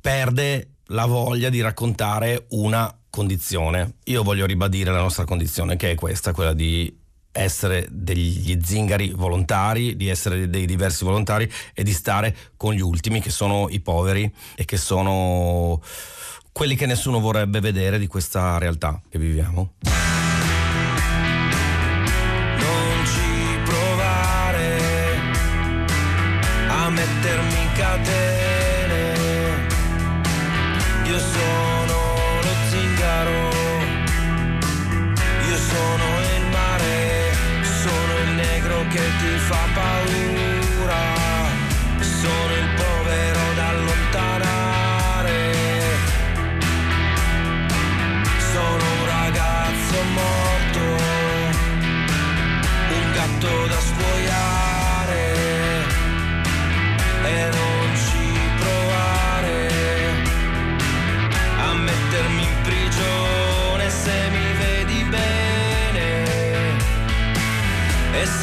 perde 0.00 0.70
la 0.90 1.06
voglia 1.06 1.48
di 1.48 1.60
raccontare 1.60 2.46
una 2.50 2.94
condizione. 3.10 3.96
Io 4.04 4.22
voglio 4.22 4.46
ribadire 4.46 4.92
la 4.92 5.00
nostra 5.00 5.24
condizione 5.24 5.76
che 5.76 5.92
è 5.92 5.94
questa, 5.94 6.32
quella 6.32 6.52
di 6.52 7.04
essere 7.32 7.86
degli 7.90 8.58
zingari 8.62 9.10
volontari, 9.10 9.96
di 9.96 10.08
essere 10.08 10.48
dei 10.48 10.64
diversi 10.64 11.04
volontari 11.04 11.50
e 11.74 11.82
di 11.82 11.92
stare 11.92 12.34
con 12.56 12.72
gli 12.72 12.80
ultimi 12.80 13.20
che 13.20 13.30
sono 13.30 13.68
i 13.68 13.80
poveri 13.80 14.32
e 14.54 14.64
che 14.64 14.76
sono 14.76 15.80
quelli 16.56 16.74
che 16.74 16.86
nessuno 16.86 17.20
vorrebbe 17.20 17.60
vedere 17.60 17.98
di 17.98 18.06
questa 18.06 18.56
realtà 18.56 18.98
che 19.10 19.18
viviamo. 19.18 19.74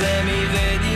E 0.02 0.93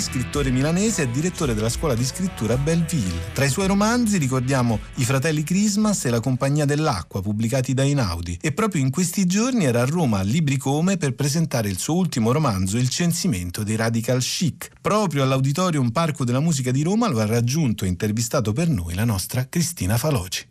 Scrittore 0.00 0.50
milanese 0.50 1.02
e 1.02 1.10
direttore 1.10 1.54
della 1.54 1.68
scuola 1.68 1.94
di 1.94 2.04
scrittura 2.04 2.56
Belleville. 2.56 3.32
Tra 3.32 3.44
i 3.44 3.50
suoi 3.50 3.66
romanzi 3.66 4.18
ricordiamo 4.18 4.78
I 4.96 5.04
fratelli 5.04 5.42
Christmas 5.42 6.04
e 6.04 6.10
La 6.10 6.20
compagnia 6.20 6.64
dell'acqua, 6.64 7.22
pubblicati 7.22 7.74
da 7.74 7.82
Inaudi. 7.82 8.38
E 8.40 8.52
proprio 8.52 8.82
in 8.82 8.90
questi 8.90 9.26
giorni 9.26 9.64
era 9.64 9.82
a 9.82 9.86
Roma 9.86 10.18
a 10.18 10.22
Libri 10.22 10.56
Come 10.56 10.96
per 10.96 11.14
presentare 11.14 11.68
il 11.68 11.78
suo 11.78 11.94
ultimo 11.94 12.32
romanzo 12.32 12.78
Il 12.78 12.88
censimento 12.88 13.62
dei 13.62 13.76
radical 13.76 14.20
chic. 14.20 14.70
Proprio 14.80 15.22
all'Auditorium 15.22 15.90
Parco 15.90 16.24
della 16.24 16.40
Musica 16.40 16.70
di 16.70 16.82
Roma 16.82 17.08
lo 17.08 17.20
ha 17.20 17.26
raggiunto 17.26 17.84
e 17.84 17.88
intervistato 17.88 18.52
per 18.52 18.68
noi 18.68 18.94
la 18.94 19.04
nostra 19.04 19.48
Cristina 19.48 19.96
Faloci. 19.96 20.46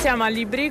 Siamo 0.00 0.22
a 0.22 0.28
Libri 0.28 0.70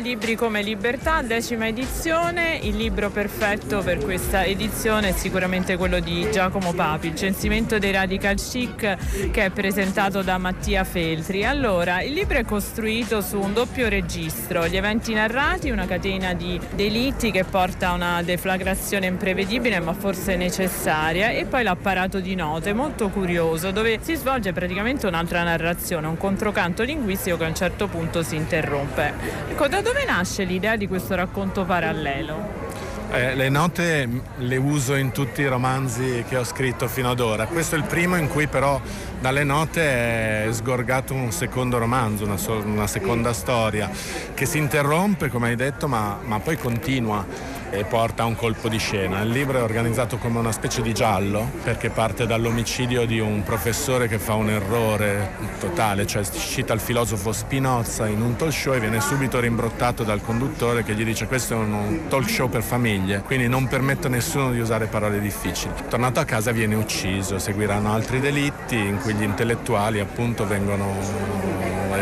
Libri 0.00 0.34
Come 0.34 0.60
Libertà, 0.62 1.22
decima 1.22 1.68
edizione. 1.68 2.58
Il 2.62 2.76
libro 2.76 3.10
perfetto 3.10 3.80
per 3.80 3.98
questa 3.98 4.44
edizione 4.44 5.10
è 5.10 5.12
sicuramente 5.12 5.76
quello 5.76 6.00
di 6.00 6.28
Giacomo 6.30 6.72
Papi, 6.72 7.08
Il 7.08 7.14
censimento 7.14 7.78
dei 7.78 7.92
radical 7.92 8.34
chic, 8.34 9.30
che 9.30 9.44
è 9.44 9.50
presentato 9.50 10.22
da 10.22 10.36
Mattia 10.36 10.84
Feltri. 10.84 11.44
Allora, 11.44 12.02
il 12.02 12.12
libro 12.12 12.38
è 12.38 12.44
costruito 12.44 13.20
su 13.20 13.38
un 13.38 13.52
doppio 13.52 13.88
registro, 13.88 14.66
gli 14.66 14.76
eventi 14.76 15.14
narrati, 15.14 15.70
una 15.70 15.86
catena 15.86 16.34
di 16.34 16.60
delitti 16.74 17.30
che 17.30 17.44
porta 17.44 17.90
a 17.90 17.92
una 17.92 18.22
deflagrazione 18.22 19.06
imprevedibile 19.06 19.80
ma 19.80 19.92
forse 19.92 20.36
necessaria, 20.36 21.30
e 21.30 21.44
poi 21.44 21.62
l'apparato 21.62 22.18
di 22.20 22.34
note, 22.34 22.72
molto 22.72 23.08
curioso, 23.10 23.70
dove 23.70 24.00
si 24.02 24.16
svolge 24.16 24.52
praticamente 24.52 25.06
un'altra 25.06 25.42
narrazione, 25.44 26.08
un 26.08 26.16
controcanto 26.16 26.82
linguistico 26.82 27.36
che 27.36 27.44
a 27.44 27.48
un 27.48 27.54
certo 27.54 27.86
punto 27.86 28.22
si 28.22 28.34
interrompe. 28.34 29.12
Ecco, 29.50 29.68
da 29.68 29.82
dove 29.84 30.04
nasce 30.06 30.44
l'idea 30.44 30.76
di 30.76 30.88
questo 30.88 31.14
racconto 31.14 31.64
parallelo? 31.64 32.62
Eh, 33.10 33.34
le 33.34 33.48
note 33.50 34.08
le 34.38 34.56
uso 34.56 34.94
in 34.94 35.12
tutti 35.12 35.42
i 35.42 35.46
romanzi 35.46 36.24
che 36.26 36.36
ho 36.36 36.42
scritto 36.42 36.88
fino 36.88 37.10
ad 37.10 37.20
ora. 37.20 37.46
Questo 37.46 37.76
è 37.76 37.78
il 37.78 37.84
primo 37.84 38.16
in 38.16 38.26
cui 38.28 38.48
però 38.48 38.80
dalle 39.20 39.44
note 39.44 40.46
è 40.46 40.48
sgorgato 40.50 41.12
un 41.14 41.30
secondo 41.30 41.78
romanzo, 41.78 42.24
una, 42.24 42.38
so- 42.38 42.62
una 42.64 42.86
seconda 42.86 43.32
storia 43.32 43.90
che 44.32 44.46
si 44.46 44.58
interrompe, 44.58 45.28
come 45.28 45.48
hai 45.50 45.54
detto, 45.54 45.86
ma, 45.86 46.18
ma 46.24 46.40
poi 46.40 46.56
continua 46.56 47.24
e 47.70 47.84
porta 47.84 48.22
a 48.22 48.26
un 48.26 48.36
colpo 48.36 48.68
di 48.68 48.78
scena. 48.78 49.20
Il 49.20 49.30
libro 49.30 49.58
è 49.58 49.62
organizzato 49.62 50.16
come 50.18 50.38
una 50.38 50.52
specie 50.52 50.82
di 50.82 50.92
giallo 50.92 51.50
perché 51.62 51.90
parte 51.90 52.26
dall'omicidio 52.26 53.06
di 53.06 53.20
un 53.20 53.42
professore 53.42 54.08
che 54.08 54.18
fa 54.18 54.34
un 54.34 54.50
errore 54.50 55.32
totale, 55.58 56.06
cioè 56.06 56.24
cita 56.24 56.72
il 56.72 56.80
filosofo 56.80 57.32
Spinoza 57.32 58.06
in 58.06 58.20
un 58.20 58.36
talk 58.36 58.52
show 58.52 58.74
e 58.74 58.80
viene 58.80 59.00
subito 59.00 59.40
rimbrottato 59.40 60.04
dal 60.04 60.22
conduttore 60.22 60.84
che 60.84 60.94
gli 60.94 61.04
dice 61.04 61.26
questo 61.26 61.54
è 61.54 61.56
un 61.56 62.02
talk 62.08 62.28
show 62.28 62.48
per 62.48 62.62
famiglie, 62.62 63.20
quindi 63.20 63.48
non 63.48 63.66
permetto 63.66 64.06
a 64.06 64.10
nessuno 64.10 64.50
di 64.50 64.60
usare 64.60 64.86
parole 64.86 65.20
difficili. 65.20 65.72
Tornato 65.88 66.20
a 66.20 66.24
casa 66.24 66.52
viene 66.52 66.74
ucciso, 66.74 67.38
seguiranno 67.38 67.92
altri 67.92 68.20
delitti 68.20 68.76
in 68.76 68.98
cui 69.00 69.14
gli 69.14 69.22
intellettuali 69.22 70.00
appunto 70.00 70.46
vengono 70.46 71.42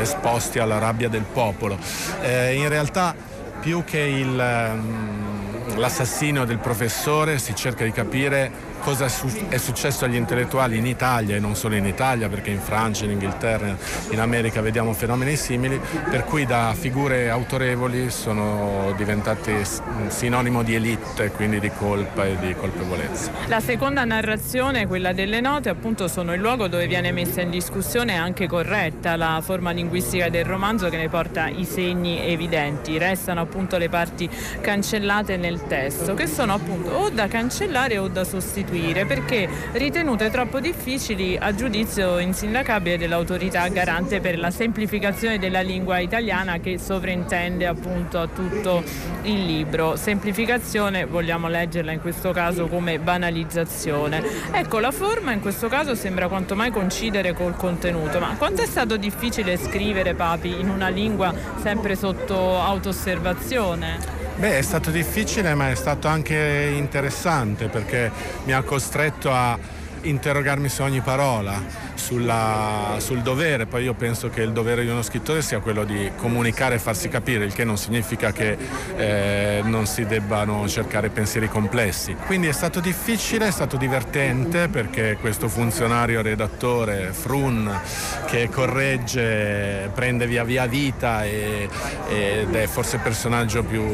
esposti 0.01 0.59
alla 0.59 0.79
rabbia 0.79 1.09
del 1.09 1.25
popolo. 1.25 1.79
Eh, 2.21 2.55
in 2.55 2.69
realtà 2.69 3.15
più 3.61 3.85
che 3.85 3.99
il, 3.99 4.39
ehm, 4.39 5.42
l'assassino 5.77 6.45
del 6.45 6.59
professore 6.59 7.39
si 7.39 7.55
cerca 7.55 7.85
di 7.85 7.93
capire 7.93 8.51
cosa 8.83 9.07
è 9.07 9.59
successo 9.59 10.05
agli 10.05 10.17
intellettuali 10.17 10.77
in 10.77 10.87
Italia 10.87 11.37
e 11.37 11.39
non 11.39 11.55
solo 11.55 11.77
in 11.77 11.87
Italia, 11.87 12.29
perché 12.29 12.51
in 12.51 12.61
Francia, 12.61 13.05
in 13.05 13.13
Inghilterra, 13.13 13.77
in 14.11 14.19
America 14.19 14.61
vediamo 14.61 14.93
fenomeni 14.93 15.37
simili, 15.37 15.81
per 16.11 16.25
cui 16.25 16.45
da 16.45 16.75
figure 16.77 17.31
autorevoli 17.31 18.11
sono 18.11 18.93
diventate 18.97 19.65
sinonimo 20.09 20.65
di 20.65 20.75
elite, 20.75 21.31
quindi 21.31 21.61
di 21.61 21.71
colpa 21.71 22.27
e 22.27 22.37
di 22.41 22.55
colpevolezza. 22.57 23.31
La 23.47 23.61
seconda 23.61 24.05
narrazione, 24.05 24.89
quella 24.89 25.13
delle 25.13 25.41
note, 25.41 25.69
appunto 25.69 26.09
sono 26.09 26.35
il 26.35 26.41
luogo 26.41 26.67
dove 26.67 26.89
viene 26.89 27.13
messa 27.13 27.41
in 27.41 27.51
discussione 27.51 28.17
anche 28.17 28.49
corretta 28.49 29.15
la 29.15 29.41
forma 29.45 29.71
linguistica 29.71 30.29
del 30.29 30.45
romanzo 30.45 30.89
che 30.89 30.97
ne 30.97 31.09
porta 31.09 31.47
i 31.47 31.65
segni 31.65 32.19
evidenti. 32.19 32.99
Restano 32.99 33.41
appunto 33.41 33.79
le 33.79 33.89
parti 33.89 34.29
cancellate 34.61 35.37
nel 35.37 35.67
testo, 35.69 36.15
che 36.15 36.27
sono 36.27 36.55
appunto 36.55 36.91
o 36.91 37.11
da 37.11 37.29
cancellare 37.29 37.99
o 37.99 38.09
da 38.09 38.25
sostituire 38.25 38.71
sostituire 38.73 39.05
perché 39.05 39.49
ritenute 39.73 40.31
troppo 40.31 40.59
difficili 40.59 41.37
a 41.37 41.55
giudizio 41.55 42.19
insindacabile 42.19 42.97
dell'autorità 42.97 43.69
garante 43.69 44.21
per 44.21 44.39
la 44.39 44.51
semplificazione 44.51 45.39
della 45.39 45.61
lingua 45.61 45.99
italiana 45.99 46.59
che 46.59 46.79
sovrintende 46.79 47.67
appunto 47.67 48.19
a 48.19 48.27
tutto 48.27 48.83
il 49.23 49.45
libro. 49.45 49.97
Semplificazione 49.97 51.05
vogliamo 51.05 51.49
leggerla 51.49 51.93
in 51.93 52.01
questo 52.01 52.33
caso 52.33 52.67
come 52.67 52.99
banalizzazione. 52.99 54.23
Ecco, 54.53 54.79
la 54.79 54.91
forma 54.91 55.33
in 55.33 55.41
questo 55.41 55.69
caso 55.69 55.95
sembra 55.95 56.29
quanto 56.29 56.57
mai 56.57 56.71
coincidere 56.71 57.35
col 57.35 57.55
contenuto, 57.55 58.19
ma 58.19 58.35
quanto 58.39 58.63
è 58.63 58.67
stato 58.67 58.97
difficile 58.97 59.57
scrivere 59.57 60.15
Papi 60.15 60.61
in 60.61 60.71
una 60.71 60.89
lingua 60.89 61.35
sempre 61.61 61.95
sotto 61.95 62.61
autoosservazione? 62.61 64.22
Beh, 64.35 64.59
è 64.59 64.63
stato 64.63 64.91
difficile 64.91 65.55
ma 65.55 65.71
è 65.71 65.75
stato 65.75 66.09
anche 66.09 66.73
interessante 66.75 67.69
perché 67.69 68.11
mi 68.45 68.53
ha 68.53 68.63
costretto 68.63 69.31
a 69.31 69.57
interrogarmi 70.03 70.69
su 70.69 70.83
ogni 70.83 71.01
parola 71.01 71.91
sulla, 72.03 72.97
sul 72.99 73.21
dovere, 73.21 73.67
poi 73.67 73.85
io 73.85 73.95
penso 73.95 74.29
che 74.29 74.43
il 74.43 74.53
dovere 74.53 74.83
di 74.83 74.91
uno 74.91 75.03
scrittore 75.03 75.41
sia 75.41 75.61
quello 75.61 75.85
di 75.85 76.11
comunicare 76.17 76.75
e 76.75 76.79
farsi 76.79 77.09
capire, 77.09 77.45
il 77.45 77.53
che 77.53 77.65
non 77.65 77.79
significa 77.79 78.33
che 78.33 78.57
eh, 78.97 79.61
non 79.65 79.87
si 79.87 80.05
debbano 80.05 80.67
cercare 80.69 81.11
pensieri 81.11 81.49
complessi. 81.49 82.15
Quindi 82.27 82.49
è 82.49 82.53
stato 82.53 82.81
difficile, 82.81 83.47
è 83.47 83.51
stato 83.51 83.77
divertente 83.77 84.69
perché 84.69 85.17
questo 85.21 85.49
funzionario 85.49 86.23
redattore, 86.23 87.13
Frun, 87.13 87.81
che 88.27 88.49
corregge, 88.49 89.91
prende 89.95 90.27
via 90.27 90.45
via 90.45 90.67
vita 90.67 91.25
e, 91.25 91.69
ed 92.09 92.55
è 92.55 92.67
forse 92.67 92.97
il 92.97 93.03
personaggio 93.03 93.63
più 93.63 93.85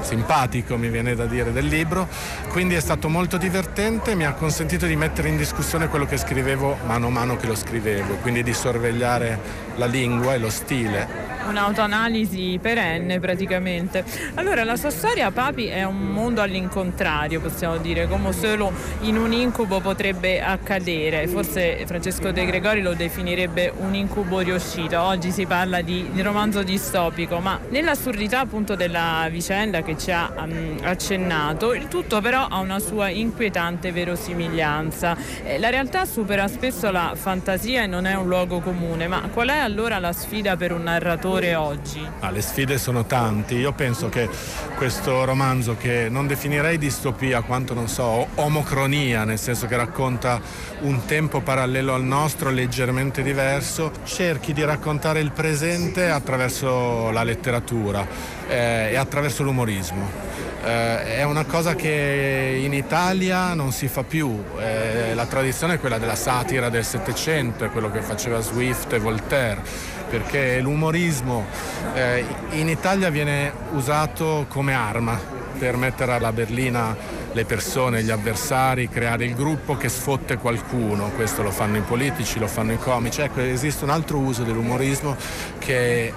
simpatico, 0.00 0.76
mi 0.76 0.88
viene 0.88 1.14
da 1.14 1.26
dire, 1.26 1.52
del 1.52 1.66
libro. 1.66 2.08
Quindi 2.48 2.74
è 2.74 2.80
stato 2.80 3.08
molto 3.08 3.36
divertente, 3.36 4.14
mi 4.14 4.24
ha 4.24 4.32
consentito 4.32 4.86
di 4.86 4.96
mettere 4.96 5.27
in 5.28 5.36
discussione 5.36 5.88
quello 5.88 6.06
che 6.06 6.16
scrivevo 6.16 6.78
mano 6.86 7.08
a 7.08 7.10
mano 7.10 7.36
che 7.36 7.46
lo 7.46 7.54
scrivevo, 7.54 8.16
quindi 8.16 8.42
di 8.42 8.54
sorvegliare 8.54 9.38
la 9.76 9.86
lingua 9.86 10.34
e 10.34 10.38
lo 10.38 10.50
stile 10.50 11.27
un'autoanalisi 11.48 12.58
perenne 12.60 13.18
praticamente. 13.20 14.04
Allora 14.34 14.64
la 14.64 14.76
sua 14.76 14.90
storia 14.90 15.30
Papi 15.30 15.66
è 15.66 15.84
un 15.84 15.96
mondo 15.96 16.42
all'incontrario, 16.42 17.40
possiamo 17.40 17.78
dire, 17.78 18.06
come 18.06 18.32
solo 18.32 18.72
in 19.00 19.16
un 19.16 19.32
incubo 19.32 19.80
potrebbe 19.80 20.42
accadere. 20.42 21.26
Forse 21.26 21.84
Francesco 21.86 22.30
De 22.30 22.44
Gregori 22.44 22.82
lo 22.82 22.94
definirebbe 22.94 23.72
un 23.78 23.94
incubo 23.94 24.40
riuscito. 24.40 25.00
Oggi 25.00 25.30
si 25.30 25.46
parla 25.46 25.80
di, 25.80 26.08
di 26.12 26.22
romanzo 26.22 26.62
distopico, 26.62 27.38
ma 27.38 27.58
nell'assurdità 27.70 28.40
appunto 28.40 28.74
della 28.74 29.26
vicenda 29.30 29.82
che 29.82 29.96
ci 29.96 30.10
ha 30.10 30.30
um, 30.36 30.78
accennato, 30.82 31.72
il 31.72 31.88
tutto 31.88 32.20
però 32.20 32.46
ha 32.48 32.58
una 32.58 32.78
sua 32.78 33.08
inquietante 33.08 33.90
verosimiglianza. 33.92 35.16
Eh, 35.44 35.58
la 35.58 35.70
realtà 35.70 36.04
supera 36.04 36.46
spesso 36.48 36.90
la 36.90 37.12
fantasia 37.14 37.82
e 37.82 37.86
non 37.86 38.06
è 38.06 38.14
un 38.14 38.26
luogo 38.26 38.60
comune, 38.60 39.08
ma 39.08 39.22
qual 39.32 39.48
è 39.48 39.58
allora 39.58 39.98
la 39.98 40.12
sfida 40.12 40.56
per 40.56 40.72
un 40.72 40.82
narratore? 40.82 41.37
Lettore 41.40 41.54
oggi? 41.54 42.06
Ah, 42.20 42.30
le 42.30 42.40
sfide 42.40 42.78
sono 42.78 43.04
tante. 43.04 43.54
Io 43.54 43.72
penso 43.72 44.08
che 44.08 44.28
questo 44.76 45.24
romanzo, 45.24 45.76
che 45.76 46.08
non 46.10 46.26
definirei 46.26 46.78
distopia 46.78 47.42
quanto 47.42 47.74
non 47.74 47.88
so, 47.88 48.26
omocronia, 48.34 49.24
nel 49.24 49.38
senso 49.38 49.66
che 49.66 49.76
racconta 49.76 50.40
un 50.80 51.04
tempo 51.06 51.40
parallelo 51.40 51.94
al 51.94 52.04
nostro, 52.04 52.50
leggermente 52.50 53.22
diverso, 53.22 53.92
cerchi 54.04 54.52
di 54.52 54.64
raccontare 54.64 55.20
il 55.20 55.32
presente 55.32 56.10
attraverso 56.10 57.10
la 57.10 57.22
letteratura 57.22 58.06
eh, 58.48 58.90
e 58.92 58.96
attraverso 58.96 59.42
l'umorismo. 59.42 60.27
Eh, 60.64 61.16
è 61.18 61.22
una 61.22 61.44
cosa 61.44 61.74
che 61.74 62.60
in 62.62 62.72
Italia 62.72 63.54
non 63.54 63.72
si 63.72 63.86
fa 63.86 64.02
più, 64.02 64.42
eh, 64.58 65.14
la 65.14 65.26
tradizione 65.26 65.74
è 65.74 65.80
quella 65.80 65.98
della 65.98 66.16
satira 66.16 66.68
del 66.68 66.84
Settecento, 66.84 67.64
è 67.64 67.70
quello 67.70 67.90
che 67.90 68.00
faceva 68.00 68.40
Swift 68.40 68.92
e 68.92 68.98
Voltaire 68.98 69.96
perché 70.08 70.60
l'umorismo 70.60 71.44
eh, 71.94 72.24
in 72.52 72.68
Italia 72.68 73.10
viene 73.10 73.52
usato 73.72 74.46
come 74.48 74.72
arma 74.74 75.20
per 75.58 75.76
mettere 75.76 76.12
alla 76.12 76.32
berlina 76.32 76.96
le 77.32 77.44
persone, 77.44 78.02
gli 78.02 78.10
avversari, 78.10 78.88
creare 78.88 79.24
il 79.24 79.34
gruppo 79.34 79.76
che 79.76 79.88
sfotte 79.88 80.38
qualcuno, 80.38 81.10
questo 81.10 81.42
lo 81.42 81.50
fanno 81.50 81.76
i 81.76 81.82
politici, 81.82 82.38
lo 82.38 82.46
fanno 82.46 82.72
i 82.72 82.78
comici, 82.78 83.20
ecco 83.20 83.40
esiste 83.40 83.84
un 83.84 83.90
altro 83.90 84.18
uso 84.18 84.44
dell'umorismo 84.44 85.14
che 85.58 86.12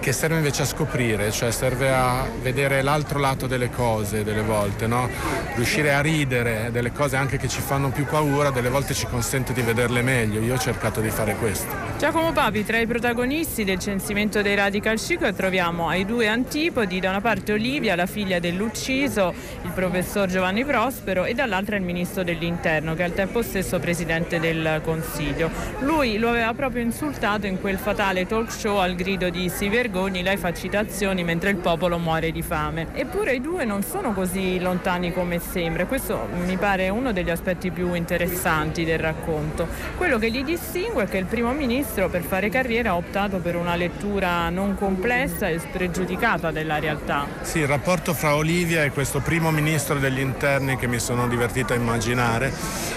che 0.00 0.12
serve 0.12 0.36
invece 0.36 0.62
a 0.62 0.64
scoprire, 0.64 1.30
cioè 1.30 1.50
serve 1.50 1.92
a 1.92 2.26
vedere 2.40 2.82
l'altro 2.82 3.18
lato 3.18 3.46
delle 3.46 3.70
cose 3.70 4.24
delle 4.24 4.42
volte, 4.42 4.86
no? 4.86 5.08
riuscire 5.54 5.92
a 5.92 6.00
ridere 6.00 6.68
delle 6.70 6.92
cose 6.92 7.16
anche 7.16 7.36
che 7.36 7.48
ci 7.48 7.60
fanno 7.60 7.90
più 7.90 8.04
paura, 8.04 8.50
delle 8.50 8.68
volte 8.68 8.94
ci 8.94 9.06
consente 9.06 9.52
di 9.52 9.62
vederle 9.62 10.02
meglio. 10.02 10.40
Io 10.40 10.54
ho 10.54 10.58
cercato 10.58 11.00
di 11.00 11.10
fare 11.10 11.34
questo. 11.34 11.66
Giacomo 11.98 12.32
Papi, 12.32 12.64
tra 12.64 12.78
i 12.78 12.86
protagonisti 12.86 13.64
del 13.64 13.78
censimento 13.78 14.40
dei 14.40 14.54
radical 14.54 14.98
chic 14.98 15.32
troviamo 15.34 15.88
ai 15.88 16.04
due 16.04 16.28
antipodi, 16.28 17.00
da 17.00 17.10
una 17.10 17.20
parte 17.20 17.52
Olivia, 17.52 17.96
la 17.96 18.06
figlia 18.06 18.38
dell'ucciso, 18.38 19.34
il 19.62 19.70
professor 19.72 20.28
Giovanni 20.28 20.64
Prospero, 20.64 21.24
e 21.24 21.34
dall'altra 21.34 21.76
il 21.76 21.82
ministro 21.82 22.22
dell'interno, 22.22 22.94
che 22.94 23.02
è 23.02 23.04
al 23.04 23.14
tempo 23.14 23.42
stesso 23.42 23.78
presidente 23.78 24.38
del 24.38 24.80
Consiglio. 24.84 25.50
Lui 25.80 26.18
lo 26.18 26.28
aveva 26.28 26.54
proprio 26.54 26.82
insultato 26.82 27.46
in 27.46 27.60
quel 27.60 27.78
fatale 27.78 28.26
talk 28.26 28.52
show 28.52 28.76
al 28.76 28.94
grido 28.94 29.28
di 29.28 29.48
si 29.48 29.68
vergogna 29.68 29.87
vergogni, 29.88 30.22
lei 30.22 30.36
fa 30.36 30.52
citazioni 30.52 31.24
mentre 31.24 31.50
il 31.50 31.56
popolo 31.56 31.98
muore 31.98 32.30
di 32.30 32.42
fame. 32.42 32.88
Eppure 32.92 33.34
i 33.34 33.40
due 33.40 33.64
non 33.64 33.82
sono 33.82 34.12
così 34.12 34.60
lontani 34.60 35.12
come 35.12 35.40
sembra. 35.40 35.86
Questo 35.86 36.28
mi 36.44 36.56
pare 36.56 36.90
uno 36.90 37.12
degli 37.12 37.30
aspetti 37.30 37.70
più 37.70 37.94
interessanti 37.94 38.84
del 38.84 38.98
racconto. 38.98 39.66
Quello 39.96 40.18
che 40.18 40.28
li 40.28 40.44
distingue 40.44 41.04
è 41.04 41.08
che 41.08 41.16
il 41.16 41.24
primo 41.24 41.52
ministro 41.52 42.08
per 42.10 42.22
fare 42.22 42.50
carriera 42.50 42.90
ha 42.90 42.96
optato 42.96 43.38
per 43.38 43.56
una 43.56 43.76
lettura 43.76 44.50
non 44.50 44.76
complessa 44.76 45.48
e 45.48 45.58
spregiudicata 45.58 46.50
della 46.50 46.78
realtà. 46.78 47.26
Sì, 47.40 47.60
il 47.60 47.66
rapporto 47.66 48.12
fra 48.12 48.34
Olivia 48.34 48.84
e 48.84 48.90
questo 48.90 49.20
primo 49.20 49.50
ministro 49.50 49.98
degli 49.98 50.20
interni 50.20 50.76
che 50.76 50.86
mi 50.86 50.98
sono 50.98 51.26
divertito 51.26 51.72
a 51.72 51.76
immaginare 51.76 52.52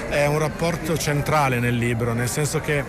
è 0.09 0.25
un 0.25 0.39
rapporto 0.39 0.97
centrale 0.97 1.59
nel 1.59 1.75
libro, 1.75 2.13
nel 2.13 2.27
senso 2.27 2.59
che 2.59 2.83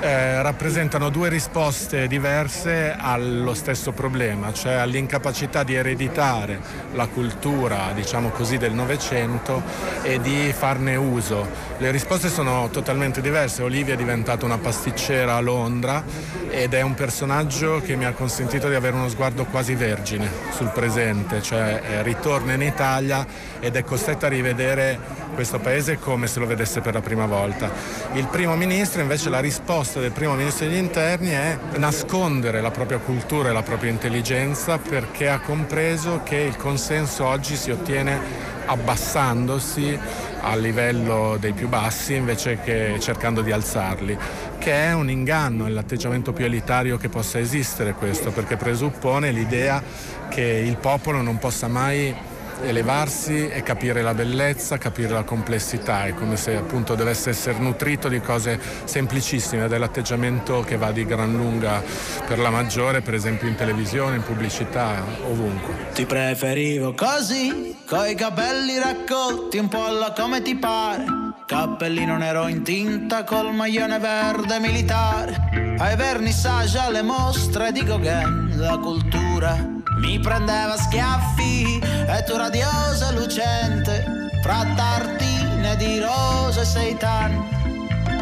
eh, 0.00 0.42
rappresentano 0.42 1.08
due 1.08 1.28
risposte 1.28 2.06
diverse 2.06 2.94
allo 2.96 3.54
stesso 3.54 3.92
problema, 3.92 4.52
cioè 4.52 4.74
all'incapacità 4.74 5.62
di 5.62 5.74
ereditare 5.74 6.60
la 6.92 7.06
cultura, 7.06 7.92
diciamo 7.94 8.28
così, 8.30 8.58
del 8.58 8.72
Novecento 8.72 9.62
e 10.02 10.20
di 10.20 10.52
farne 10.56 10.96
uso. 10.96 11.48
Le 11.78 11.90
risposte 11.90 12.28
sono 12.28 12.68
totalmente 12.70 13.20
diverse. 13.20 13.62
Olivia 13.62 13.94
è 13.94 13.96
diventata 13.96 14.44
una 14.44 14.58
pasticcera 14.58 15.36
a 15.36 15.40
Londra 15.40 16.02
ed 16.50 16.74
è 16.74 16.80
un 16.80 16.94
personaggio 16.94 17.80
che 17.80 17.96
mi 17.96 18.04
ha 18.04 18.12
consentito 18.12 18.68
di 18.68 18.74
avere 18.74 18.96
uno 18.96 19.08
sguardo 19.08 19.44
quasi 19.44 19.74
vergine 19.74 20.30
sul 20.50 20.70
presente, 20.70 21.42
cioè 21.42 21.82
eh, 21.82 22.02
ritorna 22.02 22.54
in 22.54 22.62
Italia 22.62 23.26
ed 23.60 23.76
è 23.76 23.84
costretta 23.84 24.26
a 24.26 24.30
rivedere 24.30 25.24
questo 25.34 25.58
paese 25.58 25.98
come 25.98 26.26
se 26.26 26.40
lo 26.40 26.46
vedesse 26.46 26.80
per 26.80 26.94
la 26.94 27.00
prima 27.00 27.26
volta. 27.26 27.70
Il 28.14 28.26
primo 28.26 28.56
ministro 28.56 29.02
invece 29.02 29.28
la 29.28 29.40
risposta 29.40 29.85
del 29.94 30.10
primo 30.10 30.34
ministro 30.34 30.66
degli 30.66 30.76
interni 30.76 31.30
è 31.30 31.58
nascondere 31.76 32.60
la 32.60 32.70
propria 32.70 32.98
cultura 32.98 33.48
e 33.48 33.52
la 33.52 33.62
propria 33.62 33.90
intelligenza 33.90 34.78
perché 34.78 35.28
ha 35.28 35.38
compreso 35.38 36.20
che 36.24 36.36
il 36.36 36.56
consenso 36.56 37.24
oggi 37.24 37.56
si 37.56 37.70
ottiene 37.70 38.18
abbassandosi 38.66 39.98
a 40.40 40.56
livello 40.56 41.36
dei 41.38 41.52
più 41.52 41.68
bassi 41.68 42.14
invece 42.14 42.58
che 42.62 42.96
cercando 43.00 43.40
di 43.40 43.52
alzarli, 43.52 44.16
che 44.58 44.72
è 44.72 44.92
un 44.92 45.08
inganno, 45.08 45.66
è 45.66 45.70
l'atteggiamento 45.70 46.32
più 46.32 46.44
elitario 46.44 46.98
che 46.98 47.08
possa 47.08 47.38
esistere 47.38 47.94
questo, 47.94 48.30
perché 48.30 48.56
presuppone 48.56 49.30
l'idea 49.30 49.82
che 50.28 50.42
il 50.42 50.76
popolo 50.76 51.22
non 51.22 51.38
possa 51.38 51.68
mai 51.68 52.14
elevarsi 52.62 53.48
e 53.48 53.62
capire 53.62 54.02
la 54.02 54.14
bellezza, 54.14 54.78
capire 54.78 55.12
la 55.12 55.22
complessità, 55.22 56.06
è 56.06 56.14
come 56.14 56.36
se 56.36 56.56
appunto 56.56 56.94
dovesse 56.94 57.30
essere 57.30 57.58
nutrito 57.58 58.08
di 58.08 58.20
cose 58.20 58.58
semplicissime, 58.84 59.68
dell'atteggiamento 59.68 60.60
che 60.60 60.76
va 60.76 60.92
di 60.92 61.04
gran 61.04 61.34
lunga 61.34 61.82
per 62.26 62.38
la 62.38 62.50
maggiore, 62.50 63.00
per 63.00 63.14
esempio 63.14 63.48
in 63.48 63.54
televisione, 63.54 64.16
in 64.16 64.22
pubblicità, 64.22 65.04
ovunque. 65.24 65.74
Ti 65.94 66.06
preferivo 66.06 66.94
così, 66.94 67.76
coi 67.86 68.14
capelli 68.14 68.78
raccolti 68.78 69.58
un 69.58 69.68
po' 69.68 69.84
alla 69.84 70.12
come 70.12 70.42
ti 70.42 70.56
pare. 70.56 71.25
Cappellino 71.46 72.16
nero 72.16 72.48
in 72.48 72.64
tinta 72.64 73.22
col 73.22 73.54
maglione 73.54 74.00
verde 74.00 74.58
militare. 74.58 75.76
Ai 75.78 75.94
vernissage 75.94 76.76
alle 76.76 77.02
mostre 77.02 77.70
di 77.70 77.84
Gauguin, 77.84 78.54
la 78.56 78.76
cultura 78.78 79.56
mi 80.00 80.18
prendeva 80.18 80.76
schiaffi 80.76 81.78
e 81.78 82.24
tu 82.26 82.36
radiosa 82.36 83.10
e 83.10 83.14
lucente 83.14 84.04
fra 84.42 84.66
tartine 84.74 85.76
di 85.76 86.00
rose 86.00 86.62
e 86.62 86.64
seitan 86.64 87.56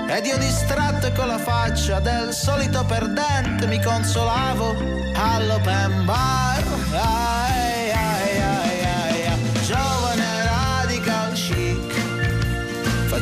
ed 0.06 0.26
io 0.26 0.36
distratto 0.36 1.06
e 1.06 1.12
con 1.12 1.26
la 1.26 1.38
faccia 1.38 1.98
del 2.00 2.32
solito 2.32 2.84
perdente 2.84 3.66
mi 3.66 3.82
consolavo 3.82 4.74
all'open 5.14 6.04
bar 6.04 6.62
ai, 6.92 7.72
ai, 7.72 7.83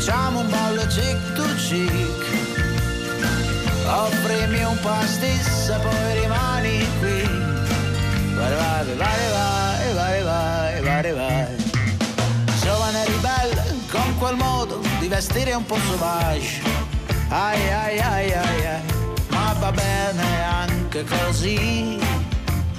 Facciamo 0.05 0.40
un 0.40 0.50
ballo 0.50 0.84
chic 0.88 1.32
to 1.34 1.44
chic. 1.55 1.90
Offrimi 3.86 4.64
un 4.64 4.76
pastis, 4.80 5.72
poi 5.80 6.20
rimani 6.20 6.84
qui. 6.98 7.22
Vai, 8.34 8.53
vai, 8.53 8.84
vai, 8.96 9.94
vai, 9.94 10.22
vai, 10.24 10.82
vai, 10.82 11.12
vai. 11.12 11.46
Giovane 12.61 13.05
ribelle, 13.05 13.76
con 13.92 14.18
quel 14.18 14.34
modo 14.34 14.80
di 14.98 15.07
vestire 15.07 15.55
un 15.55 15.64
po' 15.64 15.78
sauvage. 15.86 16.62
Ai, 17.28 17.72
ai, 17.72 18.00
ai, 18.00 18.32
ai, 18.32 18.66
ai, 18.66 18.82
ma 19.28 19.55
va 19.61 19.70
bene 19.70 20.42
anche 20.42 21.05
così 21.05 22.00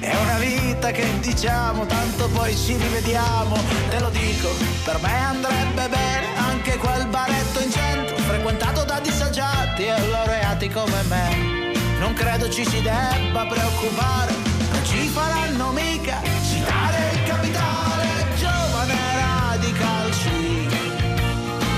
è 0.03 0.15
una 0.17 0.37
vita 0.37 0.91
che 0.91 1.19
diciamo 1.19 1.85
tanto 1.85 2.27
poi 2.29 2.55
ci 2.55 2.75
rivediamo. 2.75 3.55
Te 3.89 3.99
lo 3.99 4.09
dico 4.09 4.49
per 4.83 4.99
me 5.01 5.15
andrebbe 5.17 5.87
bene 5.87 6.27
anche 6.35 6.77
quel 6.77 7.07
baretto 7.07 7.59
in 7.61 7.71
centro 7.71 8.17
frequentato 8.17 8.83
da 8.83 8.99
disagiati 8.99 9.85
e 9.85 10.07
laureati 10.09 10.69
come 10.69 11.01
me. 11.07 11.71
Non 11.99 12.13
credo 12.13 12.49
ci 12.49 12.65
si 12.65 12.81
debba 12.81 13.45
preoccupare 13.45 14.33
non 14.71 14.83
ci 14.83 15.07
faranno 15.07 15.71
mica 15.71 16.21
citare 16.49 17.11
il 17.13 17.23
capitale 17.23 18.07
giovane 18.37 18.95
radical 19.15 20.09
chic. 20.11 20.75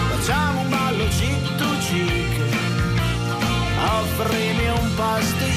Facciamo 0.10 0.62
un 0.62 0.70
ballo 0.70 1.08
cheek 1.10 1.56
to 1.58 1.78
cheek 1.80 2.36
offrimi 4.16 4.68
un 4.68 4.96
pastis 4.96 5.55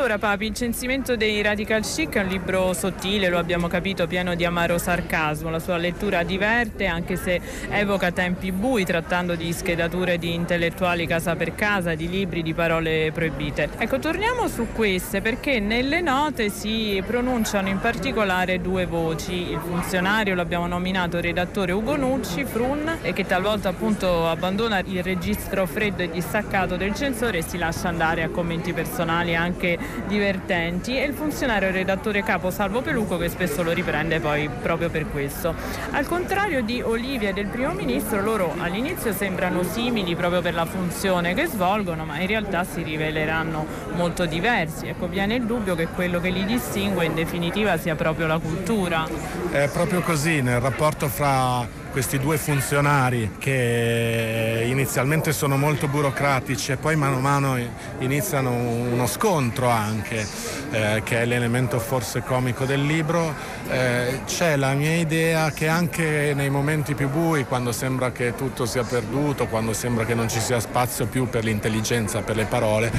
Allora 0.00 0.16
Papi, 0.16 0.46
il 0.46 0.54
censimento 0.54 1.14
dei 1.14 1.42
radical 1.42 1.82
chic 1.82 2.14
è 2.14 2.22
un 2.22 2.28
libro 2.28 2.72
sottile, 2.72 3.28
lo 3.28 3.36
abbiamo 3.36 3.68
capito, 3.68 4.06
pieno 4.06 4.34
di 4.34 4.46
amaro 4.46 4.78
sarcasmo. 4.78 5.50
La 5.50 5.58
sua 5.58 5.76
lettura 5.76 6.22
diverte 6.22 6.86
anche 6.86 7.16
se 7.16 7.38
evoca 7.68 8.10
tempi 8.10 8.50
bui 8.50 8.86
trattando 8.86 9.34
di 9.34 9.52
schedature 9.52 10.16
di 10.16 10.32
intellettuali 10.32 11.06
casa 11.06 11.36
per 11.36 11.54
casa, 11.54 11.94
di 11.94 12.08
libri, 12.08 12.42
di 12.42 12.54
parole 12.54 13.12
proibite. 13.12 13.68
Ecco, 13.76 13.98
torniamo 13.98 14.48
su 14.48 14.68
queste 14.72 15.20
perché 15.20 15.60
nelle 15.60 16.00
note 16.00 16.48
si 16.48 17.02
pronunciano 17.06 17.68
in 17.68 17.78
particolare 17.78 18.58
due 18.62 18.86
voci. 18.86 19.50
Il 19.50 19.60
funzionario 19.62 20.34
l'abbiamo 20.34 20.66
nominato 20.66 21.20
redattore 21.20 21.72
Ugo 21.72 21.96
Nucci, 21.96 22.46
Frun, 22.46 23.00
e 23.02 23.12
che 23.12 23.26
talvolta 23.26 23.68
appunto 23.68 24.26
abbandona 24.26 24.80
il 24.82 25.02
registro 25.02 25.66
freddo 25.66 26.02
e 26.02 26.10
distaccato 26.10 26.76
del 26.76 26.94
censore 26.94 27.38
e 27.38 27.42
si 27.42 27.58
lascia 27.58 27.88
andare 27.88 28.22
a 28.22 28.30
commenti 28.30 28.72
personali 28.72 29.36
anche 29.36 29.88
divertenti 30.06 30.98
e 30.98 31.04
il 31.04 31.14
funzionario 31.14 31.70
redattore 31.70 32.22
capo 32.22 32.50
Salvo 32.50 32.82
Peluco 32.82 33.16
che 33.16 33.28
spesso 33.28 33.62
lo 33.62 33.72
riprende 33.72 34.20
poi 34.20 34.48
proprio 34.62 34.90
per 34.90 35.10
questo. 35.10 35.54
Al 35.90 36.06
contrario 36.06 36.62
di 36.62 36.80
Olivia 36.82 37.30
e 37.30 37.32
del 37.32 37.46
primo 37.46 37.72
ministro, 37.72 38.20
loro 38.22 38.54
all'inizio 38.58 39.12
sembrano 39.12 39.62
simili 39.62 40.14
proprio 40.14 40.40
per 40.40 40.54
la 40.54 40.64
funzione 40.64 41.34
che 41.34 41.46
svolgono, 41.46 42.04
ma 42.04 42.18
in 42.18 42.26
realtà 42.26 42.64
si 42.64 42.82
riveleranno 42.82 43.66
molto 43.94 44.26
diversi. 44.26 44.88
Ecco, 44.88 45.08
viene 45.08 45.34
il 45.34 45.44
dubbio 45.44 45.74
che 45.74 45.86
quello 45.88 46.20
che 46.20 46.30
li 46.30 46.44
distingue 46.44 47.04
in 47.04 47.14
definitiva 47.14 47.76
sia 47.76 47.94
proprio 47.94 48.26
la 48.26 48.38
cultura. 48.38 49.06
È 49.50 49.68
proprio 49.72 50.00
così 50.00 50.42
nel 50.42 50.60
rapporto 50.60 51.08
fra 51.08 51.79
questi 51.90 52.18
due 52.18 52.38
funzionari 52.38 53.32
che 53.38 54.64
inizialmente 54.66 55.32
sono 55.32 55.56
molto 55.56 55.88
burocratici 55.88 56.72
e 56.72 56.76
poi 56.76 56.96
mano 56.96 57.16
a 57.16 57.20
mano 57.20 57.58
iniziano 57.98 58.50
uno 58.50 59.06
scontro 59.06 59.68
anche, 59.68 60.26
eh, 60.70 61.02
che 61.04 61.22
è 61.22 61.24
l'elemento 61.24 61.78
forse 61.80 62.22
comico 62.22 62.64
del 62.64 62.84
libro, 62.84 63.34
eh, 63.68 64.20
c'è 64.24 64.56
la 64.56 64.72
mia 64.74 64.96
idea 64.96 65.50
che 65.50 65.68
anche 65.68 66.32
nei 66.34 66.50
momenti 66.50 66.94
più 66.94 67.08
bui, 67.08 67.44
quando 67.44 67.72
sembra 67.72 68.12
che 68.12 68.34
tutto 68.34 68.66
sia 68.66 68.84
perduto, 68.84 69.46
quando 69.46 69.72
sembra 69.72 70.04
che 70.04 70.14
non 70.14 70.28
ci 70.28 70.40
sia 70.40 70.60
spazio 70.60 71.06
più 71.06 71.28
per 71.28 71.44
l'intelligenza, 71.44 72.22
per 72.22 72.36
le 72.36 72.44
parole, 72.44 72.90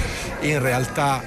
in 0.42 0.62
realtà 0.62 1.22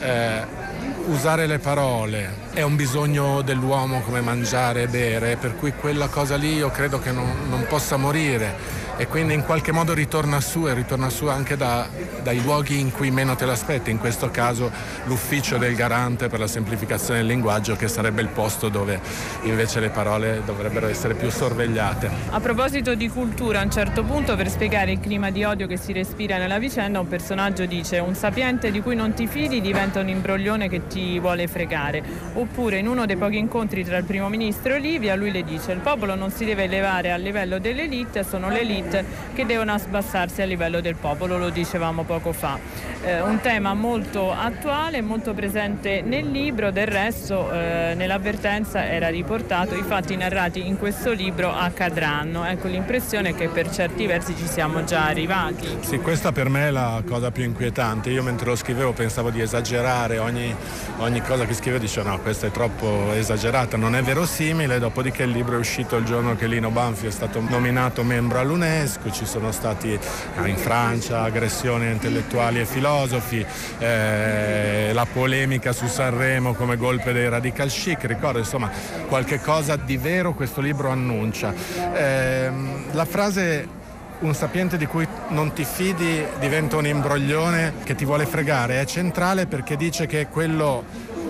eh, 0.00 0.63
usare 1.06 1.46
le 1.46 1.58
parole 1.58 2.42
è 2.52 2.62
un 2.62 2.76
bisogno 2.76 3.42
dell'uomo 3.42 4.00
come 4.00 4.20
mangiare 4.20 4.82
e 4.82 4.88
bere, 4.88 5.36
per 5.36 5.56
cui 5.56 5.72
quella 5.72 6.08
cosa 6.08 6.36
lì 6.36 6.54
io 6.54 6.70
credo 6.70 6.98
che 6.98 7.12
non, 7.12 7.30
non 7.48 7.66
possa 7.68 7.96
morire 7.96 8.83
e 8.96 9.06
quindi 9.06 9.34
in 9.34 9.44
qualche 9.44 9.72
modo 9.72 9.92
ritorna 9.92 10.40
su 10.40 10.68
e 10.68 10.74
ritorna 10.74 11.10
su 11.10 11.26
anche 11.26 11.56
da, 11.56 11.86
dai 12.22 12.42
luoghi 12.42 12.78
in 12.78 12.92
cui 12.92 13.10
meno 13.10 13.34
te 13.34 13.44
l'aspetti, 13.44 13.90
in 13.90 13.98
questo 13.98 14.30
caso 14.30 14.70
l'ufficio 15.04 15.58
del 15.58 15.74
garante 15.74 16.28
per 16.28 16.38
la 16.38 16.46
semplificazione 16.46 17.20
del 17.20 17.28
linguaggio 17.28 17.76
che 17.76 17.88
sarebbe 17.88 18.22
il 18.22 18.28
posto 18.28 18.68
dove 18.68 19.00
invece 19.42 19.80
le 19.80 19.90
parole 19.90 20.42
dovrebbero 20.44 20.86
essere 20.86 21.14
più 21.14 21.30
sorvegliate. 21.30 22.10
A 22.30 22.40
proposito 22.40 22.94
di 22.94 23.08
cultura, 23.08 23.60
a 23.60 23.64
un 23.64 23.70
certo 23.70 24.04
punto 24.04 24.36
per 24.36 24.48
spiegare 24.48 24.92
il 24.92 25.00
clima 25.00 25.30
di 25.30 25.44
odio 25.44 25.66
che 25.66 25.76
si 25.76 25.92
respira 25.92 26.38
nella 26.38 26.58
vicenda, 26.58 27.00
un 27.00 27.08
personaggio 27.08 27.66
dice 27.66 27.98
un 27.98 28.14
sapiente 28.14 28.70
di 28.70 28.80
cui 28.80 28.94
non 28.94 29.14
ti 29.14 29.26
fidi 29.26 29.60
diventa 29.60 30.00
un 30.00 30.08
imbroglione 30.08 30.68
che 30.68 30.86
ti 30.86 31.18
vuole 31.18 31.46
fregare. 31.46 32.02
Oppure 32.34 32.78
in 32.78 32.86
uno 32.86 33.06
dei 33.06 33.16
pochi 33.16 33.38
incontri 33.38 33.84
tra 33.84 33.96
il 33.96 34.04
primo 34.04 34.28
ministro 34.28 34.72
e 34.72 34.76
Olivia, 34.76 35.14
lui 35.14 35.30
le 35.30 35.42
dice 35.42 35.72
il 35.72 35.80
popolo 35.80 36.14
non 36.14 36.30
si 36.30 36.44
deve 36.44 36.64
elevare 36.64 37.12
a 37.12 37.16
livello 37.16 37.58
dell'elite, 37.58 38.24
sono 38.24 38.48
le 38.48 38.62
elite 38.84 39.04
che 39.34 39.46
devono 39.46 39.72
abbassarsi 39.72 40.42
a 40.42 40.44
livello 40.44 40.80
del 40.80 40.94
popolo, 40.94 41.38
lo 41.38 41.50
dicevamo 41.50 42.04
poco 42.04 42.32
fa. 42.32 42.58
Eh, 43.02 43.20
un 43.20 43.40
tema 43.40 43.74
molto 43.74 44.30
attuale, 44.32 45.02
molto 45.02 45.34
presente 45.34 46.02
nel 46.02 46.30
libro, 46.30 46.70
del 46.70 46.86
resto 46.86 47.50
eh, 47.52 47.94
nell'avvertenza 47.96 48.86
era 48.86 49.08
riportato 49.08 49.74
i 49.74 49.82
fatti 49.82 50.16
narrati 50.16 50.66
in 50.66 50.78
questo 50.78 51.12
libro 51.12 51.52
accadranno. 51.52 52.44
Ecco 52.44 52.68
l'impressione 52.68 53.34
che 53.34 53.48
per 53.48 53.70
certi 53.70 54.06
versi 54.06 54.36
ci 54.36 54.46
siamo 54.46 54.84
già 54.84 55.06
arrivati. 55.06 55.66
Sì, 55.80 55.98
questa 55.98 56.32
per 56.32 56.48
me 56.48 56.68
è 56.68 56.70
la 56.70 57.02
cosa 57.06 57.30
più 57.30 57.44
inquietante. 57.44 58.10
Io 58.10 58.22
mentre 58.22 58.46
lo 58.46 58.56
scrivevo 58.56 58.92
pensavo 58.92 59.30
di 59.30 59.40
esagerare, 59.40 60.18
ogni, 60.18 60.54
ogni 60.98 61.20
cosa 61.22 61.44
che 61.44 61.54
scrivevo 61.54 61.82
dicevo 61.82 62.08
no, 62.08 62.18
questa 62.20 62.46
è 62.46 62.50
troppo 62.50 63.12
esagerata, 63.14 63.76
non 63.76 63.96
è 63.96 64.02
verosimile, 64.02 64.78
dopodiché 64.78 65.24
il 65.24 65.30
libro 65.30 65.56
è 65.56 65.58
uscito 65.58 65.96
il 65.96 66.04
giorno 66.04 66.36
che 66.36 66.46
Lino 66.46 66.70
Banfi 66.70 67.06
è 67.06 67.10
stato 67.10 67.40
nominato 67.40 68.02
membro 68.04 68.38
all'UNESCO 68.38 68.73
ci 69.12 69.24
sono 69.24 69.52
stati 69.52 69.92
eh, 69.92 70.48
in 70.48 70.56
Francia 70.56 71.22
aggressioni 71.22 71.86
a 71.86 71.90
intellettuali 71.90 72.58
e 72.58 72.66
filosofi, 72.66 73.44
eh, 73.78 74.90
la 74.92 75.06
polemica 75.06 75.72
su 75.72 75.86
Sanremo 75.86 76.54
come 76.54 76.76
golpe 76.76 77.12
dei 77.12 77.28
radical 77.28 77.68
chic, 77.68 78.04
ricordo 78.04 78.38
insomma 78.38 78.70
qualche 79.06 79.40
cosa 79.40 79.76
di 79.76 79.96
vero 79.96 80.34
questo 80.34 80.60
libro 80.60 80.90
annuncia. 80.90 81.54
Eh, 81.94 82.50
la 82.90 83.04
frase 83.04 83.82
un 84.20 84.34
sapiente 84.34 84.76
di 84.76 84.86
cui 84.86 85.06
non 85.28 85.52
ti 85.52 85.64
fidi 85.64 86.24
diventa 86.40 86.76
un 86.76 86.86
imbroglione 86.86 87.74
che 87.84 87.94
ti 87.94 88.04
vuole 88.04 88.26
fregare 88.26 88.80
è 88.80 88.84
centrale 88.86 89.46
perché 89.46 89.76
dice 89.76 90.06
che 90.06 90.28
quello 90.28 90.84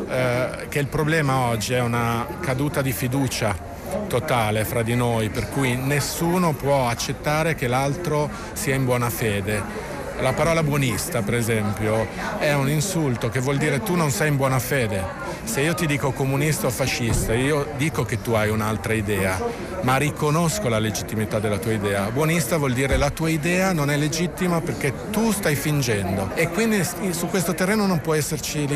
eh, 0.09 0.67
che 0.69 0.79
il 0.79 0.87
problema 0.87 1.47
oggi 1.49 1.75
è 1.75 1.81
una 1.81 2.27
caduta 2.41 2.83
di 2.83 2.93
fiducia 2.93 3.73
totale 4.09 4.65
fra 4.65 4.83
di 4.83 4.95
noi, 4.95 5.29
per 5.31 5.49
cui 5.49 5.77
nessuno 5.77 6.53
può 6.53 6.89
accettare 6.89 7.55
che 7.55 7.67
l'altro 7.67 8.31
sia 8.53 8.75
in 8.75 8.85
buona 8.85 9.11
fede. 9.11 9.94
La 10.21 10.33
parola 10.33 10.63
buonista, 10.63 11.23
per 11.23 11.35
esempio, 11.35 12.07
è 12.39 12.53
un 12.55 12.69
insulto 12.69 13.29
che 13.29 13.41
vuol 13.41 13.57
dire 13.57 13.83
tu 13.83 13.95
non 13.95 14.11
sei 14.11 14.29
in 14.29 14.37
buona 14.37 14.59
fede. 14.59 15.03
Se 15.43 15.61
io 15.61 15.75
ti 15.75 15.87
dico 15.87 16.13
comunista 16.13 16.67
o 16.67 16.71
fascista, 16.71 17.35
io 17.35 17.73
dico 17.77 18.05
che 18.05 18.23
tu 18.23 18.33
hai 18.33 18.49
un'altra 18.49 18.95
idea, 18.95 19.39
ma 19.83 19.97
riconosco 19.97 20.69
la 20.69 20.79
legittimità 20.79 21.39
della 21.39 21.59
tua 21.59 21.73
idea. 21.73 22.11
Buonista 22.11 22.57
vuol 22.57 22.73
dire 22.73 22.97
la 22.97 23.11
tua 23.11 23.29
idea 23.29 23.73
non 23.73 23.91
è 23.91 23.97
legittima 23.97 24.63
perché 24.63 25.11
tu 25.11 25.31
stai 25.33 25.55
fingendo 25.55 26.31
e 26.35 26.49
quindi 26.49 26.83
su 26.83 27.27
questo 27.27 27.53
terreno 27.53 27.85
non 27.87 28.01
può 28.01 28.15
esserci 28.15 28.67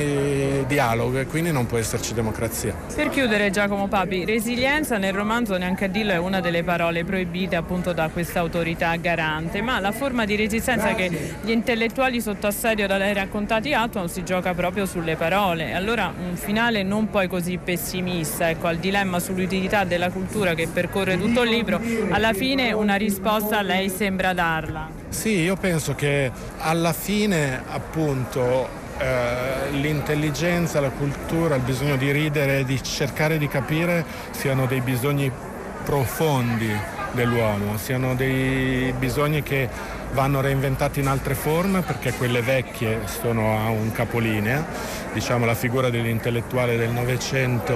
dialogo 0.66 1.18
e 1.18 1.26
quindi 1.26 1.50
non 1.50 1.66
può 1.66 1.78
esserci 1.78 2.12
democrazia. 2.12 2.74
Per 2.94 3.08
chiudere 3.08 3.50
Giacomo 3.50 3.88
Papi, 3.88 4.26
resilienza 4.26 4.98
nel 4.98 5.14
romanzo 5.14 5.56
neanche 5.56 5.86
a 5.86 5.88
dirlo 5.88 6.12
è 6.12 6.18
una 6.18 6.40
delle 6.40 6.62
parole 6.62 7.04
proibite 7.04 7.56
appunto 7.56 7.94
da 7.94 8.10
questa 8.10 8.40
autorità 8.40 8.94
garante, 8.96 9.62
ma 9.62 9.80
la 9.80 9.92
forma 9.92 10.26
di 10.26 10.36
resistenza 10.36 10.94
che 10.94 11.27
gli 11.42 11.50
intellettuali 11.50 12.20
sotto 12.20 12.46
assedio 12.46 12.86
da 12.86 12.96
lei 12.96 13.14
raccontati 13.14 13.72
attuano 13.72 14.08
si 14.08 14.24
gioca 14.24 14.54
proprio 14.54 14.84
sulle 14.86 15.16
parole. 15.16 15.72
Allora 15.72 16.12
un 16.16 16.36
finale 16.36 16.82
non 16.82 17.08
poi 17.08 17.28
così 17.28 17.58
pessimista, 17.62 18.50
ecco, 18.50 18.66
al 18.66 18.76
dilemma 18.76 19.18
sull'utilità 19.20 19.84
della 19.84 20.10
cultura 20.10 20.54
che 20.54 20.68
percorre 20.68 20.86
percorre 20.88 21.18
tutto 21.18 21.42
il 21.42 21.50
libro, 21.50 21.80
alla 22.10 22.32
fine 22.32 22.72
una 22.72 22.96
risposta 22.96 23.62
lei 23.62 23.88
sembra 23.88 24.32
darla. 24.32 24.88
Sì, 25.08 25.40
io 25.40 25.56
penso 25.56 25.94
che 25.94 26.30
alla 26.58 26.92
fine 26.92 27.62
appunto 27.70 28.68
eh, 28.98 29.70
l'intelligenza, 29.70 30.80
la 30.80 30.90
cultura, 30.90 31.54
il 31.54 31.62
bisogno 31.62 31.96
di 31.96 32.10
ridere, 32.10 32.64
di 32.64 32.82
cercare 32.82 33.38
di 33.38 33.48
capire 33.48 34.04
siano 34.30 34.66
dei 34.66 34.80
bisogni 34.80 35.30
profondi 35.84 36.70
dell'uomo, 37.12 37.78
siano 37.78 38.14
dei 38.14 38.92
bisogni 38.98 39.42
che 39.42 39.68
vanno 40.12 40.40
reinventati 40.40 41.00
in 41.00 41.08
altre 41.08 41.34
forme 41.34 41.82
perché 41.82 42.12
quelle 42.12 42.42
vecchie 42.42 43.00
sono 43.06 43.58
a 43.58 43.70
un 43.70 43.92
capolinea, 43.92 44.64
diciamo 45.12 45.44
la 45.44 45.54
figura 45.54 45.90
dell'intellettuale 45.90 46.76
del 46.76 46.90
Novecento 46.90 47.74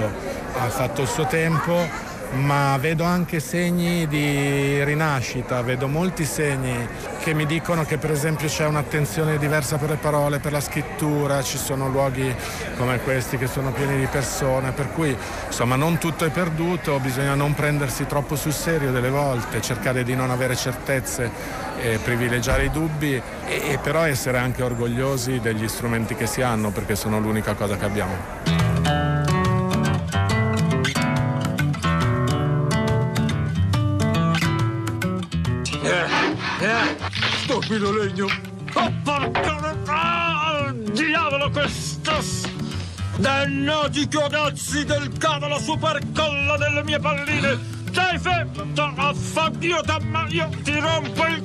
ha 0.55 0.69
fatto 0.69 1.01
il 1.01 1.07
suo 1.07 1.25
tempo, 1.25 2.11
ma 2.33 2.75
vedo 2.77 3.03
anche 3.03 3.39
segni 3.39 4.07
di 4.07 4.83
rinascita, 4.83 5.61
vedo 5.61 5.87
molti 5.87 6.25
segni 6.25 6.87
che 7.19 7.33
mi 7.33 7.45
dicono 7.45 7.85
che 7.85 7.97
per 7.97 8.11
esempio 8.11 8.47
c'è 8.47 8.65
un'attenzione 8.65 9.37
diversa 9.37 9.77
per 9.77 9.91
le 9.91 9.95
parole, 9.97 10.39
per 10.39 10.51
la 10.51 10.59
scrittura, 10.59 11.43
ci 11.43 11.57
sono 11.57 11.87
luoghi 11.87 12.33
come 12.75 12.99
questi 12.99 13.37
che 13.37 13.47
sono 13.47 13.71
pieni 13.71 13.97
di 13.97 14.07
persone, 14.07 14.71
per 14.71 14.91
cui 14.91 15.15
insomma 15.45 15.75
non 15.75 15.99
tutto 15.99 16.25
è 16.25 16.29
perduto, 16.29 16.99
bisogna 16.99 17.35
non 17.35 17.53
prendersi 17.53 18.07
troppo 18.07 18.35
sul 18.35 18.53
serio 18.53 18.91
delle 18.91 19.09
volte, 19.09 19.61
cercare 19.61 20.03
di 20.03 20.15
non 20.15 20.31
avere 20.31 20.55
certezze 20.55 21.61
e 21.83 21.99
privilegiare 22.01 22.63
i 22.65 22.71
dubbi 22.71 23.13
e, 23.13 23.21
e 23.45 23.77
però 23.77 24.03
essere 24.05 24.37
anche 24.37 24.63
orgogliosi 24.63 25.41
degli 25.41 25.67
strumenti 25.67 26.15
che 26.15 26.27
si 26.27 26.41
hanno 26.41 26.71
perché 26.71 26.95
sono 26.95 27.19
l'unica 27.19 27.55
cosa 27.55 27.75
che 27.75 27.83
abbiamo. 27.83 28.15
Eh, 36.61 36.95
stupido 37.43 37.91
legno. 37.91 38.27
Oh. 38.75 38.91
Ah, 39.87 40.73
diavolo, 40.73 41.49
questo... 41.49 41.91
Dannati 43.17 44.07
chiodazzi 44.07 44.85
del 44.85 45.11
cavolo 45.17 45.59
supercolla 45.59 46.57
delle 46.57 46.83
mie 46.83 46.99
palline! 46.99 47.59
Stai 47.91 48.17
fermo! 48.17 48.63
Affandio 48.95 49.81
ma 50.09 50.25
io 50.29 50.49
ti 50.63 50.79
rompo 50.79 51.25
il... 51.27 51.43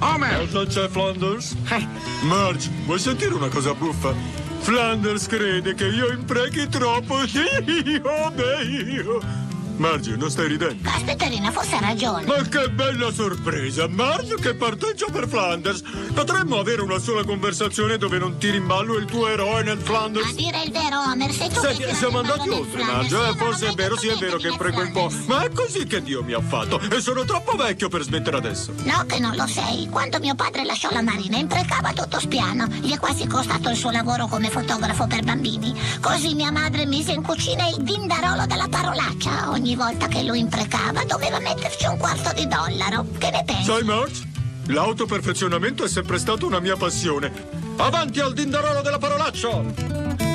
Homer! 0.00 0.46
Cosa 0.50 0.66
c'è 0.66 0.88
Flanders? 0.88 1.54
Eh. 1.70 1.86
Marge, 2.22 2.70
vuoi 2.84 2.98
sentire 2.98 3.34
una 3.34 3.48
cosa 3.48 3.74
buffa? 3.74 4.14
Flanders 4.60 5.26
crede 5.26 5.74
che 5.74 5.86
io 5.86 6.10
imprechi 6.10 6.68
troppo. 6.68 7.18
Io, 7.24 8.30
beh, 8.34 8.62
io... 8.62 9.49
Marge, 9.80 10.14
non 10.14 10.30
stai 10.30 10.46
ridendo? 10.46 10.86
Aspetterina, 10.90 11.50
forse 11.50 11.76
ha 11.76 11.80
ragione. 11.80 12.26
Ma 12.26 12.36
che 12.42 12.68
bella 12.68 13.10
sorpresa! 13.10 13.88
Marge 13.88 14.34
che 14.34 14.54
parteggia 14.54 15.06
per 15.10 15.26
Flanders. 15.26 15.80
Potremmo 16.12 16.58
avere 16.58 16.82
una 16.82 16.98
sola 16.98 17.24
conversazione 17.24 17.96
dove 17.96 18.18
non 18.18 18.36
tiri 18.36 18.58
in 18.58 18.66
ballo 18.66 18.98
il 18.98 19.06
tuo 19.06 19.26
eroe 19.26 19.62
nel 19.62 19.78
Flanders? 19.78 20.28
A 20.28 20.34
dire 20.34 20.62
il 20.64 20.70
vero, 20.70 20.98
Homer, 21.00 21.32
sei 21.32 21.48
tu 21.48 21.60
Senti, 21.60 21.84
che 21.84 21.94
siamo 21.94 22.18
andati 22.18 22.50
oltre, 22.50 22.84
Marge. 22.84 23.16
Eh, 23.16 23.34
forse 23.36 23.68
è 23.68 23.72
vero, 23.72 23.96
sì 23.96 24.08
è 24.08 24.16
vero 24.16 24.36
che 24.36 24.54
prego 24.54 24.82
un 24.82 24.92
po'. 24.92 25.10
Ma 25.26 25.44
è 25.44 25.50
così 25.50 25.86
che 25.86 26.02
Dio 26.02 26.22
mi 26.22 26.34
ha 26.34 26.42
fatto. 26.42 26.78
E 26.78 27.00
sono 27.00 27.24
troppo 27.24 27.56
vecchio 27.56 27.88
per 27.88 28.02
smettere 28.02 28.36
adesso. 28.36 28.74
No, 28.84 29.06
che 29.06 29.18
non 29.18 29.34
lo 29.34 29.46
sei. 29.46 29.88
Quando 29.88 30.18
mio 30.18 30.34
padre 30.34 30.62
lasciò 30.64 30.90
la 30.90 31.00
marina, 31.00 31.38
imprecava 31.38 31.94
tutto 31.94 32.20
spiano. 32.20 32.66
Gli 32.66 32.92
è 32.92 32.98
quasi 32.98 33.26
costato 33.26 33.70
il 33.70 33.76
suo 33.76 33.90
lavoro 33.90 34.26
come 34.26 34.50
fotografo 34.50 35.06
per 35.06 35.22
bambini. 35.22 35.74
Così 36.02 36.34
mia 36.34 36.52
madre 36.52 36.84
mise 36.84 37.12
in 37.12 37.22
cucina 37.22 37.66
il 37.66 37.82
dindarolo 37.82 38.44
della 38.44 38.68
parolaccia. 38.68 39.48
Ogni 39.50 39.68
ogni 39.70 39.76
volta 39.76 40.08
che 40.08 40.22
lo 40.22 40.34
imprecava 40.34 41.04
doveva 41.04 41.38
metterci 41.38 41.86
un 41.86 41.96
quarto 41.96 42.32
di 42.32 42.46
dollaro. 42.48 43.06
Che 43.18 43.30
ne 43.30 43.44
pensi? 43.44 43.64
Sai, 43.64 43.84
Marge? 43.84 44.28
L'autoperfezionamento 44.66 45.84
è 45.84 45.88
sempre 45.88 46.18
stata 46.18 46.44
una 46.44 46.58
mia 46.58 46.76
passione. 46.76 47.32
Avanti 47.76 48.18
al 48.20 48.32
dindarolo 48.32 48.82
della 48.82 48.98
parolaccia! 48.98 50.29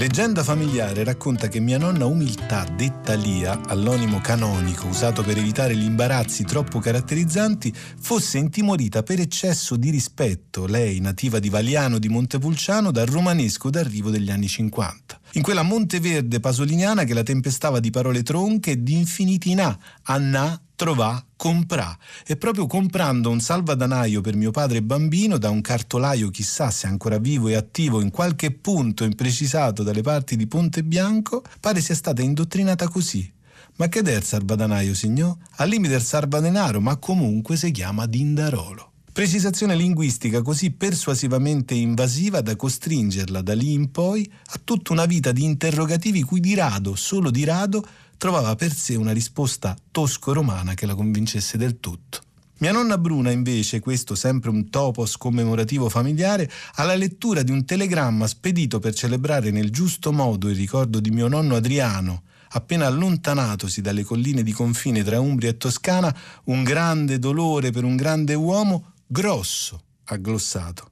Leggenda 0.00 0.42
familiare 0.42 1.04
racconta 1.04 1.48
che 1.48 1.60
mia 1.60 1.76
nonna 1.76 2.06
Umiltà, 2.06 2.64
detta 2.64 3.12
Lia, 3.12 3.60
all'onimo 3.66 4.18
canonico 4.22 4.86
usato 4.86 5.22
per 5.22 5.36
evitare 5.36 5.76
gli 5.76 5.84
imbarazzi 5.84 6.42
troppo 6.44 6.78
caratterizzanti, 6.78 7.70
fosse 8.00 8.38
intimorita 8.38 9.02
per 9.02 9.20
eccesso 9.20 9.76
di 9.76 9.90
rispetto, 9.90 10.64
lei 10.64 11.00
nativa 11.00 11.38
di 11.38 11.50
Valiano 11.50 11.98
di 11.98 12.08
Montepulciano, 12.08 12.90
dal 12.90 13.08
romanesco 13.08 13.68
d'arrivo 13.68 14.08
degli 14.08 14.30
anni 14.30 14.48
50. 14.48 15.20
In 15.32 15.42
quella 15.42 15.60
Monteverde 15.60 16.40
pasoliniana 16.40 17.04
che 17.04 17.12
la 17.12 17.22
tempestava 17.22 17.78
di 17.78 17.90
parole 17.90 18.22
tronche 18.22 18.70
e 18.70 18.82
di 18.82 18.96
infiniti 18.96 19.52
na, 19.52 19.78
anna, 20.04 20.58
trovà, 20.76 21.22
comprà. 21.40 21.96
E 22.26 22.36
proprio 22.36 22.66
comprando 22.66 23.30
un 23.30 23.40
salvadanaio 23.40 24.20
per 24.20 24.36
mio 24.36 24.50
padre 24.50 24.82
bambino 24.82 25.38
da 25.38 25.48
un 25.48 25.62
cartolaio, 25.62 26.28
chissà 26.28 26.70
se 26.70 26.86
ancora 26.86 27.16
vivo 27.16 27.48
e 27.48 27.54
attivo 27.54 28.02
in 28.02 28.10
qualche 28.10 28.50
punto 28.50 29.04
imprecisato 29.04 29.82
dalle 29.82 30.02
parti 30.02 30.36
di 30.36 30.46
Ponte 30.46 30.84
Bianco, 30.84 31.42
pare 31.58 31.80
sia 31.80 31.94
stata 31.94 32.20
indottrinata 32.20 32.88
così. 32.88 33.32
Ma 33.76 33.88
che 33.88 34.00
il 34.00 34.22
salvadanaio, 34.22 34.92
signor? 34.92 35.34
Al 35.56 35.70
limite 35.70 35.94
il 35.94 36.02
salvadenaro, 36.02 36.78
ma 36.78 36.98
comunque 36.98 37.56
si 37.56 37.70
chiama 37.70 38.04
Dindarolo. 38.04 38.88
Precisazione 39.10 39.74
linguistica 39.74 40.42
così 40.42 40.70
persuasivamente 40.72 41.72
invasiva 41.72 42.42
da 42.42 42.54
costringerla 42.54 43.40
da 43.40 43.54
lì 43.54 43.72
in 43.72 43.90
poi 43.90 44.30
a 44.48 44.60
tutta 44.62 44.92
una 44.92 45.06
vita 45.06 45.32
di 45.32 45.42
interrogativi 45.42 46.22
cui 46.22 46.40
di 46.40 46.54
rado, 46.54 46.94
solo 46.94 47.30
di 47.30 47.44
rado, 47.44 47.82
trovava 48.20 48.54
per 48.54 48.70
sé 48.70 48.96
una 48.96 49.12
risposta 49.12 49.74
tosco-romana 49.90 50.74
che 50.74 50.84
la 50.84 50.94
convincesse 50.94 51.56
del 51.56 51.80
tutto. 51.80 52.20
Mia 52.58 52.70
nonna 52.70 52.98
Bruna, 52.98 53.30
invece, 53.30 53.80
questo 53.80 54.14
sempre 54.14 54.50
un 54.50 54.68
topos 54.68 55.16
commemorativo 55.16 55.88
familiare, 55.88 56.50
alla 56.74 56.94
lettura 56.94 57.42
di 57.42 57.50
un 57.50 57.64
telegramma 57.64 58.26
spedito 58.26 58.78
per 58.78 58.92
celebrare 58.92 59.50
nel 59.50 59.70
giusto 59.70 60.12
modo 60.12 60.50
il 60.50 60.56
ricordo 60.56 61.00
di 61.00 61.08
mio 61.08 61.28
nonno 61.28 61.56
Adriano, 61.56 62.24
appena 62.50 62.84
allontanatosi 62.84 63.80
dalle 63.80 64.04
colline 64.04 64.42
di 64.42 64.52
confine 64.52 65.02
tra 65.02 65.18
Umbria 65.18 65.48
e 65.48 65.56
Toscana, 65.56 66.14
un 66.44 66.62
grande 66.62 67.18
dolore 67.18 67.70
per 67.70 67.84
un 67.84 67.96
grande 67.96 68.34
uomo, 68.34 68.92
grosso, 69.06 69.82
ha 70.04 70.16
glossato, 70.18 70.90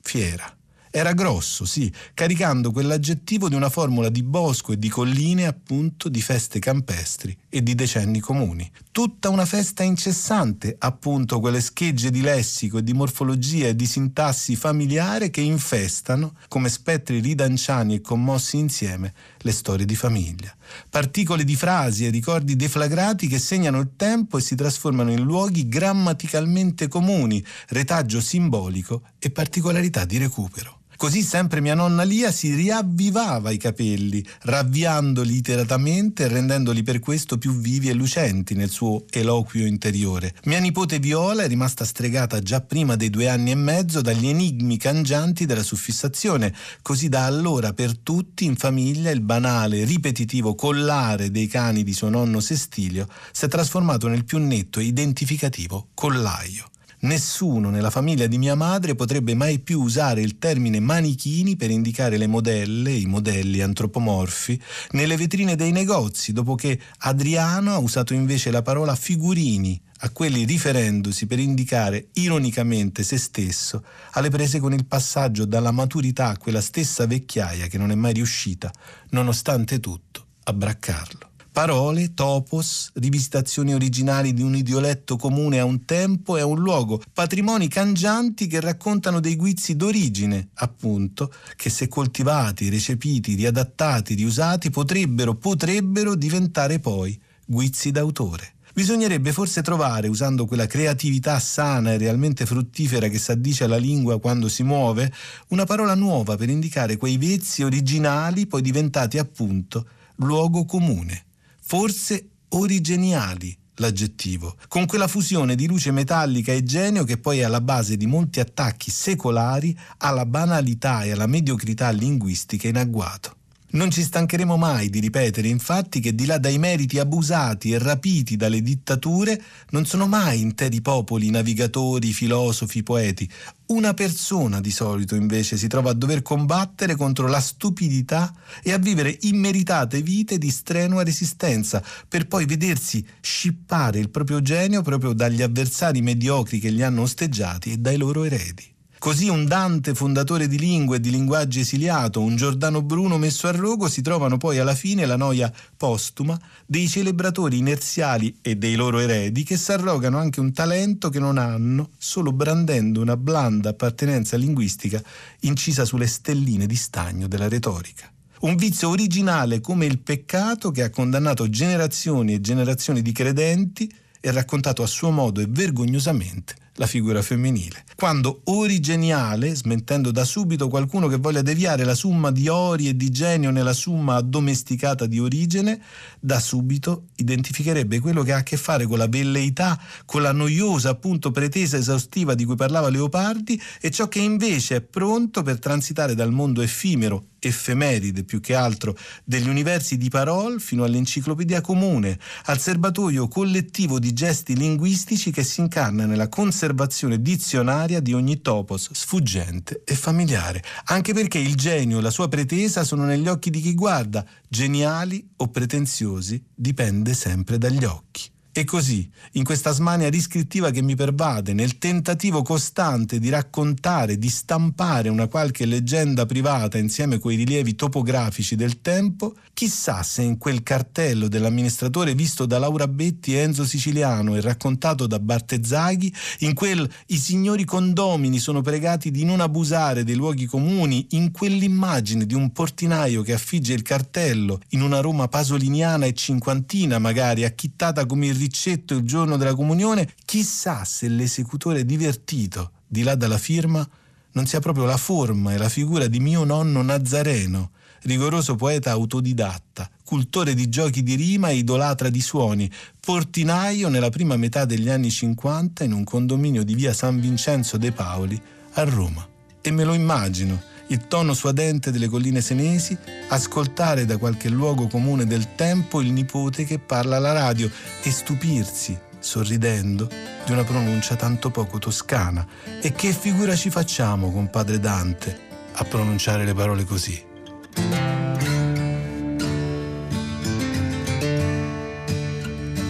fiera. 0.00 0.52
Era 0.96 1.12
grosso, 1.12 1.64
sì, 1.64 1.92
caricando 2.14 2.70
quell'aggettivo 2.70 3.48
di 3.48 3.56
una 3.56 3.68
formula 3.68 4.08
di 4.08 4.22
bosco 4.22 4.70
e 4.70 4.78
di 4.78 4.88
colline, 4.88 5.44
appunto, 5.44 6.08
di 6.08 6.22
feste 6.22 6.60
campestri 6.60 7.36
e 7.48 7.64
di 7.64 7.74
decenni 7.74 8.20
comuni. 8.20 8.70
Tutta 8.92 9.28
una 9.28 9.44
festa 9.44 9.82
incessante, 9.82 10.76
appunto, 10.78 11.40
quelle 11.40 11.60
schegge 11.60 12.12
di 12.12 12.20
lessico 12.20 12.78
e 12.78 12.84
di 12.84 12.92
morfologia 12.92 13.66
e 13.66 13.74
di 13.74 13.86
sintassi 13.86 14.54
familiare 14.54 15.30
che 15.30 15.40
infestano, 15.40 16.36
come 16.46 16.68
spettri 16.68 17.18
ridanciani 17.18 17.96
e 17.96 18.00
commossi 18.00 18.58
insieme, 18.58 19.12
le 19.38 19.50
storie 19.50 19.86
di 19.86 19.96
famiglia. 19.96 20.54
Particole 20.88 21.42
di 21.42 21.56
frasi 21.56 22.06
e 22.06 22.10
ricordi 22.10 22.54
deflagrati 22.54 23.26
che 23.26 23.40
segnano 23.40 23.80
il 23.80 23.90
tempo 23.96 24.38
e 24.38 24.40
si 24.40 24.54
trasformano 24.54 25.10
in 25.10 25.22
luoghi 25.22 25.66
grammaticalmente 25.66 26.86
comuni, 26.86 27.44
retaggio 27.70 28.20
simbolico 28.20 29.02
e 29.18 29.32
particolarità 29.32 30.04
di 30.04 30.18
recupero. 30.18 30.82
Così 31.04 31.20
sempre 31.20 31.60
mia 31.60 31.74
nonna 31.74 32.02
Lia 32.02 32.32
si 32.32 32.54
riavvivava 32.54 33.50
i 33.50 33.58
capelli, 33.58 34.24
ravviandoli 34.44 35.36
iteratamente 35.36 36.24
e 36.24 36.28
rendendoli 36.28 36.82
per 36.82 36.98
questo 36.98 37.36
più 37.36 37.52
vivi 37.52 37.90
e 37.90 37.92
lucenti 37.92 38.54
nel 38.54 38.70
suo 38.70 39.04
eloquio 39.10 39.66
interiore. 39.66 40.34
Mia 40.44 40.60
nipote 40.60 40.98
Viola 41.00 41.42
è 41.42 41.46
rimasta 41.46 41.84
stregata 41.84 42.40
già 42.40 42.62
prima 42.62 42.96
dei 42.96 43.10
due 43.10 43.28
anni 43.28 43.50
e 43.50 43.54
mezzo 43.54 44.00
dagli 44.00 44.28
enigmi 44.28 44.78
cangianti 44.78 45.44
della 45.44 45.62
suffissazione, 45.62 46.54
così 46.80 47.10
da 47.10 47.26
allora 47.26 47.74
per 47.74 47.98
tutti 47.98 48.46
in 48.46 48.56
famiglia 48.56 49.10
il 49.10 49.20
banale, 49.20 49.84
ripetitivo 49.84 50.54
collare 50.54 51.30
dei 51.30 51.48
cani 51.48 51.82
di 51.82 51.92
suo 51.92 52.08
nonno 52.08 52.40
Sestilio 52.40 53.06
si 53.30 53.44
è 53.44 53.48
trasformato 53.48 54.08
nel 54.08 54.24
più 54.24 54.38
netto 54.38 54.80
e 54.80 54.84
identificativo 54.84 55.88
collaio. 55.92 56.70
Nessuno 57.04 57.68
nella 57.68 57.90
famiglia 57.90 58.26
di 58.26 58.38
mia 58.38 58.54
madre 58.54 58.94
potrebbe 58.94 59.34
mai 59.34 59.58
più 59.58 59.82
usare 59.82 60.22
il 60.22 60.38
termine 60.38 60.80
manichini 60.80 61.54
per 61.54 61.70
indicare 61.70 62.16
le 62.16 62.26
modelle, 62.26 62.92
i 62.92 63.04
modelli 63.04 63.60
antropomorfi, 63.60 64.58
nelle 64.92 65.18
vetrine 65.18 65.54
dei 65.54 65.70
negozi, 65.70 66.32
dopo 66.32 66.54
che 66.54 66.80
Adriano 67.00 67.74
ha 67.74 67.78
usato 67.78 68.14
invece 68.14 68.50
la 68.50 68.62
parola 68.62 68.94
figurini, 68.94 69.78
a 69.98 70.10
quelli 70.10 70.46
riferendosi 70.46 71.26
per 71.26 71.40
indicare 71.40 72.08
ironicamente 72.14 73.02
se 73.02 73.18
stesso 73.18 73.84
alle 74.12 74.30
prese 74.30 74.58
con 74.58 74.72
il 74.72 74.86
passaggio 74.86 75.44
dalla 75.44 75.72
maturità 75.72 76.28
a 76.28 76.38
quella 76.38 76.62
stessa 76.62 77.06
vecchiaia 77.06 77.66
che 77.66 77.76
non 77.76 77.90
è 77.90 77.94
mai 77.94 78.14
riuscita, 78.14 78.72
nonostante 79.10 79.78
tutto, 79.78 80.28
a 80.44 80.54
braccarlo. 80.54 81.32
Parole, 81.54 82.14
topos, 82.14 82.90
rivisitazioni 82.94 83.74
originali 83.74 84.34
di 84.34 84.42
un 84.42 84.56
idioletto 84.56 85.14
comune 85.14 85.60
a 85.60 85.64
un 85.64 85.84
tempo 85.84 86.36
e 86.36 86.40
a 86.40 86.46
un 86.46 86.58
luogo, 86.58 87.00
patrimoni 87.12 87.68
cangianti 87.68 88.48
che 88.48 88.58
raccontano 88.58 89.20
dei 89.20 89.36
guizzi 89.36 89.76
d'origine, 89.76 90.48
appunto, 90.54 91.32
che 91.54 91.70
se 91.70 91.86
coltivati, 91.86 92.68
recepiti, 92.70 93.36
riadattati, 93.36 94.14
riusati, 94.14 94.70
potrebbero, 94.70 95.36
potrebbero 95.36 96.16
diventare 96.16 96.80
poi 96.80 97.16
guizzi 97.46 97.92
d'autore. 97.92 98.54
Bisognerebbe 98.74 99.32
forse 99.32 99.62
trovare, 99.62 100.08
usando 100.08 100.46
quella 100.46 100.66
creatività 100.66 101.38
sana 101.38 101.92
e 101.92 101.98
realmente 101.98 102.46
fruttifera 102.46 103.06
che 103.06 103.20
s'addice 103.20 103.62
alla 103.62 103.76
lingua 103.76 104.18
quando 104.18 104.48
si 104.48 104.64
muove, 104.64 105.12
una 105.50 105.66
parola 105.66 105.94
nuova 105.94 106.36
per 106.36 106.48
indicare 106.48 106.96
quei 106.96 107.16
vezzi 107.16 107.62
originali 107.62 108.48
poi 108.48 108.60
diventati 108.60 109.18
appunto 109.18 109.86
luogo 110.16 110.64
comune 110.64 111.26
forse 111.66 112.28
origeniali 112.48 113.56
l'aggettivo, 113.76 114.56
con 114.68 114.86
quella 114.86 115.08
fusione 115.08 115.54
di 115.54 115.66
luce 115.66 115.90
metallica 115.90 116.52
e 116.52 116.62
genio 116.62 117.04
che 117.04 117.18
poi 117.18 117.38
è 117.38 117.42
alla 117.42 117.60
base 117.60 117.96
di 117.96 118.06
molti 118.06 118.38
attacchi 118.38 118.90
secolari 118.90 119.76
alla 119.98 120.26
banalità 120.26 121.02
e 121.02 121.12
alla 121.12 121.26
mediocrità 121.26 121.90
linguistica 121.90 122.68
in 122.68 122.76
agguato. 122.76 123.36
Non 123.74 123.90
ci 123.90 124.02
stancheremo 124.02 124.56
mai 124.56 124.88
di 124.88 125.00
ripetere 125.00 125.48
infatti 125.48 125.98
che 125.98 126.14
di 126.14 126.26
là 126.26 126.38
dai 126.38 126.58
meriti 126.58 127.00
abusati 127.00 127.72
e 127.72 127.78
rapiti 127.80 128.36
dalle 128.36 128.62
dittature 128.62 129.42
non 129.70 129.84
sono 129.84 130.06
mai 130.06 130.40
interi 130.40 130.80
popoli, 130.80 131.28
navigatori, 131.30 132.12
filosofi, 132.12 132.84
poeti. 132.84 133.28
Una 133.66 133.92
persona 133.92 134.60
di 134.60 134.70
solito 134.70 135.16
invece 135.16 135.56
si 135.56 135.66
trova 135.66 135.90
a 135.90 135.94
dover 135.94 136.22
combattere 136.22 136.94
contro 136.94 137.26
la 137.26 137.40
stupidità 137.40 138.32
e 138.62 138.72
a 138.72 138.78
vivere 138.78 139.18
immeritate 139.22 140.02
vite 140.02 140.38
di 140.38 140.50
strenua 140.50 141.02
resistenza 141.02 141.82
per 142.08 142.28
poi 142.28 142.46
vedersi 142.46 143.04
scippare 143.20 143.98
il 143.98 144.10
proprio 144.10 144.40
genio 144.40 144.82
proprio 144.82 145.12
dagli 145.12 145.42
avversari 145.42 146.00
mediocri 146.00 146.60
che 146.60 146.70
li 146.70 146.84
hanno 146.84 147.02
osteggiati 147.02 147.72
e 147.72 147.78
dai 147.78 147.96
loro 147.96 148.22
eredi. 148.22 148.73
Così 149.04 149.28
un 149.28 149.44
Dante 149.44 149.94
fondatore 149.94 150.48
di 150.48 150.58
lingue 150.58 150.96
e 150.96 151.00
di 151.00 151.10
linguaggi 151.10 151.60
esiliato, 151.60 152.22
un 152.22 152.36
Giordano 152.36 152.80
Bruno 152.80 153.18
messo 153.18 153.46
a 153.46 153.50
rogo, 153.50 153.86
si 153.86 154.00
trovano 154.00 154.38
poi 154.38 154.58
alla 154.58 154.74
fine 154.74 155.04
la 155.04 155.18
noia 155.18 155.52
postuma 155.76 156.40
dei 156.64 156.88
celebratori 156.88 157.58
inerziali 157.58 158.38
e 158.40 158.56
dei 158.56 158.76
loro 158.76 159.00
eredi 159.00 159.42
che 159.42 159.58
s'arrogano 159.58 160.16
anche 160.16 160.40
un 160.40 160.54
talento 160.54 161.10
che 161.10 161.18
non 161.18 161.36
hanno, 161.36 161.90
solo 161.98 162.32
brandendo 162.32 163.02
una 163.02 163.18
blanda 163.18 163.68
appartenenza 163.68 164.38
linguistica 164.38 165.02
incisa 165.40 165.84
sulle 165.84 166.06
stelline 166.06 166.64
di 166.64 166.76
stagno 166.76 167.28
della 167.28 167.50
retorica. 167.50 168.10
Un 168.40 168.56
vizio 168.56 168.88
originale 168.88 169.60
come 169.60 169.84
il 169.84 169.98
peccato 169.98 170.70
che 170.70 170.82
ha 170.82 170.88
condannato 170.88 171.50
generazioni 171.50 172.32
e 172.32 172.40
generazioni 172.40 173.02
di 173.02 173.12
credenti 173.12 173.86
e 174.18 174.30
raccontato 174.30 174.82
a 174.82 174.86
suo 174.86 175.10
modo 175.10 175.42
e 175.42 175.46
vergognosamente 175.46 176.62
la 176.74 176.86
figura 176.86 177.22
femminile. 177.22 177.84
Quando 177.94 178.40
origeniale, 178.44 179.54
smentendo 179.54 180.10
da 180.10 180.24
subito 180.24 180.68
qualcuno 180.68 181.08
che 181.08 181.16
voglia 181.16 181.42
deviare 181.42 181.84
la 181.84 181.94
summa 181.94 182.30
di 182.30 182.48
ori 182.48 182.88
e 182.88 182.96
di 182.96 183.10
genio 183.10 183.50
nella 183.50 183.72
summa 183.72 184.16
addomesticata 184.16 185.06
di 185.06 185.18
origine, 185.18 185.80
da 186.18 186.40
subito 186.40 187.06
identificherebbe 187.16 188.00
quello 188.00 188.22
che 188.22 188.32
ha 188.32 188.38
a 188.38 188.42
che 188.42 188.56
fare 188.56 188.86
con 188.86 188.98
la 188.98 189.08
velleità, 189.08 189.80
con 190.04 190.22
la 190.22 190.32
noiosa 190.32 190.90
appunto 190.90 191.30
pretesa 191.30 191.76
esaustiva 191.76 192.34
di 192.34 192.44
cui 192.44 192.56
parlava 192.56 192.88
Leopardi 192.88 193.60
e 193.80 193.90
ciò 193.90 194.08
che 194.08 194.20
invece 194.20 194.76
è 194.76 194.80
pronto 194.80 195.42
per 195.42 195.58
transitare 195.58 196.14
dal 196.14 196.32
mondo 196.32 196.62
effimero 196.62 197.26
effemeride 197.48 198.24
più 198.24 198.40
che 198.40 198.54
altro 198.54 198.96
degli 199.24 199.48
universi 199.48 199.96
di 199.96 200.08
parole 200.08 200.58
fino 200.58 200.84
all'enciclopedia 200.84 201.60
comune, 201.60 202.18
al 202.44 202.58
serbatoio 202.58 203.28
collettivo 203.28 203.98
di 203.98 204.12
gesti 204.12 204.56
linguistici 204.56 205.30
che 205.30 205.44
si 205.44 205.60
incarna 205.60 206.06
nella 206.06 206.28
conservazione 206.28 207.20
dizionaria 207.20 208.00
di 208.00 208.12
ogni 208.12 208.40
topos 208.40 208.90
sfuggente 208.92 209.82
e 209.84 209.94
familiare, 209.94 210.62
anche 210.84 211.12
perché 211.12 211.38
il 211.38 211.54
genio 211.54 211.98
e 211.98 212.02
la 212.02 212.10
sua 212.10 212.28
pretesa 212.28 212.84
sono 212.84 213.04
negli 213.04 213.28
occhi 213.28 213.50
di 213.50 213.60
chi 213.60 213.74
guarda, 213.74 214.24
geniali 214.48 215.26
o 215.36 215.48
pretenziosi 215.48 216.42
dipende 216.54 217.14
sempre 217.14 217.58
dagli 217.58 217.84
occhi. 217.84 218.32
E 218.56 218.62
così, 218.62 219.10
in 219.32 219.42
questa 219.42 219.72
smania 219.72 220.08
riscrittiva 220.08 220.70
che 220.70 220.80
mi 220.80 220.94
pervade, 220.94 221.52
nel 221.52 221.76
tentativo 221.76 222.42
costante 222.42 223.18
di 223.18 223.28
raccontare, 223.28 224.16
di 224.16 224.28
stampare 224.28 225.08
una 225.08 225.26
qualche 225.26 225.66
leggenda 225.66 226.24
privata 226.24 226.78
insieme 226.78 227.18
coi 227.18 227.34
rilievi 227.34 227.74
topografici 227.74 228.54
del 228.54 228.80
tempo, 228.80 229.34
chissà 229.52 230.04
se 230.04 230.22
in 230.22 230.38
quel 230.38 230.62
cartello 230.62 231.26
dell'amministratore 231.26 232.14
visto 232.14 232.46
da 232.46 232.60
Laura 232.60 232.86
Betti 232.86 233.34
e 233.34 233.38
Enzo 233.38 233.64
Siciliano 233.64 234.36
e 234.36 234.40
raccontato 234.40 235.08
da 235.08 235.18
Bartezzaghi, 235.18 236.14
in 236.40 236.54
quel 236.54 236.88
i 237.08 237.16
signori 237.16 237.64
condomini 237.64 238.38
sono 238.38 238.60
pregati 238.60 239.10
di 239.10 239.24
non 239.24 239.40
abusare 239.40 240.04
dei 240.04 240.14
luoghi 240.14 240.46
comuni, 240.46 241.08
in 241.10 241.32
quell'immagine 241.32 242.24
di 242.24 242.34
un 242.34 242.52
portinaio 242.52 243.22
che 243.22 243.32
affigge 243.32 243.72
il 243.72 243.82
cartello 243.82 244.60
in 244.68 244.82
una 244.82 245.00
Roma 245.00 245.26
pasoliniana 245.26 246.06
e 246.06 246.14
cinquantina 246.14 247.00
magari, 247.00 247.42
acchittata 247.42 248.06
come 248.06 248.28
il 248.28 248.42
ricetto 248.44 248.94
il 248.94 249.04
giorno 249.04 249.38
della 249.38 249.54
comunione, 249.54 250.12
chissà 250.26 250.84
se 250.84 251.08
l'esecutore 251.08 251.86
divertito 251.86 252.72
di 252.86 253.02
là 253.02 253.14
dalla 253.14 253.38
firma 253.38 253.86
non 254.32 254.46
sia 254.46 254.60
proprio 254.60 254.84
la 254.84 254.98
forma 254.98 255.54
e 255.54 255.56
la 255.56 255.70
figura 255.70 256.08
di 256.08 256.20
mio 256.20 256.44
nonno 256.44 256.82
Nazareno, 256.82 257.70
rigoroso 258.02 258.54
poeta 258.54 258.90
autodidatta, 258.90 259.88
cultore 260.04 260.54
di 260.54 260.68
giochi 260.68 261.02
di 261.02 261.14
rima 261.14 261.48
e 261.48 261.56
idolatra 261.56 262.10
di 262.10 262.20
suoni, 262.20 262.70
portinaio 263.00 263.88
nella 263.88 264.10
prima 264.10 264.36
metà 264.36 264.66
degli 264.66 264.90
anni 264.90 265.10
50 265.10 265.84
in 265.84 265.92
un 265.92 266.04
condominio 266.04 266.64
di 266.64 266.74
via 266.74 266.92
San 266.92 267.18
Vincenzo 267.20 267.78
de 267.78 267.92
Paoli 267.92 268.40
a 268.72 268.84
Roma. 268.84 269.26
E 269.62 269.70
me 269.70 269.84
lo 269.84 269.94
immagino 269.94 270.73
il 270.88 271.06
tono 271.06 271.32
suadente 271.34 271.90
delle 271.90 272.08
colline 272.08 272.40
senesi, 272.40 272.96
ascoltare 273.28 274.04
da 274.04 274.18
qualche 274.18 274.48
luogo 274.48 274.86
comune 274.86 275.26
del 275.26 275.54
tempo 275.54 276.00
il 276.00 276.12
nipote 276.12 276.64
che 276.64 276.78
parla 276.78 277.16
alla 277.16 277.32
radio 277.32 277.70
e 278.02 278.10
stupirsi, 278.10 278.98
sorridendo, 279.18 280.08
di 280.44 280.52
una 280.52 280.64
pronuncia 280.64 281.16
tanto 281.16 281.50
poco 281.50 281.78
toscana. 281.78 282.46
E 282.80 282.92
che 282.92 283.12
figura 283.12 283.56
ci 283.56 283.70
facciamo 283.70 284.30
con 284.30 284.50
padre 284.50 284.78
Dante 284.78 285.38
a 285.72 285.84
pronunciare 285.84 286.44
le 286.44 286.54
parole 286.54 286.84
così? 286.84 287.32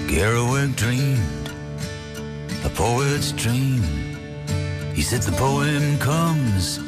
Kerouac 0.06 0.74
dreamed, 0.74 1.52
a 2.64 2.68
poet's 2.68 3.32
dream. 3.32 3.82
He 4.94 5.02
said 5.02 5.22
the 5.22 5.32
poem 5.32 5.98
comes 5.98 6.78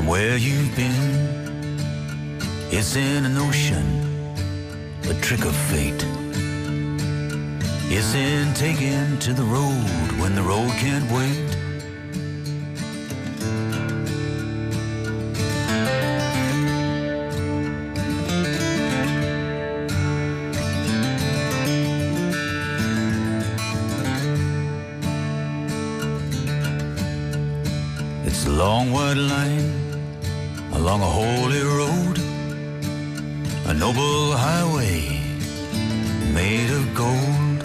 from 0.00 0.08
where 0.08 0.38
you've 0.38 0.74
been. 0.76 1.68
It's 2.70 2.96
in 2.96 3.26
an 3.26 3.36
ocean, 3.36 3.86
a 5.10 5.14
trick 5.20 5.44
of 5.44 5.54
fate. 5.70 6.02
It's 7.90 8.14
in 8.14 8.54
taking 8.54 9.18
to 9.18 9.34
the 9.34 9.42
road 9.42 10.08
when 10.20 10.34
the 10.34 10.42
road 10.42 10.70
can't 10.84 11.06
wait. 11.12 11.50
It's 28.24 28.46
a 28.46 28.50
long 28.50 28.92
white 28.92 29.18
line 29.18 29.59
along 30.90 31.02
a 31.02 31.14
holy 31.22 31.62
road, 31.62 32.18
a 33.66 33.74
noble 33.74 34.32
highway 34.32 35.22
made 36.34 36.68
of 36.78 36.84
gold. 36.96 37.60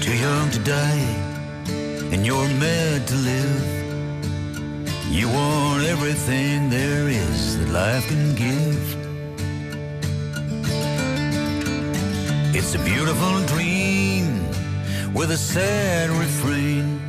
Too 0.00 0.16
young 0.16 0.50
to 0.50 0.58
die, 0.64 1.06
and 2.12 2.26
you're 2.26 2.48
mad 2.58 3.06
to 3.06 3.14
live. 3.14 3.62
You 5.10 5.28
want 5.28 5.84
everything 5.84 6.70
there 6.70 7.06
is 7.06 7.58
that 7.58 7.68
life 7.68 8.08
can 8.08 8.34
give. 8.34 8.84
It's 12.56 12.74
a 12.74 12.80
beautiful 12.80 13.34
dream 13.54 14.26
with 15.14 15.30
a 15.30 15.36
sad 15.36 16.10
refrain. 16.10 17.00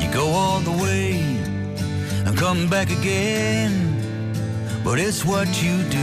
You 0.00 0.12
go 0.12 0.26
all 0.30 0.58
the 0.58 0.76
way 0.84 1.20
and 2.26 2.36
come 2.36 2.68
back 2.68 2.90
again. 2.90 3.79
But 4.82 4.98
it's 4.98 5.24
what 5.24 5.46
you 5.62 5.76
do 5.90 5.98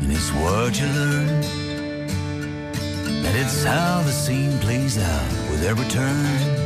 and 0.00 0.10
it's 0.10 0.32
what 0.32 0.78
you 0.80 0.86
learn. 0.86 1.40
That 3.22 3.34
it's 3.34 3.62
how 3.62 4.02
the 4.02 4.10
scene 4.10 4.58
plays 4.58 4.96
out 4.96 5.50
with 5.50 5.62
every 5.62 5.86
turn. 5.88 6.64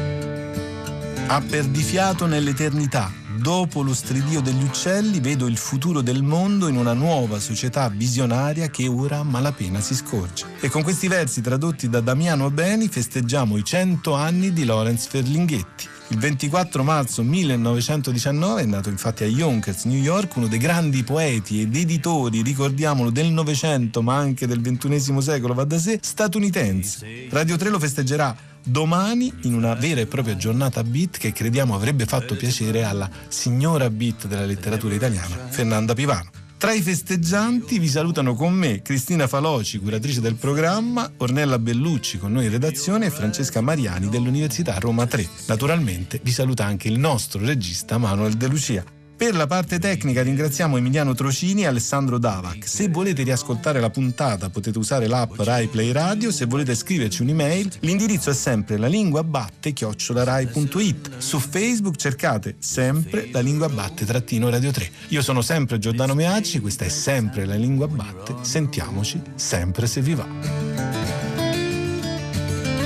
Ha 1.26 1.40
perdifiato 1.40 2.26
nell'eternità. 2.26 3.10
Dopo 3.36 3.82
lo 3.82 3.94
stridio 3.94 4.40
degli 4.40 4.62
uccelli 4.62 5.18
vedo 5.18 5.46
il 5.46 5.56
futuro 5.56 6.02
del 6.02 6.22
mondo 6.22 6.68
in 6.68 6.76
una 6.76 6.92
nuova 6.92 7.40
società 7.40 7.88
visionaria 7.88 8.68
che 8.68 8.86
ora 8.86 9.24
malapena 9.24 9.80
si 9.80 9.94
scorge. 9.96 10.46
E 10.60 10.68
con 10.68 10.82
questi 10.82 11.08
versi 11.08 11.40
tradotti 11.40 11.88
da 11.88 12.00
Damiano 12.00 12.48
Beni 12.50 12.86
festeggiamo 12.86 13.56
i 13.56 13.64
100 13.64 14.14
anni 14.14 14.52
di 14.52 14.64
Lorenz 14.64 15.06
Ferlinghetti. 15.06 15.88
Il 16.10 16.18
24 16.18 16.82
marzo 16.82 17.22
1919 17.22 18.62
è 18.62 18.66
nato 18.66 18.88
infatti 18.88 19.22
a 19.22 19.28
Yonkers, 19.28 19.84
New 19.84 20.00
York, 20.00 20.34
uno 20.36 20.48
dei 20.48 20.58
grandi 20.58 21.04
poeti 21.04 21.60
ed 21.60 21.76
editori, 21.76 22.42
ricordiamolo, 22.42 23.10
del 23.10 23.30
Novecento 23.30 24.02
ma 24.02 24.16
anche 24.16 24.48
del 24.48 24.60
XXI 24.60 25.22
secolo, 25.22 25.54
va 25.54 25.62
da 25.62 25.78
sé, 25.78 26.00
statunitense. 26.02 27.28
Radio 27.30 27.56
3 27.56 27.70
lo 27.70 27.78
festeggerà 27.78 28.36
domani 28.60 29.32
in 29.42 29.54
una 29.54 29.74
vera 29.74 30.00
e 30.00 30.06
propria 30.06 30.34
giornata 30.36 30.82
beat 30.82 31.16
che 31.16 31.32
crediamo 31.32 31.76
avrebbe 31.76 32.06
fatto 32.06 32.34
piacere 32.34 32.82
alla 32.82 33.08
signora 33.28 33.88
beat 33.88 34.26
della 34.26 34.44
letteratura 34.44 34.94
italiana, 34.94 35.46
Fernanda 35.48 35.94
Pivano. 35.94 36.39
Tra 36.60 36.74
i 36.74 36.82
festeggianti 36.82 37.78
vi 37.78 37.88
salutano 37.88 38.34
con 38.34 38.52
me 38.52 38.82
Cristina 38.82 39.26
Faloci, 39.26 39.78
curatrice 39.78 40.20
del 40.20 40.34
programma, 40.34 41.10
Ornella 41.16 41.58
Bellucci 41.58 42.18
con 42.18 42.32
noi 42.32 42.44
in 42.44 42.50
redazione 42.50 43.06
e 43.06 43.10
Francesca 43.10 43.62
Mariani 43.62 44.10
dell'Università 44.10 44.76
Roma 44.78 45.06
3. 45.06 45.26
Naturalmente 45.46 46.20
vi 46.22 46.30
saluta 46.30 46.66
anche 46.66 46.88
il 46.88 46.98
nostro 46.98 47.42
regista 47.42 47.96
Manuel 47.96 48.34
De 48.34 48.46
Lucia. 48.46 48.99
Per 49.20 49.36
la 49.36 49.46
parte 49.46 49.78
tecnica 49.78 50.22
ringraziamo 50.22 50.78
Emiliano 50.78 51.12
Trocini 51.12 51.60
e 51.60 51.66
Alessandro 51.66 52.16
Davac. 52.16 52.66
Se 52.66 52.88
volete 52.88 53.22
riascoltare 53.22 53.78
la 53.78 53.90
puntata 53.90 54.48
potete 54.48 54.78
usare 54.78 55.08
l'app 55.08 55.38
Rai 55.40 55.66
Play 55.66 55.92
Radio, 55.92 56.32
se 56.32 56.46
volete 56.46 56.74
scriverci 56.74 57.20
un'email 57.20 57.70
l'indirizzo 57.80 58.30
è 58.30 58.32
sempre 58.32 58.78
la 58.78 58.86
lingua 58.86 59.22
batte 59.22 59.74
chiocciolarai.it. 59.74 61.18
Su 61.18 61.38
Facebook 61.38 61.96
cercate 61.96 62.56
sempre 62.60 63.28
la 63.30 63.40
lingua 63.40 63.68
batte 63.68 64.06
trattino 64.06 64.48
Radio 64.48 64.70
3. 64.70 64.90
Io 65.08 65.20
sono 65.20 65.42
sempre 65.42 65.78
Giordano 65.78 66.14
Meacci, 66.14 66.58
questa 66.60 66.86
è 66.86 66.88
sempre 66.88 67.44
la 67.44 67.56
lingua 67.56 67.88
batte, 67.88 68.36
sentiamoci 68.40 69.20
sempre 69.34 69.86
se 69.86 70.00
vi 70.00 70.14
va. 70.14 70.26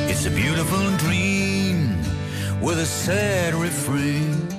It's 0.08 0.26
a 0.26 0.30
beautiful 0.30 0.96
dream 0.96 1.94
with 2.60 2.78
a 2.78 2.84
sad 2.84 3.54
refrain. 3.54 4.53